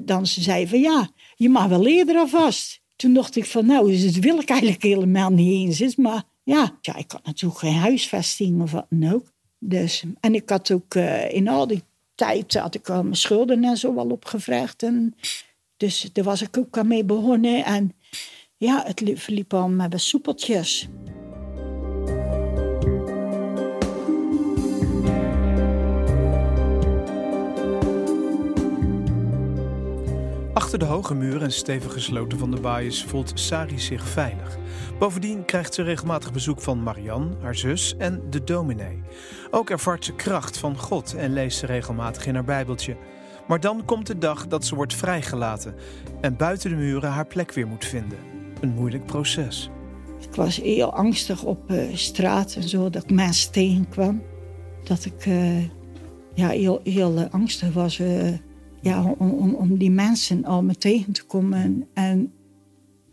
dan 0.00 0.26
ze 0.26 0.66
van 0.66 0.80
ja 0.80 1.10
je 1.36 1.48
mag 1.48 1.66
wel 1.66 1.86
eerder 1.86 2.16
alvast. 2.16 2.80
Toen 2.96 3.14
dacht 3.14 3.36
ik 3.36 3.44
van, 3.44 3.66
nou, 3.66 3.90
dus 3.90 4.12
dat 4.12 4.24
wil 4.24 4.38
ik 4.38 4.48
eigenlijk 4.48 4.82
helemaal 4.82 5.30
niet 5.30 5.80
eens. 5.80 5.96
Maar 5.96 6.22
ja, 6.44 6.78
ja, 6.80 6.96
ik 6.96 7.10
had 7.10 7.24
natuurlijk 7.24 7.60
geen 7.60 7.74
huisvesting 7.74 8.62
of 8.62 8.70
wat 8.70 8.86
dan 8.88 9.12
ook. 9.12 9.32
Dus, 9.58 10.04
en 10.20 10.34
ik 10.34 10.48
had 10.48 10.70
ook 10.70 10.94
uh, 10.94 11.34
in 11.34 11.48
al 11.48 11.66
die 11.66 11.82
tijd 12.14 12.54
had 12.54 12.74
ik 12.74 12.90
al 12.90 13.02
mijn 13.02 13.16
schulden 13.16 13.64
en 13.64 13.76
zo 13.76 13.96
al 13.96 14.10
opgevraagd. 14.10 14.82
En, 14.82 15.14
dus 15.76 16.10
daar 16.12 16.24
was 16.24 16.42
ik 16.42 16.58
ook 16.58 16.78
aan 16.78 16.86
mee 16.86 17.04
begonnen. 17.04 17.64
En 17.64 17.94
ja, 18.56 18.82
het 18.86 19.02
verliep 19.14 19.54
al 19.54 19.68
met 19.68 20.00
soepeltjes. 20.00 20.88
Achter 30.74 30.88
de 30.88 30.94
hoge 30.94 31.14
muren 31.14 31.42
en 31.42 31.52
stevige 31.52 32.00
sloten 32.00 32.38
van 32.38 32.50
de 32.50 32.60
baaiers 32.60 33.04
voelt 33.04 33.32
Sari 33.34 33.78
zich 33.78 34.08
veilig. 34.08 34.58
Bovendien 34.98 35.44
krijgt 35.44 35.74
ze 35.74 35.82
regelmatig 35.82 36.32
bezoek 36.32 36.60
van 36.60 36.82
Marianne, 36.82 37.36
haar 37.40 37.54
zus 37.54 37.96
en 37.98 38.22
de 38.30 38.44
dominee. 38.44 39.02
Ook 39.50 39.70
ervaart 39.70 40.04
ze 40.04 40.14
kracht 40.14 40.58
van 40.58 40.78
God 40.78 41.14
en 41.14 41.32
leest 41.32 41.58
ze 41.58 41.66
regelmatig 41.66 42.26
in 42.26 42.34
haar 42.34 42.44
bijbeltje. 42.44 42.96
Maar 43.46 43.60
dan 43.60 43.84
komt 43.84 44.06
de 44.06 44.18
dag 44.18 44.46
dat 44.46 44.64
ze 44.64 44.74
wordt 44.74 44.94
vrijgelaten 44.94 45.74
en 46.20 46.36
buiten 46.36 46.70
de 46.70 46.76
muren 46.76 47.10
haar 47.10 47.26
plek 47.26 47.52
weer 47.52 47.66
moet 47.66 47.84
vinden. 47.84 48.18
Een 48.60 48.74
moeilijk 48.74 49.06
proces. 49.06 49.70
Ik 50.20 50.34
was 50.34 50.56
heel 50.56 50.92
angstig 50.92 51.42
op 51.42 51.70
uh, 51.70 51.96
straat 51.96 52.54
en 52.54 52.68
zo, 52.68 52.90
dat 52.90 53.02
ik 53.02 53.10
mensen 53.10 53.52
tegenkwam. 53.52 54.22
Dat 54.84 55.04
ik 55.04 55.26
uh, 55.26 55.62
ja, 56.34 56.48
heel, 56.48 56.80
heel 56.84 57.18
uh, 57.18 57.24
angstig 57.30 57.72
was 57.72 58.00
ja, 58.84 59.14
om, 59.18 59.30
om, 59.30 59.54
om, 59.54 59.78
die 59.78 59.90
mensen 59.90 60.44
al 60.44 60.62
me 60.62 60.74
tegen 60.74 61.12
te 61.12 61.24
komen. 61.24 61.88
En 61.92 62.32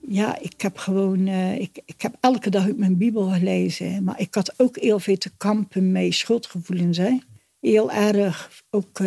ja, 0.08 0.40
ik 0.40 0.62
heb 0.62 0.78
gewoon, 0.78 1.28
ik, 1.28 1.82
ik 1.86 2.02
heb 2.02 2.18
elke 2.20 2.50
dag 2.50 2.76
mijn 2.76 2.98
Bijbel 2.98 3.30
gelezen. 3.30 4.04
Maar 4.04 4.20
ik 4.20 4.36
had 4.36 4.60
ook 4.60 4.78
heel 4.78 5.00
veel 5.00 5.18
te 5.18 5.32
kampen 5.38 5.92
met 5.92 6.14
schuldgevoelens. 6.14 6.98
Hè. 6.98 7.18
Heel 7.60 7.92
erg 7.92 8.64
ook 8.70 9.00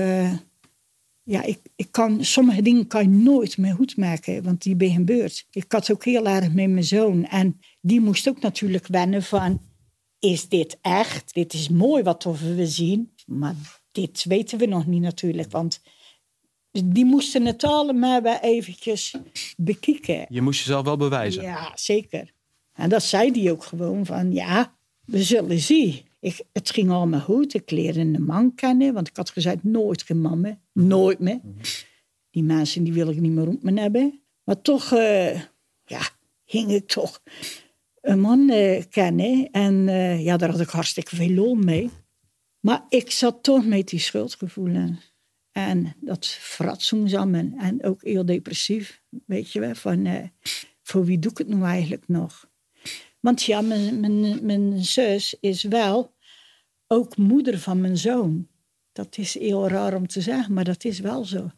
ja, 1.24 1.42
ik, 1.42 1.59
ik 1.77 1.88
kan, 1.90 2.24
sommige 2.24 2.62
dingen 2.62 2.87
kan 2.87 3.03
je 3.03 3.09
nooit 3.09 3.59
meer 3.59 3.74
goed 3.74 3.96
maken, 3.96 4.42
want 4.42 4.62
die 4.62 4.77
ben 4.77 4.90
gebeurd. 4.90 5.46
Ik 5.50 5.72
had 5.72 5.92
ook 5.92 6.05
heel 6.05 6.27
erg 6.27 6.53
met 6.53 6.70
mijn 6.70 6.85
zoon. 6.85 7.24
En 7.24 7.61
die 7.81 8.00
moest 8.00 8.29
ook 8.29 8.40
natuurlijk 8.40 8.87
wennen 8.87 9.22
van, 9.22 9.61
is 10.18 10.48
dit 10.48 10.79
echt? 10.81 11.35
Dit 11.35 11.53
is 11.53 11.68
mooi 11.68 12.03
wat 12.03 12.24
we 12.24 12.66
zien, 12.66 13.12
maar 13.27 13.55
dit 13.92 14.24
weten 14.24 14.59
we 14.59 14.66
nog 14.66 14.87
niet 14.87 15.03
natuurlijk. 15.03 15.50
Want 15.50 15.81
die 16.84 17.04
moesten 17.04 17.46
het 17.46 17.64
allemaal 17.64 18.22
wel 18.22 18.38
eventjes 18.38 19.14
bekijken. 19.56 20.26
Je 20.28 20.40
moest 20.40 20.58
jezelf 20.58 20.84
wel 20.84 20.96
bewijzen. 20.96 21.42
Ja, 21.42 21.72
zeker. 21.74 22.32
En 22.72 22.88
dat 22.88 23.02
zei 23.02 23.42
hij 23.42 23.50
ook 23.50 23.64
gewoon 23.64 24.06
van, 24.06 24.32
ja, 24.32 24.76
we 25.04 25.22
zullen 25.22 25.58
zien. 25.58 26.02
Ik, 26.20 26.40
het 26.52 26.70
ging 26.70 26.90
allemaal 26.90 27.20
goed. 27.20 27.54
Ik 27.54 27.70
leerde 27.70 28.00
een 28.00 28.24
man 28.24 28.54
kennen, 28.54 28.94
want 28.94 29.08
ik 29.08 29.16
had 29.16 29.30
gezegd 29.30 29.64
nooit 29.64 30.02
geen 30.02 30.20
man 30.20 30.40
meer. 30.40 30.58
Nooit 30.72 31.18
meer. 31.18 31.40
Die 32.30 32.42
mensen 32.42 32.84
die 32.84 32.92
wil 32.92 33.08
ik 33.08 33.20
niet 33.20 33.32
meer 33.32 33.44
rond 33.44 33.62
me 33.62 33.80
hebben. 33.80 34.20
Maar 34.44 34.60
toch, 34.60 34.92
uh, 34.92 35.40
ja, 35.84 36.00
ging 36.44 36.70
ik 36.70 36.87
toch 36.87 37.22
een 38.00 38.20
man 38.20 38.50
uh, 38.50 38.82
kennen. 38.90 39.50
En 39.50 39.74
uh, 39.88 40.24
ja, 40.24 40.37
daar 40.37 40.50
had 40.50 40.60
ik 40.60 40.68
hartstikke 40.68 41.16
veel 41.16 41.30
loon 41.30 41.64
mee. 41.64 41.90
Maar 42.60 42.84
ik 42.88 43.10
zat 43.10 43.42
toch 43.42 43.66
met 43.66 43.88
die 43.88 43.98
schuldgevoelens. 43.98 45.13
En 45.54 45.94
dat 46.00 46.26
fratsoenzamen 46.26 47.54
en 47.58 47.84
ook 47.84 48.02
heel 48.02 48.24
depressief. 48.24 49.02
Weet 49.26 49.52
je 49.52 49.60
wel, 49.60 49.74
van 49.74 50.30
voor 50.82 51.04
wie 51.04 51.18
doe 51.18 51.30
ik 51.30 51.38
het 51.38 51.48
nu 51.48 51.62
eigenlijk 51.62 52.08
nog? 52.08 52.48
Want 53.20 53.42
ja, 53.42 53.60
mijn, 53.60 54.00
mijn, 54.00 54.46
mijn 54.46 54.84
zus 54.84 55.36
is 55.40 55.62
wel 55.62 56.14
ook 56.86 57.16
moeder 57.16 57.58
van 57.58 57.80
mijn 57.80 57.98
zoon. 57.98 58.48
Dat 58.92 59.18
is 59.18 59.38
heel 59.38 59.68
raar 59.68 59.94
om 59.94 60.06
te 60.06 60.20
zeggen, 60.20 60.54
maar 60.54 60.64
dat 60.64 60.84
is 60.84 61.00
wel 61.00 61.24
zo. 61.24 61.50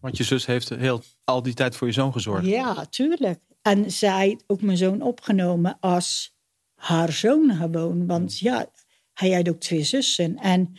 Want 0.00 0.16
je 0.16 0.24
zus 0.24 0.46
heeft 0.46 0.68
heel, 0.68 1.02
al 1.24 1.42
die 1.42 1.54
tijd 1.54 1.76
voor 1.76 1.86
je 1.86 1.92
zoon 1.92 2.12
gezorgd. 2.12 2.46
Ja, 2.46 2.86
tuurlijk. 2.86 3.40
En 3.62 3.90
zij 3.90 4.40
ook 4.46 4.62
mijn 4.62 4.76
zoon 4.76 5.02
opgenomen 5.02 5.76
als 5.80 6.36
haar 6.74 7.12
zoon 7.12 7.54
gewoon. 7.54 8.06
Want 8.06 8.38
ja, 8.38 8.70
hij 9.12 9.30
had 9.30 9.48
ook 9.48 9.60
twee 9.60 9.82
zussen. 9.82 10.36
En 10.36 10.72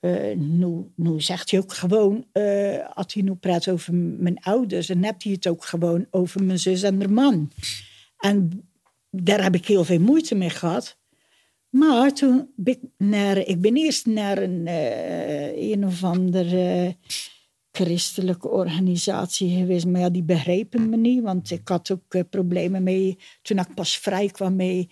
uh, 0.00 0.36
nu, 0.36 0.92
nu 0.96 1.20
zegt 1.20 1.50
hij 1.50 1.60
ook 1.60 1.72
gewoon, 1.72 2.26
uh, 2.32 2.88
als 2.94 3.14
hij 3.14 3.22
nu 3.22 3.34
praat 3.34 3.68
over 3.68 3.94
mijn 3.94 4.40
ouders, 4.40 4.86
dan 4.86 5.02
hebt 5.02 5.22
hij 5.22 5.32
het 5.32 5.46
ook 5.46 5.64
gewoon 5.64 6.06
over 6.10 6.42
mijn 6.44 6.58
zus 6.58 6.82
en 6.82 6.98
haar 6.98 7.12
man. 7.12 7.50
En 8.18 8.68
daar 9.10 9.42
heb 9.42 9.54
ik 9.54 9.66
heel 9.66 9.84
veel 9.84 10.00
moeite 10.00 10.34
mee 10.34 10.50
gehad. 10.50 10.98
Maar 11.68 12.12
toen 12.12 12.50
ben 12.56 12.74
ik, 12.74 12.80
naar, 12.96 13.36
ik 13.36 13.60
ben 13.60 13.76
eerst 13.76 14.06
naar 14.06 14.38
een, 14.38 14.66
uh, 14.66 15.70
een 15.70 15.86
of 15.86 16.04
andere 16.04 16.96
christelijke 17.70 18.48
organisatie 18.48 19.58
geweest. 19.58 19.86
Maar 19.86 20.00
ja, 20.00 20.10
die 20.10 20.22
begrepen 20.22 20.88
me 20.88 20.96
niet. 20.96 21.22
Want 21.22 21.50
ik 21.50 21.68
had 21.68 21.90
ook 21.90 22.30
problemen 22.30 22.82
mee 22.82 23.18
toen 23.42 23.58
ik 23.58 23.74
pas 23.74 23.98
vrij 23.98 24.28
kwam 24.28 24.56
mee. 24.56 24.90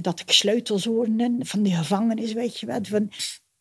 Dat 0.00 0.20
ik 0.20 0.30
sleutels 0.30 0.84
hoorde 0.84 1.36
van 1.38 1.62
die 1.62 1.74
gevangenis, 1.74 2.32
weet 2.32 2.60
je 2.60 2.66
wat. 2.66 2.88
Van, 2.88 3.10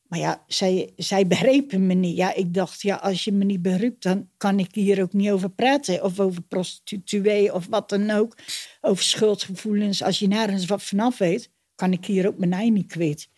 maar 0.10 0.20
ja, 0.20 0.44
zij, 0.48 0.94
zij 0.96 1.28
begrepen 1.28 1.88
me 1.88 1.94
niet. 1.94 2.18
Ja, 2.18 2.34
ik 2.34 2.54
dacht, 2.54 2.82
ja, 2.82 2.96
als 2.96 3.24
je 3.24 3.32
me 3.32 3.44
niet 3.44 3.62
begrijpt, 3.62 4.04
dan 4.04 4.30
kan 4.38 4.60
ik 4.60 4.76
hier 4.76 5.02
ook 5.02 5.14
niet 5.14 5.30
over 5.30 5.50
praten. 5.50 6.04
Of 6.04 6.20
over 6.20 6.42
prostituee 6.42 7.54
of 7.54 7.68
wat 7.68 7.90
dan 7.90 8.10
ook. 8.10 8.38
Over 8.82 9.04
schuldgevoelens. 9.04 10.04
Als 10.04 10.20
je 10.20 10.28
nergens 10.28 10.66
wat 10.66 10.84
vanaf 10.84 11.18
weet 11.18 11.52
kan 11.76 11.92
ik 11.92 12.06
hier 12.06 12.28
ook 12.28 12.38
mijn 12.38 12.54
ei 12.54 12.72
niet 12.72 12.88
kwijt. 12.88 13.30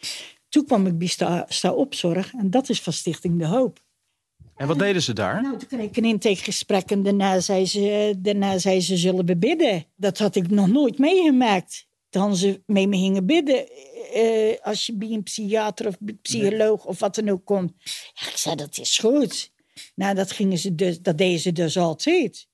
Toen 0.50 0.66
kwam 0.66 0.88
ik 0.88 0.98
bij 0.98 1.08
sta, 1.08 1.46
sta 1.48 1.72
opzorg 1.72 2.34
en 2.34 2.50
dat 2.50 2.70
is 2.70 2.82
van 2.82 2.94
Stichting 2.94 3.40
De 3.40 3.46
Hoop. 3.46 3.80
En 4.56 4.68
wat 4.68 4.80
deden 4.80 5.02
ze 5.02 5.14
daar? 5.14 5.42
Nou, 5.42 5.58
toen 5.58 5.68
kreeg 5.68 5.90
ik 5.90 5.98
een 5.98 6.06
intakegesprek 6.06 6.92
en 6.92 7.04
daarna 7.04 7.40
zei 7.40 7.66
ze, 7.66 8.16
daarna 8.18 8.58
zei 8.58 8.82
ze 8.82 8.98
zullen 8.98 9.26
we 9.26 9.38
bidden. 9.38 9.86
Dat 9.96 10.18
had 10.18 10.36
ik 10.36 10.50
nog 10.50 10.68
nooit 10.68 10.98
meegemaakt. 10.98 11.88
Dan 12.12 12.36
ze 12.36 12.62
mee 12.66 12.88
me 12.88 12.98
gingen 12.98 13.26
bidden. 13.26 13.66
Uh, 14.16 14.54
als 14.62 14.86
je 14.86 14.96
bij 14.96 15.10
een 15.10 15.24
psychiater 15.24 15.88
of 15.88 15.98
psycholoog 16.22 16.86
of 16.86 17.00
wat 17.00 17.16
dan 17.16 17.30
ook 17.30 17.46
komt. 17.46 17.74
Ja, 18.14 18.28
ik 18.28 18.38
zei, 18.38 18.56
dat 18.56 18.78
is 18.78 18.98
goed. 18.98 19.52
Nou, 19.96 20.16
dat, 20.16 20.32
gingen 20.32 20.58
ze 20.58 20.76
dus, 20.76 21.02
dat 21.02 21.18
deden 21.18 21.40
ze 21.40 21.52
dus 21.52 21.78
altijd. 21.78 22.50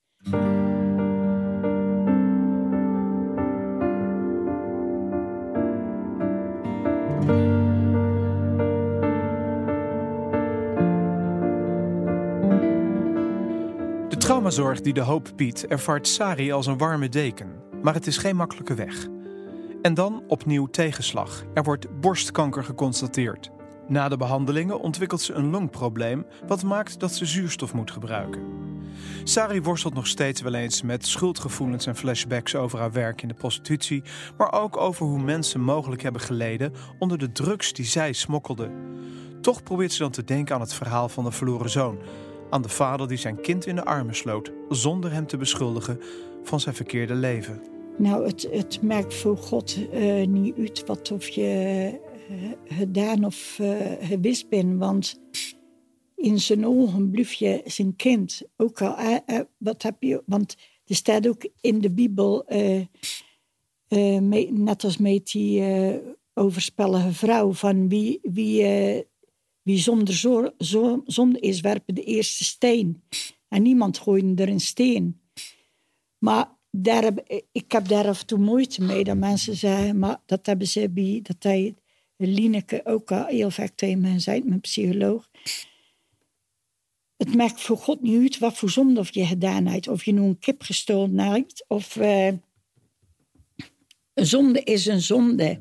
traumazorg 14.27 14.81
die 14.81 14.93
de 14.93 15.01
hoop 15.01 15.31
biedt 15.35 15.67
ervaart 15.67 16.07
Sari 16.07 16.51
als 16.51 16.65
een 16.65 16.77
warme 16.77 17.09
deken. 17.09 17.47
Maar 17.81 17.93
het 17.93 18.07
is 18.07 18.17
geen 18.17 18.35
makkelijke 18.35 18.73
weg. 18.73 19.07
En 19.81 19.93
dan 19.93 20.23
opnieuw 20.27 20.65
tegenslag. 20.65 21.43
Er 21.53 21.63
wordt 21.63 21.99
borstkanker 21.99 22.63
geconstateerd. 22.63 23.51
Na 23.87 24.09
de 24.09 24.17
behandelingen 24.17 24.79
ontwikkelt 24.79 25.21
ze 25.21 25.33
een 25.33 25.49
longprobleem, 25.49 26.25
wat 26.47 26.63
maakt 26.63 26.99
dat 26.99 27.13
ze 27.13 27.25
zuurstof 27.25 27.73
moet 27.73 27.91
gebruiken. 27.91 28.41
Sari 29.23 29.61
worstelt 29.61 29.93
nog 29.93 30.07
steeds 30.07 30.41
wel 30.41 30.53
eens 30.53 30.81
met 30.81 31.05
schuldgevoelens 31.05 31.85
en 31.85 31.95
flashbacks 31.95 32.55
over 32.55 32.79
haar 32.79 32.91
werk 32.91 33.21
in 33.21 33.27
de 33.27 33.33
prostitutie, 33.33 34.03
maar 34.37 34.53
ook 34.53 34.77
over 34.77 35.05
hoe 35.05 35.23
mensen 35.23 35.61
mogelijk 35.61 36.01
hebben 36.01 36.21
geleden 36.21 36.73
onder 36.99 37.17
de 37.17 37.31
drugs 37.31 37.73
die 37.73 37.85
zij 37.85 38.13
smokkelde. 38.13 38.71
Toch 39.41 39.63
probeert 39.63 39.91
ze 39.91 40.01
dan 40.01 40.11
te 40.11 40.23
denken 40.23 40.55
aan 40.55 40.61
het 40.61 40.73
verhaal 40.73 41.09
van 41.09 41.23
de 41.23 41.31
verloren 41.31 41.69
zoon, 41.69 41.99
aan 42.49 42.61
de 42.61 42.69
vader 42.69 43.07
die 43.07 43.17
zijn 43.17 43.41
kind 43.41 43.65
in 43.65 43.75
de 43.75 43.85
armen 43.85 44.15
sloot, 44.15 44.51
zonder 44.69 45.11
hem 45.11 45.27
te 45.27 45.37
beschuldigen 45.37 46.01
van 46.43 46.59
zijn 46.59 46.75
verkeerde 46.75 47.15
leven. 47.15 47.76
Nou, 47.97 48.25
het, 48.25 48.47
het 48.51 48.79
voor 49.13 49.37
God 49.37 49.77
uh, 49.93 50.27
niet 50.27 50.57
uit 50.57 50.85
wat 50.85 51.11
of 51.11 51.29
je 51.29 51.91
uh, 52.29 52.77
gedaan 52.77 53.25
of 53.25 53.57
uh, 53.61 53.91
gewist 53.99 54.49
bent, 54.49 54.77
want 54.77 55.21
in 56.15 56.39
zijn 56.39 56.65
ogen 56.65 57.09
bluf 57.09 57.33
je 57.33 57.61
zijn 57.65 57.95
kind. 57.95 58.41
Ook 58.57 58.81
al, 58.81 59.21
wat 59.57 59.83
heb 59.83 60.03
je, 60.03 60.23
want 60.25 60.55
er 60.85 60.95
staat 60.95 61.27
ook 61.27 61.49
in 61.61 61.81
de 61.81 61.91
Bijbel, 61.91 62.45
net 64.49 64.83
als 64.83 64.97
met 64.97 65.27
die 65.27 65.63
overspellige 66.33 67.13
vrouw, 67.13 67.53
van 67.53 67.89
wie, 67.89 68.19
wie 69.63 69.77
zonder 69.77 70.13
zo, 70.13 70.49
zo, 70.57 71.01
zonde 71.05 71.39
is, 71.39 71.61
werpen 71.61 71.95
de 71.95 72.03
eerste 72.03 72.43
steen. 72.43 73.03
En 73.47 73.61
niemand 73.61 73.97
gooide 73.97 74.43
er 74.43 74.49
een 74.49 74.59
steen. 74.59 75.21
Maar 76.17 76.56
daar 76.83 77.03
heb, 77.03 77.43
ik 77.51 77.71
heb 77.71 77.87
daar 77.87 78.07
af 78.07 78.19
en 78.19 78.25
toe 78.25 78.37
moeite 78.37 78.81
mee 78.81 79.03
dat 79.03 79.17
mensen 79.17 79.55
zeggen, 79.55 79.99
maar 79.99 80.17
dat 80.25 80.45
hebben 80.45 80.67
ze 80.67 80.89
bij, 80.89 81.19
dat 81.23 81.35
hij 81.39 81.75
Lineke 82.17 82.81
ook 82.85 83.11
al 83.11 83.25
heel 83.25 83.51
vaak 83.51 83.71
tegen 83.75 84.01
me 84.01 84.19
zei, 84.19 84.43
mijn 84.43 84.61
psycholoog. 84.61 85.29
Het 87.17 87.35
maakt 87.35 87.61
voor 87.61 87.77
God 87.77 88.01
niet 88.01 88.37
wat 88.37 88.57
voor 88.57 88.69
zonde 88.69 88.99
of 88.99 89.13
je 89.13 89.25
gedaan 89.25 89.65
hebt. 89.65 89.87
Of 89.87 90.05
je 90.05 90.11
nu 90.11 90.21
een 90.21 90.39
kip 90.39 90.61
gestolen 90.61 91.19
hebt. 91.19 91.65
Of 91.67 91.95
uh, 91.95 92.27
een 94.13 94.25
zonde 94.25 94.61
is 94.61 94.85
een 94.85 95.01
zonde. 95.01 95.59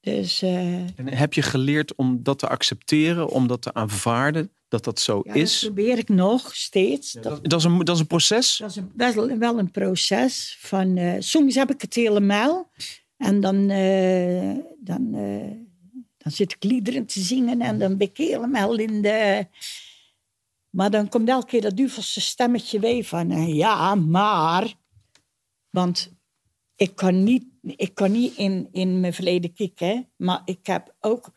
Dus, 0.00 0.42
uh, 0.42 0.98
en 0.98 1.08
heb 1.08 1.34
je 1.34 1.42
geleerd 1.42 1.94
om 1.94 2.22
dat 2.22 2.38
te 2.38 2.48
accepteren, 2.48 3.28
om 3.28 3.46
dat 3.46 3.62
te 3.62 3.74
aanvaarden, 3.74 4.52
dat 4.68 4.84
dat 4.84 5.00
zo 5.00 5.20
ja, 5.24 5.34
is? 5.34 5.60
Dat 5.60 5.72
probeer 5.72 5.98
ik 5.98 6.08
nog 6.08 6.54
steeds. 6.56 7.12
dat, 7.12 7.44
dat, 7.44 7.58
is 7.58 7.64
een, 7.64 7.78
dat 7.78 7.94
is 7.94 8.00
een 8.00 8.06
proces? 8.06 8.56
Dat 8.56 8.70
is, 8.70 8.76
een, 8.76 9.30
is 9.30 9.36
wel 9.38 9.58
een 9.58 9.70
proces. 9.70 10.56
Van, 10.60 10.96
uh, 10.96 11.14
soms 11.18 11.54
heb 11.54 11.70
ik 11.70 11.80
het 11.80 11.94
helemaal. 11.94 12.70
En 13.16 13.40
dan, 13.40 13.70
uh, 13.70 14.56
dan, 14.80 15.10
dan 16.16 16.32
zit 16.32 16.52
ik 16.52 16.64
liederen 16.64 17.06
te 17.06 17.20
zingen 17.20 17.60
en 17.60 17.78
dan 17.78 17.96
ben 17.96 18.08
ik 18.08 18.16
helemaal 18.16 18.78
in 18.78 19.02
de, 19.02 19.46
Maar 20.70 20.90
dan 20.90 21.08
komt 21.08 21.28
elke 21.28 21.46
keer 21.46 21.60
dat 21.60 21.76
duvelse 21.76 22.20
stemmetje 22.20 22.80
weer 22.80 23.04
van... 23.04 23.30
eh, 23.30 23.54
ja, 23.54 23.94
maar... 23.94 24.74
Want 25.70 26.12
ik 26.76 26.96
kan 26.96 27.22
niet, 27.22 27.44
ik 27.62 27.94
kan 27.94 28.12
niet 28.12 28.36
in, 28.36 28.68
in 28.72 29.00
mijn 29.00 29.12
verleden 29.12 29.52
kijken. 29.52 30.08
Maar 30.16 30.42
ik 30.44 30.66
heb 30.66 30.94
ook 31.00 31.30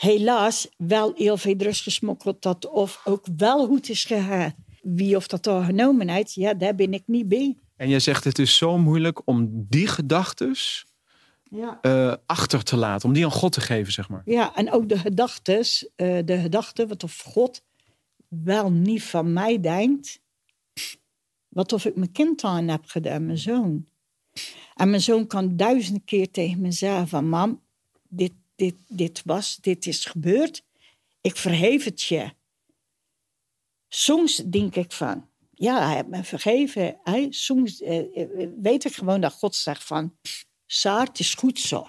helaas 0.00 0.68
wel 0.76 1.12
heel 1.16 1.36
veel 1.36 1.56
drugs 1.56 1.80
gesmokkeld. 1.80 2.42
Dat 2.42 2.68
of 2.68 3.00
ook 3.04 3.26
wel 3.36 3.66
goed 3.66 3.88
is 3.88 4.04
gegaan. 4.04 4.54
Wie 4.82 5.16
of 5.16 5.26
dat 5.26 5.46
al 5.46 5.62
genomen 5.62 6.08
heeft, 6.08 6.34
ja, 6.34 6.54
daar 6.54 6.74
ben 6.74 6.92
ik 6.92 7.02
niet 7.06 7.28
bij. 7.28 7.56
En 7.76 7.88
jij 7.88 8.00
zegt 8.00 8.24
het 8.24 8.38
is 8.38 8.56
zo 8.56 8.78
moeilijk 8.78 9.26
om 9.26 9.66
die 9.68 9.86
gedachtes 9.86 10.86
Ja. 11.50 11.78
eh, 11.82 12.14
achter 12.26 12.62
te 12.62 12.76
laten. 12.76 13.08
Om 13.08 13.14
die 13.14 13.24
aan 13.24 13.30
God 13.30 13.52
te 13.52 13.60
geven, 13.60 13.92
zeg 13.92 14.08
maar. 14.08 14.22
Ja, 14.24 14.54
en 14.54 14.72
ook 14.72 14.88
de 14.88 14.98
gedachtes, 14.98 15.88
eh, 15.96 16.18
de 16.24 16.38
gedachte 16.40 16.86
wat 16.86 17.04
of 17.04 17.18
God 17.18 17.62
wel 18.28 18.70
niet 18.70 19.02
van 19.02 19.32
mij 19.32 19.60
denkt. 19.60 20.20
Wat 21.48 21.72
of 21.72 21.84
ik 21.84 21.96
mijn 21.96 22.12
kind 22.12 22.44
aan 22.44 22.68
heb 22.68 22.82
gedaan, 22.86 23.26
mijn 23.26 23.38
zoon. 23.38 23.86
En 24.74 24.90
mijn 24.90 25.02
zoon 25.02 25.26
kan 25.26 25.56
duizend 25.56 26.04
keer 26.04 26.30
tegen 26.30 26.60
me 26.60 26.72
zeggen 26.72 27.08
van... 27.08 27.28
Mam, 27.28 27.60
dit, 28.08 28.32
dit, 28.60 28.74
dit 28.88 29.22
was, 29.24 29.56
dit 29.56 29.86
is 29.86 30.04
gebeurd. 30.04 30.64
Ik 31.20 31.36
vergeef 31.36 31.84
het 31.84 32.02
je. 32.02 32.30
Soms 33.88 34.36
denk 34.36 34.74
ik 34.74 34.92
van... 34.92 35.28
Ja, 35.50 35.86
hij 35.86 35.94
heeft 35.94 36.08
me 36.08 36.24
vergeven. 36.24 36.98
Hè? 37.02 37.26
Soms 37.30 37.80
eh, 37.80 38.22
eh, 38.22 38.48
weet 38.60 38.84
ik 38.84 38.94
gewoon 38.94 39.20
dat 39.20 39.32
God 39.32 39.54
zegt 39.54 39.84
van... 39.84 40.16
Saar, 40.66 41.06
het 41.06 41.18
is 41.18 41.34
goed 41.34 41.58
zo. 41.58 41.88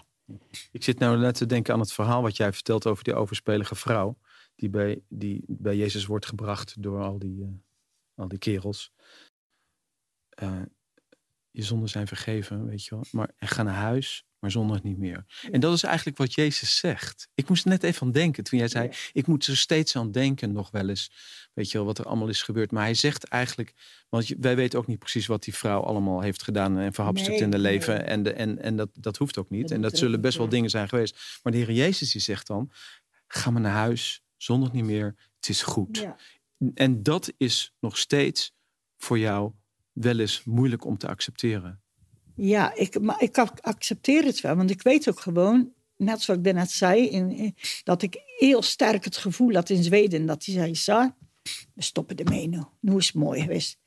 Ik 0.72 0.84
zit 0.84 1.00
nou 1.00 1.18
net 1.18 1.36
te 1.36 1.46
denken 1.46 1.74
aan 1.74 1.80
het 1.80 1.94
verhaal 1.94 2.22
wat 2.22 2.38
jij 2.38 2.54
vertelt 2.54 2.86
over 2.86 3.04
die 3.04 3.14
overspelige 3.14 3.76
vrouw. 3.76 4.18
Die 4.56 4.70
bij, 4.70 5.02
die 5.08 5.44
bij 5.48 5.76
Jezus 5.76 6.06
wordt 6.06 6.26
gebracht 6.26 6.82
door 6.82 7.02
al 7.02 7.20
die, 7.20 7.42
eh, 7.42 7.50
al 8.16 8.28
die 8.28 8.40
kerels. 8.40 8.92
Je 11.52 11.64
zonden 11.64 11.90
zijn 11.90 12.08
vergeven, 12.08 12.66
weet 12.66 12.86
je 12.86 12.96
wel. 12.96 13.04
Maar 13.12 13.32
en 13.38 13.48
ga 13.48 13.64
naar 13.64 13.74
huis, 13.74 14.26
maar 14.42 14.52
zondig 14.52 14.84
niet 14.84 14.98
meer. 14.98 15.26
En 15.52 15.60
dat 15.60 15.74
is 15.74 15.84
eigenlijk 15.84 16.18
wat 16.18 16.34
Jezus 16.34 16.78
zegt. 16.78 17.28
Ik 17.34 17.50
moest 17.50 17.66
net 17.66 17.84
even 17.84 18.02
aan 18.02 18.12
denken 18.12 18.44
toen 18.44 18.60
jij 18.60 18.68
zei... 18.68 18.90
ik 19.14 19.28
moet 19.28 19.48
er 19.48 19.58
steeds 19.58 19.96
aan 19.96 20.12
denken 20.12 20.52
nog 20.52 20.72
wel 20.72 20.90
eens. 20.90 21.12
Weet 21.54 21.72
je 21.72 21.78
wel, 21.78 21.88
wat 21.88 21.98
er 21.98 22.06
allemaal 22.06 22.28
is 22.28 22.42
gebeurd. 22.42 22.72
Maar 22.72 22.84
hij 22.84 22.94
zegt 22.94 23.24
eigenlijk... 23.24 23.74
want 24.10 24.34
wij 24.40 24.56
weten 24.56 24.80
ook 24.80 24.88
niet 24.88 25.00
precies 25.00 25.26
wat 25.28 25.44
die 25.44 25.56
vrouw 25.56 25.82
allemaal 25.82 26.22
heeft 26.22 26.44
gedaan... 26.44 26.78
en 26.78 26.94
verhapstukt 26.94 27.32
Nee, 27.32 27.42
in 27.42 27.50
de 27.50 27.58
nee. 27.58 27.72
leven. 27.72 28.08
En, 28.08 28.24
de, 28.24 28.34
en, 28.34 28.62
en 28.62 28.76
dat, 28.76 28.90
dat 28.94 29.18
hoeft 29.18 29.38
ook 29.38 29.50
niet. 29.50 29.62
Dat 29.62 29.72
en 29.72 29.82
dat 29.82 29.98
zullen 29.98 30.22
best 30.22 30.38
wel 30.38 30.50
dingen 30.50 30.70
zijn 30.70 30.90
geweest. 30.90 31.40
Maar 31.44 31.52
de 31.52 31.60
Heer 31.60 31.72
Jezus 31.72 32.12
die 32.12 32.22
zegt 32.22 32.48
dan... 32.48 32.72
ga 33.28 33.52
maar 33.52 33.62
naar 33.62 33.72
huis, 33.72 34.24
zondig 34.38 34.72
niet 34.72 34.86
meer, 34.86 35.16
het 35.36 35.50
is 35.50 35.62
goed. 35.62 35.98
Ja. 35.98 36.16
En 36.74 37.04
dat 37.04 37.34
is 37.38 37.74
nog 37.80 37.98
steeds 37.98 38.54
voor 38.98 39.20
jou 39.20 39.52
wel 39.92 40.20
eens 40.20 40.44
moeilijk 40.44 40.86
om 40.86 40.98
te 40.98 41.08
accepteren. 41.08 41.81
Ja, 42.44 42.76
ik, 42.76 43.02
maar 43.02 43.22
ik 43.22 43.38
ac- 43.38 43.60
accepteer 43.60 44.24
het 44.24 44.42
wel. 44.42 44.56
Want 44.56 44.70
ik 44.70 44.82
weet 44.82 45.10
ook 45.10 45.20
gewoon, 45.20 45.74
net 45.96 46.22
zoals 46.22 46.40
ik 46.40 46.46
daarnet 46.46 46.72
zei, 46.72 47.08
in, 47.10 47.56
dat 47.84 48.02
ik 48.02 48.22
heel 48.38 48.62
sterk 48.62 49.04
het 49.04 49.18
gevoel 49.18 49.54
had 49.54 49.70
in 49.70 49.84
Zweden. 49.84 50.26
Dat 50.26 50.46
hij 50.46 50.54
zei, 50.54 50.76
Sa, 50.76 51.16
we 51.74 51.84
stoppen 51.84 52.16
ermee 52.16 52.48
nu. 52.48 52.62
Nu 52.80 52.96
is 52.96 53.06
het 53.06 53.16
mooi 53.16 53.42
geweest. 53.42 53.80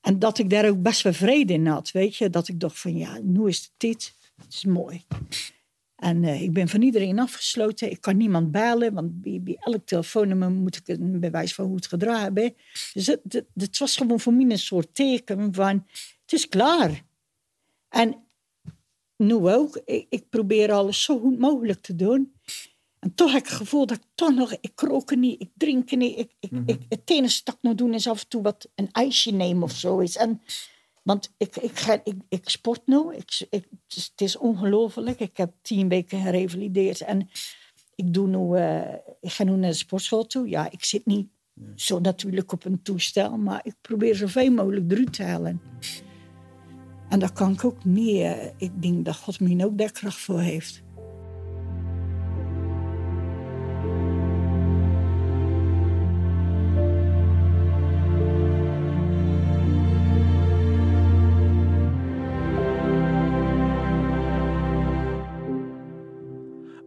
En 0.00 0.18
dat 0.18 0.38
ik 0.38 0.50
daar 0.50 0.68
ook 0.68 0.82
best 0.82 1.02
wel 1.02 1.12
vrede 1.12 1.52
in 1.52 1.66
had, 1.66 1.90
weet 1.90 2.16
je. 2.16 2.30
Dat 2.30 2.48
ik 2.48 2.60
dacht 2.60 2.78
van, 2.78 2.96
ja, 2.96 3.18
nu 3.22 3.48
is 3.48 3.58
het 3.58 3.72
dit. 3.76 4.14
Het 4.36 4.54
is 4.54 4.64
mooi. 4.64 5.04
En 5.96 6.24
eh, 6.24 6.42
ik 6.42 6.52
ben 6.52 6.68
van 6.68 6.82
iedereen 6.82 7.18
afgesloten. 7.18 7.90
Ik 7.90 8.00
kan 8.00 8.16
niemand 8.16 8.50
bellen, 8.50 8.94
want 8.94 9.20
bij, 9.20 9.56
elk 9.60 9.86
telefoonnummer 9.86 10.50
moet 10.50 10.76
ik 10.76 10.88
een 10.88 11.20
bewijs 11.20 11.54
van 11.54 11.66
hoe 11.66 11.76
het 11.76 11.86
gedragen. 11.86 12.54
Dus 12.92 13.06
het, 13.06 13.20
het, 13.28 13.46
het 13.54 13.78
was 13.78 13.96
gewoon 13.96 14.20
voor 14.20 14.32
mij 14.32 14.50
een 14.50 14.58
soort 14.58 14.94
teken 14.94 15.54
van, 15.54 15.86
het 16.22 16.32
is 16.32 16.48
klaar. 16.48 17.06
En 17.88 18.26
nu 19.16 19.34
ook, 19.34 19.80
ik, 19.84 20.06
ik 20.08 20.28
probeer 20.28 20.72
alles 20.72 21.02
zo 21.02 21.18
goed 21.18 21.38
mogelijk 21.38 21.80
te 21.80 21.96
doen. 21.96 22.32
En 22.98 23.14
toch 23.14 23.32
heb 23.32 23.40
ik 23.40 23.48
het 23.48 23.56
gevoel 23.56 23.86
dat 23.86 23.96
ik 23.96 24.04
toch 24.14 24.34
nog, 24.34 24.56
ik 24.60 24.80
rook 24.80 25.10
er 25.10 25.16
niet, 25.16 25.40
ik 25.40 25.50
drink 25.54 25.90
niet. 25.90 26.18
Ik, 26.18 26.32
ik, 26.40 26.50
ik, 26.66 26.80
het 26.88 27.10
enige 27.10 27.32
stak 27.32 27.58
nog 27.60 27.74
doen 27.74 27.94
is 27.94 28.08
af 28.08 28.20
en 28.20 28.28
toe 28.28 28.42
wat 28.42 28.68
een 28.74 28.88
ijsje 28.92 29.30
nemen 29.30 29.62
of 29.62 29.72
zoiets. 29.72 30.16
En, 30.16 30.42
want 31.02 31.34
ik, 31.36 31.56
ik, 31.56 31.78
ga, 31.78 32.00
ik, 32.04 32.14
ik 32.28 32.48
sport 32.48 32.86
nu, 32.86 33.14
ik, 33.14 33.46
ik, 33.50 33.66
het 33.70 33.96
is, 33.96 34.08
het 34.10 34.20
is 34.20 34.36
ongelooflijk. 34.36 35.20
Ik 35.20 35.36
heb 35.36 35.52
tien 35.62 35.88
weken 35.88 36.22
gerevalideerd 36.22 37.00
en 37.00 37.30
ik, 37.94 38.14
doe 38.14 38.26
nu, 38.26 38.56
eh, 38.56 38.94
ik 39.20 39.32
ga 39.32 39.44
nu 39.44 39.56
naar 39.56 39.70
de 39.70 39.76
sportschool 39.76 40.26
toe. 40.26 40.48
Ja, 40.48 40.70
ik 40.70 40.84
zit 40.84 41.06
niet 41.06 41.28
zo 41.74 41.98
natuurlijk 41.98 42.52
op 42.52 42.64
een 42.64 42.82
toestel, 42.82 43.36
maar 43.36 43.60
ik 43.62 43.74
probeer 43.80 44.14
zoveel 44.14 44.50
mogelijk 44.50 44.92
eruit 44.92 45.12
te 45.12 45.22
halen. 45.22 45.60
En 47.08 47.18
dat 47.18 47.32
kan 47.32 47.52
ik 47.52 47.64
ook 47.64 47.84
niet. 47.84 48.26
Ik 48.56 48.82
denk 48.82 49.04
dat 49.04 49.16
God 49.16 49.40
me 49.40 49.64
ook 49.64 49.78
daar 49.78 49.92
kracht 49.92 50.20
voor 50.20 50.40
heeft. 50.40 50.82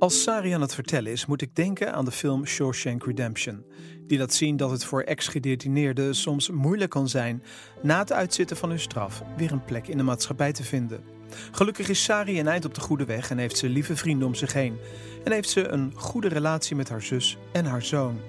Als 0.02 0.22
Sari 0.22 0.52
aan 0.52 0.62
het 0.62 0.74
vertellen 0.74 1.12
is, 1.12 1.26
moet 1.26 1.42
ik 1.42 1.56
denken 1.56 1.94
aan 1.94 2.06
de 2.06 2.12
film 2.12 2.46
Shawshank 2.46 3.06
Redemption. 3.06 3.66
Die 4.08 4.18
laat 4.18 4.34
zien 4.34 4.58
dat 4.58 4.72
het 4.72 4.86
voor 4.86 5.02
ex-gedetineerden 5.02 6.16
soms 6.16 6.50
moeilijk 6.50 6.90
kan 6.90 7.10
zijn 7.10 7.44
na 7.82 8.00
het 8.00 8.12
uitzitten 8.12 8.58
van 8.58 8.70
hun 8.70 8.80
straf 8.80 9.24
weer 9.38 9.52
een 9.52 9.64
plek 9.64 9.88
in 9.88 9.98
de 9.98 10.04
maatschappij 10.04 10.52
te 10.52 10.64
vinden. 10.64 11.04
Gelukkig 11.52 11.90
is 11.90 12.04
Sari 12.04 12.40
een 12.40 12.48
eind 12.48 12.66
op 12.66 12.74
de 12.74 12.82
goede 12.82 13.06
weg 13.06 13.30
en 13.30 13.38
heeft 13.38 13.58
ze 13.58 13.70
lieve 13.70 13.96
vrienden 13.96 14.28
om 14.28 14.36
zich 14.36 14.54
heen. 14.54 14.78
En 15.24 15.32
heeft 15.32 15.50
ze 15.50 15.68
een 15.68 15.92
goede 15.96 16.28
relatie 16.28 16.76
met 16.76 16.90
haar 16.90 17.02
zus 17.02 17.38
en 17.52 17.66
haar 17.66 17.84
zoon. 17.84 18.20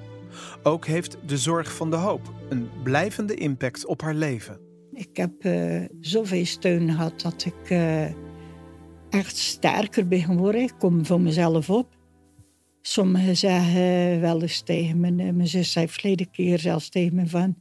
Ook 0.62 0.86
heeft 0.86 1.16
de 1.26 1.38
zorg 1.38 1.74
van 1.74 1.90
de 1.90 1.96
hoop 1.96 2.32
een 2.48 2.70
blijvende 2.82 3.34
impact 3.34 3.86
op 3.86 4.00
haar 4.02 4.14
leven. 4.14 4.60
Ik 4.92 5.16
heb 5.16 5.32
eh, 5.38 5.84
zoveel 6.00 6.46
steun 6.46 6.90
gehad 6.90 7.20
dat 7.20 7.44
ik 7.44 7.70
eh, 7.70 8.04
echt 9.12 9.36
sterker 9.36 10.08
ben 10.08 10.22
geworden. 10.22 10.60
Ik 10.60 10.74
kom 10.78 11.06
voor 11.06 11.20
mezelf 11.20 11.70
op. 11.70 11.96
Sommigen 12.82 13.36
zeggen 13.36 14.20
wel 14.20 14.42
eens 14.42 14.60
tegen 14.60 15.00
me, 15.00 15.08
eh, 15.08 15.14
mijn 15.14 15.46
zus 15.46 15.72
zei 15.72 15.88
verleden 15.88 16.30
keer 16.30 16.58
zelfs 16.58 16.88
tegen 16.88 17.14
me 17.14 17.26
van... 17.26 17.54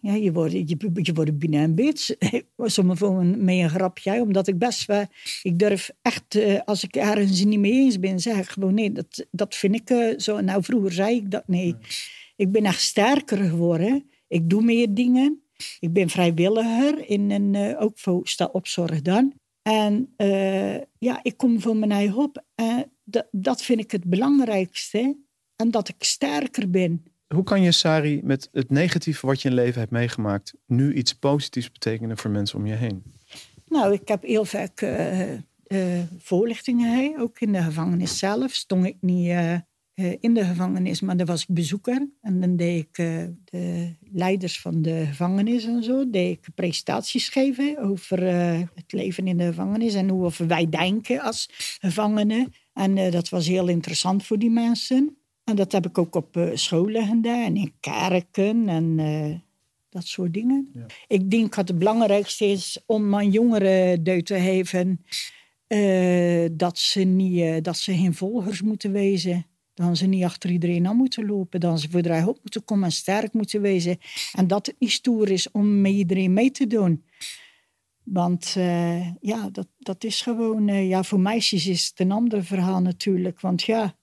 Ja, 0.00 0.14
je 0.14 0.32
wordt, 0.32 0.52
je, 0.52 0.76
je 0.92 1.12
wordt 1.12 1.38
bijna 1.38 1.62
een 1.62 1.74
beetje. 1.74 2.18
Sommigen 2.56 2.98
vonden 2.98 3.44
mij 3.44 3.62
een 3.62 3.70
grapje, 3.70 4.20
omdat 4.20 4.46
ik 4.46 4.58
best 4.58 4.86
wel... 4.86 5.04
Ik 5.42 5.58
durf 5.58 5.90
echt, 6.02 6.34
eh, 6.34 6.60
als 6.64 6.84
ik 6.84 6.96
ergens 6.96 7.44
niet 7.44 7.58
mee 7.58 7.72
eens 7.72 7.98
ben, 7.98 8.20
zeg 8.20 8.38
ik 8.38 8.48
gewoon 8.48 8.74
nee, 8.74 8.92
dat, 8.92 9.26
dat 9.30 9.54
vind 9.54 9.74
ik 9.74 9.90
eh, 9.90 10.18
zo. 10.18 10.40
Nou, 10.40 10.62
vroeger 10.62 10.92
zei 10.92 11.16
ik 11.16 11.30
dat, 11.30 11.48
nee. 11.48 11.74
Ik 12.36 12.52
ben 12.52 12.64
echt 12.64 12.80
sterker 12.80 13.38
geworden. 13.38 14.10
Ik 14.28 14.50
doe 14.50 14.62
meer 14.62 14.94
dingen. 14.94 15.42
Ik 15.80 15.92
ben 15.92 16.08
vrijwilliger 16.08 17.08
in 17.08 17.30
een, 17.30 17.76
ook 17.78 17.98
voor 17.98 18.20
stelopzorg 18.28 19.02
dan. 19.02 19.34
En 19.64 20.12
eh, 20.16 20.76
ja, 20.98 21.20
ik 21.22 21.36
kom 21.36 21.60
voor 21.60 21.76
mijn 21.76 21.92
eigen 21.92 22.16
op. 22.16 22.44
En 22.54 22.92
dat, 23.30 23.62
vind 23.62 23.80
ik 23.80 23.90
het 23.90 24.04
belangrijkste. 24.04 25.16
En 25.56 25.70
dat 25.70 25.88
ik 25.88 25.94
sterker 25.98 26.70
ben. 26.70 27.04
Hoe 27.34 27.42
kan 27.42 27.62
je, 27.62 27.72
Sari, 27.72 28.20
met 28.22 28.48
het 28.52 28.70
negatieve 28.70 29.26
wat 29.26 29.42
je 29.42 29.48
in 29.48 29.54
je 29.54 29.60
leven 29.60 29.80
hebt 29.80 29.92
meegemaakt, 29.92 30.54
nu 30.66 30.94
iets 30.94 31.14
positiefs 31.14 31.72
betekenen 31.72 32.16
voor 32.16 32.30
mensen 32.30 32.58
om 32.58 32.66
je 32.66 32.74
heen? 32.74 33.02
Nou, 33.66 33.92
ik 33.92 34.08
heb 34.08 34.22
heel 34.22 34.44
vaak 34.44 34.80
eh, 34.80 35.32
eh, 35.32 35.38
voorlichtingen, 36.18 36.90
hè. 36.96 37.14
ook 37.18 37.40
in 37.40 37.52
de 37.52 37.62
gevangenis 37.62 38.18
zelf. 38.18 38.52
Stond 38.52 38.84
ik 38.84 38.96
niet 39.00 39.30
in 40.20 40.34
de 40.34 40.44
gevangenis, 40.44 41.00
maar 41.00 41.16
dan 41.16 41.26
was 41.26 41.42
ik 41.42 41.54
bezoeker. 41.54 42.08
En 42.20 42.40
dan 42.40 42.56
deed 42.56 42.82
ik 42.82 42.98
eh, 42.98 43.24
de 43.44 43.94
leiders 44.12 44.60
van 44.60 44.82
de 44.82 45.06
gevangenis 45.06 45.64
en 45.64 45.82
zo, 45.82 46.10
deed 46.10 46.38
ik 46.38 46.54
presentaties 46.54 47.28
geven 47.28 47.78
over 47.78 48.26
eh, 48.26 48.60
het 48.74 48.92
leven 48.92 49.26
in 49.26 49.36
de 49.36 49.44
gevangenis 49.44 49.94
en 49.94 50.08
hoe 50.08 50.30
wij 50.46 50.68
denken 50.68 51.20
als 51.20 51.48
gevangenen. 51.80 52.52
En 52.72 52.98
eh, 52.98 53.12
dat 53.12 53.28
was 53.28 53.46
heel 53.46 53.68
interessant 53.68 54.24
voor 54.24 54.38
die 54.38 54.50
mensen. 54.50 55.16
En 55.44 55.56
dat 55.56 55.72
heb 55.72 55.86
ik 55.86 55.98
ook 55.98 56.14
op 56.14 56.36
eh, 56.36 56.50
scholen 56.54 57.06
gedaan 57.06 57.44
en 57.44 57.56
in 57.56 57.72
kerken 57.80 58.68
en 58.68 58.98
eh, 58.98 59.34
dat 59.88 60.06
soort 60.06 60.34
dingen. 60.34 60.72
Ik 61.06 61.30
denk 61.30 61.54
dat 61.54 61.68
het 61.68 61.78
belangrijkste 61.78 62.44
is 62.44 62.82
om 62.86 63.08
mijn 63.08 63.30
jongeren 63.30 64.04
duid 64.04 64.26
te 64.26 64.38
geven 64.40 65.04
eh, 65.66 66.46
dat, 66.52 66.78
ze 66.78 67.00
niet, 67.00 67.40
eh, 67.40 67.62
dat 67.62 67.76
ze 67.76 67.96
geen 67.96 68.14
volgers 68.14 68.62
moeten 68.62 68.92
wezen. 68.92 69.46
Dat 69.74 69.98
ze 69.98 70.06
niet 70.06 70.24
achter 70.24 70.50
iedereen 70.50 70.86
aan 70.86 70.96
moeten 70.96 71.26
lopen. 71.26 71.60
Dat 71.60 71.80
ze 71.80 71.90
voor 71.90 72.02
de 72.02 72.24
op 72.26 72.38
moeten 72.42 72.64
komen 72.64 72.84
en 72.84 72.92
sterk 72.92 73.32
moeten 73.32 73.60
wezen. 73.60 73.98
En 74.32 74.46
dat 74.46 74.66
het 74.66 74.76
niet 74.78 74.90
stoer 74.90 75.30
is 75.30 75.50
om 75.50 75.80
met 75.80 75.92
iedereen 75.92 76.32
mee 76.32 76.50
te 76.50 76.66
doen. 76.66 77.04
Want 78.02 78.54
eh, 78.56 79.10
ja, 79.20 79.48
dat, 79.50 79.68
dat 79.78 80.04
is 80.04 80.20
gewoon... 80.20 80.68
eh, 80.68 80.88
ja, 80.88 81.02
voor 81.02 81.20
meisjes 81.20 81.66
is 81.66 81.86
het 81.86 82.00
een 82.00 82.12
ander 82.12 82.44
verhaal 82.44 82.80
natuurlijk. 82.80 83.40
Want 83.40 83.62
ja, 83.62 83.96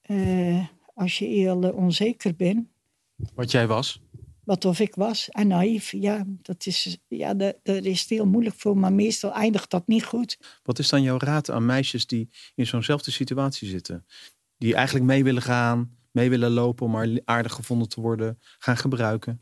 eh, 0.00 0.66
als 0.94 1.18
je 1.18 1.24
heel 1.24 1.72
onzeker 1.72 2.36
bent, 2.36 2.66
Wat 3.34 3.50
jij 3.50 3.66
was? 3.66 4.00
wat 4.48 4.64
of 4.64 4.80
ik 4.80 4.94
was, 4.94 5.28
en 5.28 5.46
naïef, 5.46 5.92
ja, 5.92 6.24
dat 6.42 6.66
is, 6.66 6.98
ja, 7.08 7.34
dat, 7.34 7.56
dat 7.62 7.84
is 7.84 8.08
heel 8.08 8.26
moeilijk 8.26 8.56
voor, 8.58 8.78
maar 8.78 8.92
meestal 8.92 9.32
eindigt 9.32 9.70
dat 9.70 9.86
niet 9.86 10.04
goed. 10.04 10.38
Wat 10.62 10.78
is 10.78 10.88
dan 10.88 11.02
jouw 11.02 11.18
raad 11.18 11.50
aan 11.50 11.66
meisjes 11.66 12.06
die 12.06 12.28
in 12.54 12.66
zo'nzelfde 12.66 13.10
situatie 13.10 13.68
zitten? 13.68 14.06
Die 14.58 14.74
eigenlijk 14.74 15.06
mee 15.06 15.24
willen 15.24 15.42
gaan, 15.42 15.96
mee 16.10 16.30
willen 16.30 16.50
lopen 16.50 16.86
om 16.86 17.20
aardig 17.24 17.52
gevonden 17.52 17.88
te 17.88 18.00
worden, 18.00 18.38
gaan 18.58 18.76
gebruiken? 18.76 19.40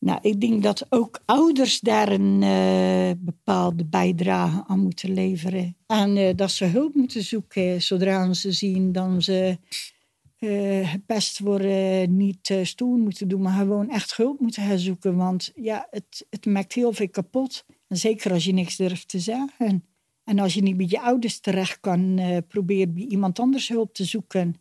Nou, 0.00 0.18
ik 0.22 0.40
denk 0.40 0.62
dat 0.62 0.86
ook 0.88 1.20
ouders 1.24 1.80
daar 1.80 2.12
een 2.12 2.42
eh, 2.42 3.10
bepaalde 3.18 3.84
bijdrage 3.84 4.64
aan 4.66 4.80
moeten 4.80 5.12
leveren. 5.12 5.76
En 5.86 6.16
eh, 6.16 6.36
dat 6.36 6.50
ze 6.50 6.64
hulp 6.64 6.94
moeten 6.94 7.22
zoeken 7.22 7.82
zodra 7.82 8.32
ze 8.32 8.52
zien 8.52 8.92
dat 8.92 9.22
ze 9.22 9.58
eh, 10.38 10.90
gepest 10.90 11.38
worden, 11.38 12.16
niet 12.16 12.48
uh, 12.48 12.64
stoer 12.64 12.98
moeten 12.98 13.28
doen, 13.28 13.42
maar 13.42 13.58
gewoon 13.58 13.90
echt 13.90 14.16
hulp 14.16 14.40
moeten 14.40 14.62
gaan 14.62 14.78
zoeken. 14.78 15.16
Want 15.16 15.52
ja, 15.54 15.86
het, 15.90 16.26
het 16.30 16.46
maakt 16.46 16.72
heel 16.72 16.92
veel 16.92 17.08
kapot. 17.08 17.64
En 17.88 17.96
zeker 17.96 18.32
als 18.32 18.44
je 18.44 18.52
niks 18.52 18.76
durft 18.76 19.08
te 19.08 19.18
zeggen. 19.18 19.84
En 20.28 20.38
als 20.38 20.54
je 20.54 20.62
niet 20.62 20.76
bij 20.76 20.86
je 20.88 21.00
ouders 21.00 21.38
terecht 21.38 21.80
kan, 21.80 22.18
uh, 22.18 22.36
probeer 22.48 22.92
bij 22.92 23.02
iemand 23.02 23.38
anders 23.38 23.68
hulp 23.68 23.94
te 23.94 24.04
zoeken. 24.04 24.54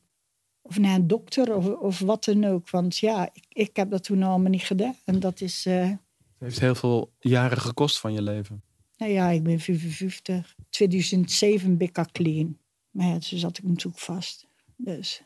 Of 0.62 0.80
naar 0.80 0.96
een 0.96 1.08
dokter 1.08 1.56
of, 1.56 1.68
of 1.68 2.00
wat 2.00 2.24
dan 2.24 2.44
ook. 2.44 2.70
Want 2.70 2.98
ja, 2.98 3.30
ik, 3.34 3.46
ik 3.50 3.76
heb 3.76 3.90
dat 3.90 4.04
toen 4.04 4.24
allemaal 4.24 4.50
niet 4.50 4.62
gedaan. 4.62 4.96
En 5.06 5.20
dat 5.20 5.42
is... 5.42 5.64
Het 5.64 6.00
heeft 6.38 6.60
heel 6.60 6.76
veel 6.76 7.12
jaren 7.20 7.58
gekost 7.58 8.00
van 8.00 8.14
je 8.14 8.22
leven. 8.22 8.64
Nou 8.98 9.12
ja, 9.12 9.30
ik 9.30 9.44
ben 9.44 9.60
55. 9.60 10.56
2007 10.70 11.78
ben 11.78 11.88
ik 11.88 11.98
al 11.98 12.06
clean. 12.12 12.58
Maar 12.92 13.08
ja, 13.08 13.18
toen 13.20 13.40
zat 13.40 13.58
ik 13.58 13.64
natuurlijk 13.64 14.04
vast. 14.04 14.48
Dus... 14.76 15.24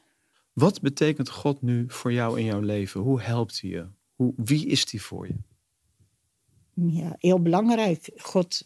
Wat 0.53 0.81
betekent 0.81 1.29
God 1.29 1.61
nu 1.61 1.85
voor 1.87 2.13
jou 2.13 2.39
in 2.39 2.45
jouw 2.45 2.59
leven? 2.59 3.01
Hoe 3.01 3.21
helpt 3.21 3.61
hij 3.61 3.69
je? 3.69 3.87
Hoe, 4.15 4.33
wie 4.35 4.65
is 4.65 4.91
hij 4.91 4.99
voor 4.99 5.27
je? 5.27 5.35
Ja, 6.75 7.15
heel 7.17 7.41
belangrijk. 7.41 8.09
God 8.15 8.61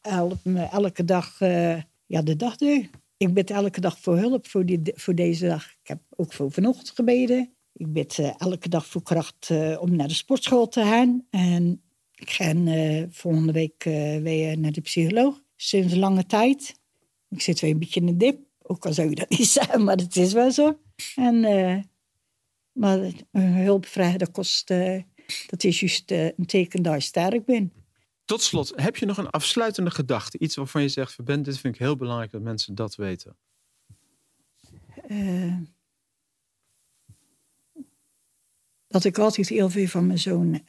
helpt 0.00 0.44
me 0.44 0.62
elke 0.62 1.04
dag 1.04 1.40
uh, 1.40 1.80
ja, 2.06 2.22
de 2.22 2.36
dag 2.36 2.56
door. 2.56 2.88
Ik 3.16 3.34
bid 3.34 3.50
elke 3.50 3.80
dag 3.80 3.98
voor 3.98 4.16
hulp 4.16 4.48
voor, 4.48 4.66
die, 4.66 4.80
voor 4.94 5.14
deze 5.14 5.46
dag. 5.46 5.64
Ik 5.64 5.88
heb 5.88 6.00
ook 6.16 6.32
voor 6.32 6.52
vanochtend 6.52 6.90
gebeden. 6.90 7.54
Ik 7.72 7.92
bid 7.92 8.18
uh, 8.18 8.30
elke 8.36 8.68
dag 8.68 8.86
voor 8.86 9.02
kracht 9.02 9.48
uh, 9.52 9.82
om 9.82 9.96
naar 9.96 10.08
de 10.08 10.14
sportschool 10.14 10.68
te 10.68 10.82
gaan. 10.82 11.26
En 11.30 11.82
ik 12.14 12.30
ga 12.30 12.54
volgende 13.10 13.52
week 13.52 13.84
weer 14.22 14.58
naar 14.58 14.72
de 14.72 14.80
psycholoog. 14.80 15.40
Sinds 15.56 15.94
lange 15.94 16.26
tijd. 16.26 16.80
Ik 17.28 17.40
zit 17.40 17.60
weer 17.60 17.70
een 17.70 17.78
beetje 17.78 18.00
in 18.00 18.06
de 18.06 18.16
dip. 18.16 18.40
Ook 18.62 18.86
al 18.86 18.92
zou 18.92 19.08
je 19.08 19.14
dat 19.14 19.30
niet 19.30 19.48
zeggen, 19.58 19.84
maar 19.84 19.96
het 19.96 20.16
is 20.16 20.32
wel 20.32 20.50
zo. 20.50 20.78
En, 21.14 21.40
maar 22.72 22.98
hulp 23.32 23.86
vragen, 23.86 24.30
kost, 24.30 24.70
dat 25.46 25.64
is 25.64 25.80
juist 25.80 26.10
uh, 26.10 26.24
een 26.24 26.46
teken 26.46 26.82
dat 26.82 26.94
je 26.94 27.00
sterk 27.00 27.44
bent. 27.44 27.72
Tot 28.24 28.42
slot, 28.42 28.72
heb 28.76 28.96
je 28.96 29.06
nog 29.06 29.16
een 29.18 29.30
afsluitende 29.30 29.90
gedachte? 29.90 30.38
Iets 30.38 30.56
waarvan 30.56 30.82
je 30.82 30.88
zegt, 30.88 31.24
Ben, 31.24 31.42
dit 31.42 31.58
vind 31.58 31.74
ik 31.74 31.80
heel 31.80 31.96
belangrijk 31.96 32.30
dat 32.30 32.40
mensen 32.40 32.74
dat 32.74 32.94
weten. 32.94 33.36
dat 38.86 39.04
ik 39.04 39.18
altijd 39.18 39.48
heel 39.48 39.70
veel 39.70 39.86
van 39.86 40.06
mijn 40.06 40.18
zoon, 40.18 40.64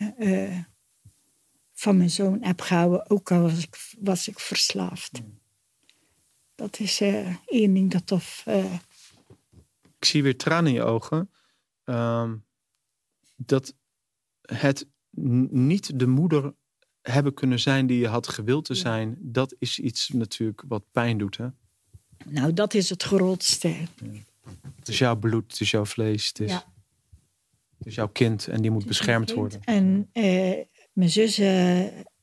van 1.74 1.98
mijn 1.98 2.10
zoon 2.10 2.38
heb 2.42 2.62
gehouden, 2.62 3.10
ook 3.10 3.32
al 3.32 3.42
was 3.42 3.64
ik, 3.64 3.96
was 4.00 4.28
ik 4.28 4.40
verslaafd. 4.40 5.22
Mm. 5.22 5.40
Dat 6.56 6.80
is 6.80 7.02
één 7.46 7.74
ding 7.74 7.92
dat 7.92 8.12
of 8.12 8.46
ik 10.04 10.10
zie 10.10 10.24
weer 10.24 10.38
tranen 10.38 10.68
in 10.68 10.74
je 10.74 10.84
ogen. 10.84 11.30
Um, 11.86 12.46
dat 13.36 13.76
het 14.52 14.88
niet 15.52 16.00
de 16.00 16.08
moeder 16.08 16.54
hebben 17.02 17.34
kunnen 17.34 17.60
zijn 17.60 17.88
die 17.88 18.00
je 18.00 18.08
had 18.08 18.28
gewild 18.28 18.66
te 18.66 18.76
zijn, 18.76 19.18
dat 19.20 19.56
is 19.60 19.80
iets 19.80 20.10
natuurlijk 20.10 20.64
wat 20.68 20.84
pijn 20.92 21.18
doet. 21.18 21.38
Hè? 21.38 21.48
Nou, 22.26 22.54
dat 22.54 22.74
is 22.74 22.90
het 22.90 23.04
grootste. 23.04 23.68
Ja. 23.68 23.86
Het 24.76 24.88
is 24.88 24.98
jouw 24.98 25.16
bloed, 25.16 25.52
het 25.52 25.62
is 25.62 25.72
jouw 25.72 25.86
vlees, 25.86 26.28
het 26.28 26.40
is, 26.40 26.50
ja. 26.50 26.74
het 27.78 27.88
is 27.88 27.96
jouw 27.96 28.08
kind 28.08 28.48
en 28.48 28.62
die 28.62 28.72
moet 28.72 28.86
beschermd 28.86 29.34
worden. 29.34 29.62
En 29.64 30.10
uh, 30.14 30.54
mijn 30.94 31.10
zus 31.10 31.40
uh, 31.40 31.48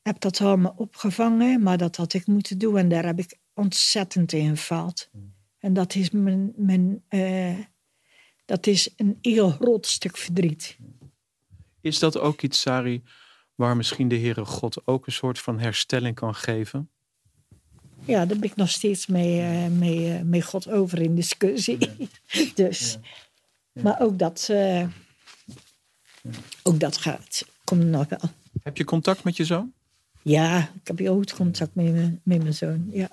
heeft 0.03 0.21
dat 0.21 0.41
allemaal 0.41 0.75
opgevangen, 0.77 1.63
maar 1.63 1.79
dat 1.79 1.97
had 1.97 2.13
ik 2.13 2.27
moeten 2.27 2.59
doen 2.59 2.79
en 2.79 2.89
daar 2.89 3.07
heb 3.07 3.19
ik 3.19 3.39
ontzettend 3.55 4.33
in 4.33 4.49
gefaald. 4.49 5.11
En 5.59 5.73
dat 5.73 5.95
is 5.95 6.11
mijn, 6.11 6.53
mijn 6.57 7.03
uh, 7.09 7.59
dat 8.45 8.67
is 8.67 8.93
een 8.97 9.19
heel 9.21 9.51
groot 9.51 9.87
stuk 9.87 10.17
verdriet. 10.17 10.79
Is 11.81 11.99
dat 11.99 12.19
ook 12.19 12.43
iets, 12.43 12.61
Sari, 12.61 13.03
waar 13.55 13.77
misschien 13.77 14.09
de 14.09 14.19
Heere 14.19 14.45
God 14.45 14.87
ook 14.87 15.07
een 15.07 15.13
soort 15.13 15.39
van 15.39 15.59
herstelling 15.59 16.15
kan 16.15 16.35
geven? 16.35 16.91
Ja, 18.05 18.27
daar 18.27 18.39
ben 18.39 18.51
ik 18.51 18.57
nog 18.57 18.71
steeds 18.71 19.07
mee, 19.07 19.41
uh, 19.41 19.67
mee, 19.67 20.19
uh, 20.19 20.21
mee 20.21 20.43
God 20.43 20.69
over 20.69 21.01
in 21.01 21.15
discussie. 21.15 21.79
Ja. 21.79 22.45
dus. 22.55 22.93
Ja. 22.93 23.09
Ja. 23.73 23.83
Maar 23.83 24.01
ook 24.01 24.19
dat, 24.19 24.49
uh, 24.51 24.87
ook 26.63 26.81
dat 26.81 26.97
gaat, 26.97 27.47
komt 27.65 27.85
nog 27.85 28.09
wel. 28.09 28.31
Heb 28.63 28.77
je 28.77 28.85
contact 28.85 29.25
met 29.25 29.37
je 29.37 29.45
zoon? 29.45 29.73
Ja, 30.23 30.59
ik 30.59 30.87
heb 30.87 30.99
heel 30.99 31.15
goed 31.15 31.35
contact 31.35 31.75
met, 31.75 31.93
me, 31.93 32.19
met 32.23 32.43
mijn 32.43 32.55
zoon, 32.55 32.89
ja. 32.93 33.11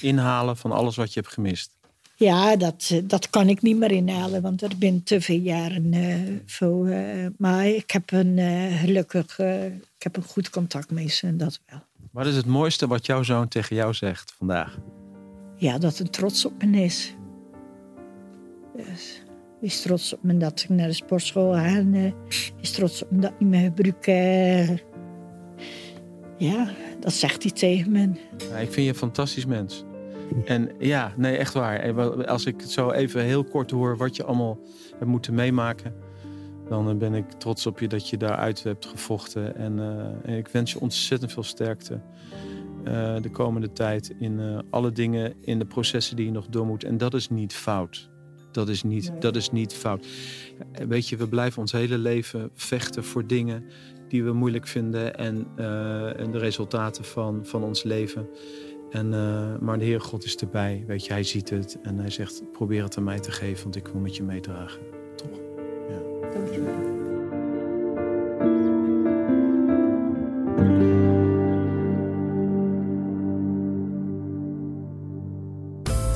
Inhalen 0.00 0.56
van 0.56 0.72
alles 0.72 0.96
wat 0.96 1.12
je 1.12 1.20
hebt 1.20 1.32
gemist? 1.32 1.76
Ja, 2.16 2.56
dat, 2.56 3.00
dat 3.04 3.30
kan 3.30 3.48
ik 3.48 3.62
niet 3.62 3.76
meer 3.76 3.90
inhalen, 3.90 4.42
want 4.42 4.62
er 4.62 4.72
ben 4.78 5.02
te 5.02 5.20
veel 5.20 5.38
jaren 5.38 5.94
uh, 5.94 6.16
voor. 6.46 6.88
Uh, 6.88 7.26
maar 7.38 7.66
ik 7.66 7.90
heb 7.90 8.12
een 8.12 8.38
uh, 8.38 8.80
gelukkig, 8.80 9.38
ik 9.38 10.02
heb 10.02 10.16
een 10.16 10.22
goed 10.22 10.50
contact 10.50 10.90
mee 10.90 11.08
ze 11.08 11.26
en 11.26 11.36
dat 11.36 11.60
wel. 11.66 11.80
Wat 12.10 12.26
is 12.26 12.36
het 12.36 12.46
mooiste 12.46 12.86
wat 12.86 13.06
jouw 13.06 13.22
zoon 13.22 13.48
tegen 13.48 13.76
jou 13.76 13.94
zegt 13.94 14.34
vandaag? 14.38 14.78
Ja, 15.56 15.78
dat 15.78 15.98
hij 15.98 16.08
trots 16.08 16.44
op 16.44 16.64
me 16.64 16.82
is. 16.82 17.14
Dus, 18.76 19.22
hij 19.60 19.68
is 19.68 19.80
trots 19.80 20.14
op 20.14 20.22
me 20.22 20.36
dat 20.36 20.60
ik 20.60 20.68
naar 20.68 20.88
de 20.88 20.92
sportschool 20.92 21.52
ga. 21.52 21.64
En, 21.64 21.92
hij 21.92 22.14
is 22.60 22.70
trots 22.70 23.02
op 23.02 23.10
me 23.10 23.20
dat 23.20 23.32
ik 23.38 23.46
me 23.46 23.58
gebruik. 23.58 24.04
ja, 26.38 26.72
dat 27.00 27.12
zegt 27.12 27.42
hij 27.42 27.52
tegen 27.52 27.92
me. 27.92 28.10
Ja, 28.50 28.56
ik 28.56 28.72
vind 28.72 28.86
je 28.86 28.88
een 28.88 28.94
fantastisch 28.94 29.46
mens. 29.46 29.84
En 30.44 30.70
ja, 30.78 31.12
nee, 31.16 31.36
echt 31.36 31.54
waar. 31.54 32.26
Als 32.26 32.46
ik 32.46 32.60
zo 32.60 32.90
even 32.90 33.22
heel 33.22 33.44
kort 33.44 33.70
hoor 33.70 33.96
wat 33.96 34.16
je 34.16 34.24
allemaal 34.24 34.58
hebt 34.98 35.10
moeten 35.10 35.34
meemaken, 35.34 35.94
dan 36.68 36.98
ben 36.98 37.14
ik 37.14 37.30
trots 37.30 37.66
op 37.66 37.80
je 37.80 37.88
dat 37.88 38.08
je 38.08 38.16
daaruit 38.16 38.62
hebt 38.62 38.86
gevochten. 38.86 39.56
En, 39.56 39.78
uh, 39.78 39.84
en 40.22 40.36
ik 40.36 40.48
wens 40.48 40.72
je 40.72 40.80
ontzettend 40.80 41.32
veel 41.32 41.42
sterkte 41.42 42.00
uh, 42.84 43.16
de 43.20 43.30
komende 43.30 43.72
tijd 43.72 44.14
in 44.18 44.38
uh, 44.38 44.58
alle 44.70 44.92
dingen, 44.92 45.34
in 45.40 45.58
de 45.58 45.66
processen 45.66 46.16
die 46.16 46.24
je 46.24 46.32
nog 46.32 46.46
door 46.46 46.66
moet. 46.66 46.84
En 46.84 46.98
dat 46.98 47.14
is 47.14 47.28
niet 47.28 47.54
fout. 47.54 48.10
Dat 48.52 48.68
is 48.68 48.82
niet, 48.82 49.10
nee. 49.10 49.18
dat 49.18 49.36
is 49.36 49.50
niet 49.50 49.74
fout. 49.74 50.06
Weet 50.88 51.08
je, 51.08 51.16
we 51.16 51.28
blijven 51.28 51.60
ons 51.60 51.72
hele 51.72 51.98
leven 51.98 52.50
vechten 52.54 53.04
voor 53.04 53.26
dingen 53.26 53.64
die 54.08 54.24
we 54.24 54.32
moeilijk 54.32 54.66
vinden 54.66 55.16
en, 55.16 55.46
en 56.16 56.30
de 56.30 56.38
resultaten 56.38 57.04
van, 57.04 57.46
van 57.46 57.62
ons 57.64 57.82
leven. 57.82 58.28
En, 58.94 59.12
uh, 59.12 59.56
maar 59.60 59.78
de 59.78 59.84
Heer 59.84 60.00
God 60.00 60.24
is 60.24 60.36
erbij. 60.36 60.84
Weet 60.86 61.06
je, 61.06 61.12
hij 61.12 61.22
ziet 61.22 61.50
het. 61.50 61.78
En 61.82 61.98
hij 61.98 62.10
zegt, 62.10 62.42
probeer 62.52 62.82
het 62.82 62.96
aan 62.96 63.04
mij 63.04 63.20
te 63.20 63.30
geven, 63.30 63.62
want 63.62 63.76
ik 63.76 63.86
wil 63.86 64.00
met 64.00 64.16
je 64.16 64.22
meedragen. 64.22 64.80
Toch? 65.16 65.38
Ja. 65.88 66.30
Dankjewel. 66.32 66.72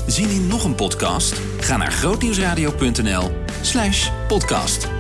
Zien 0.07 0.31
in 0.31 0.47
nog 0.47 0.65
een 0.65 0.75
podcast? 0.75 1.41
Ga 1.61 1.77
naar 1.77 1.93
grootnieuwsradio.nl 1.93 3.31
slash 3.63 4.11
podcast. 4.29 4.98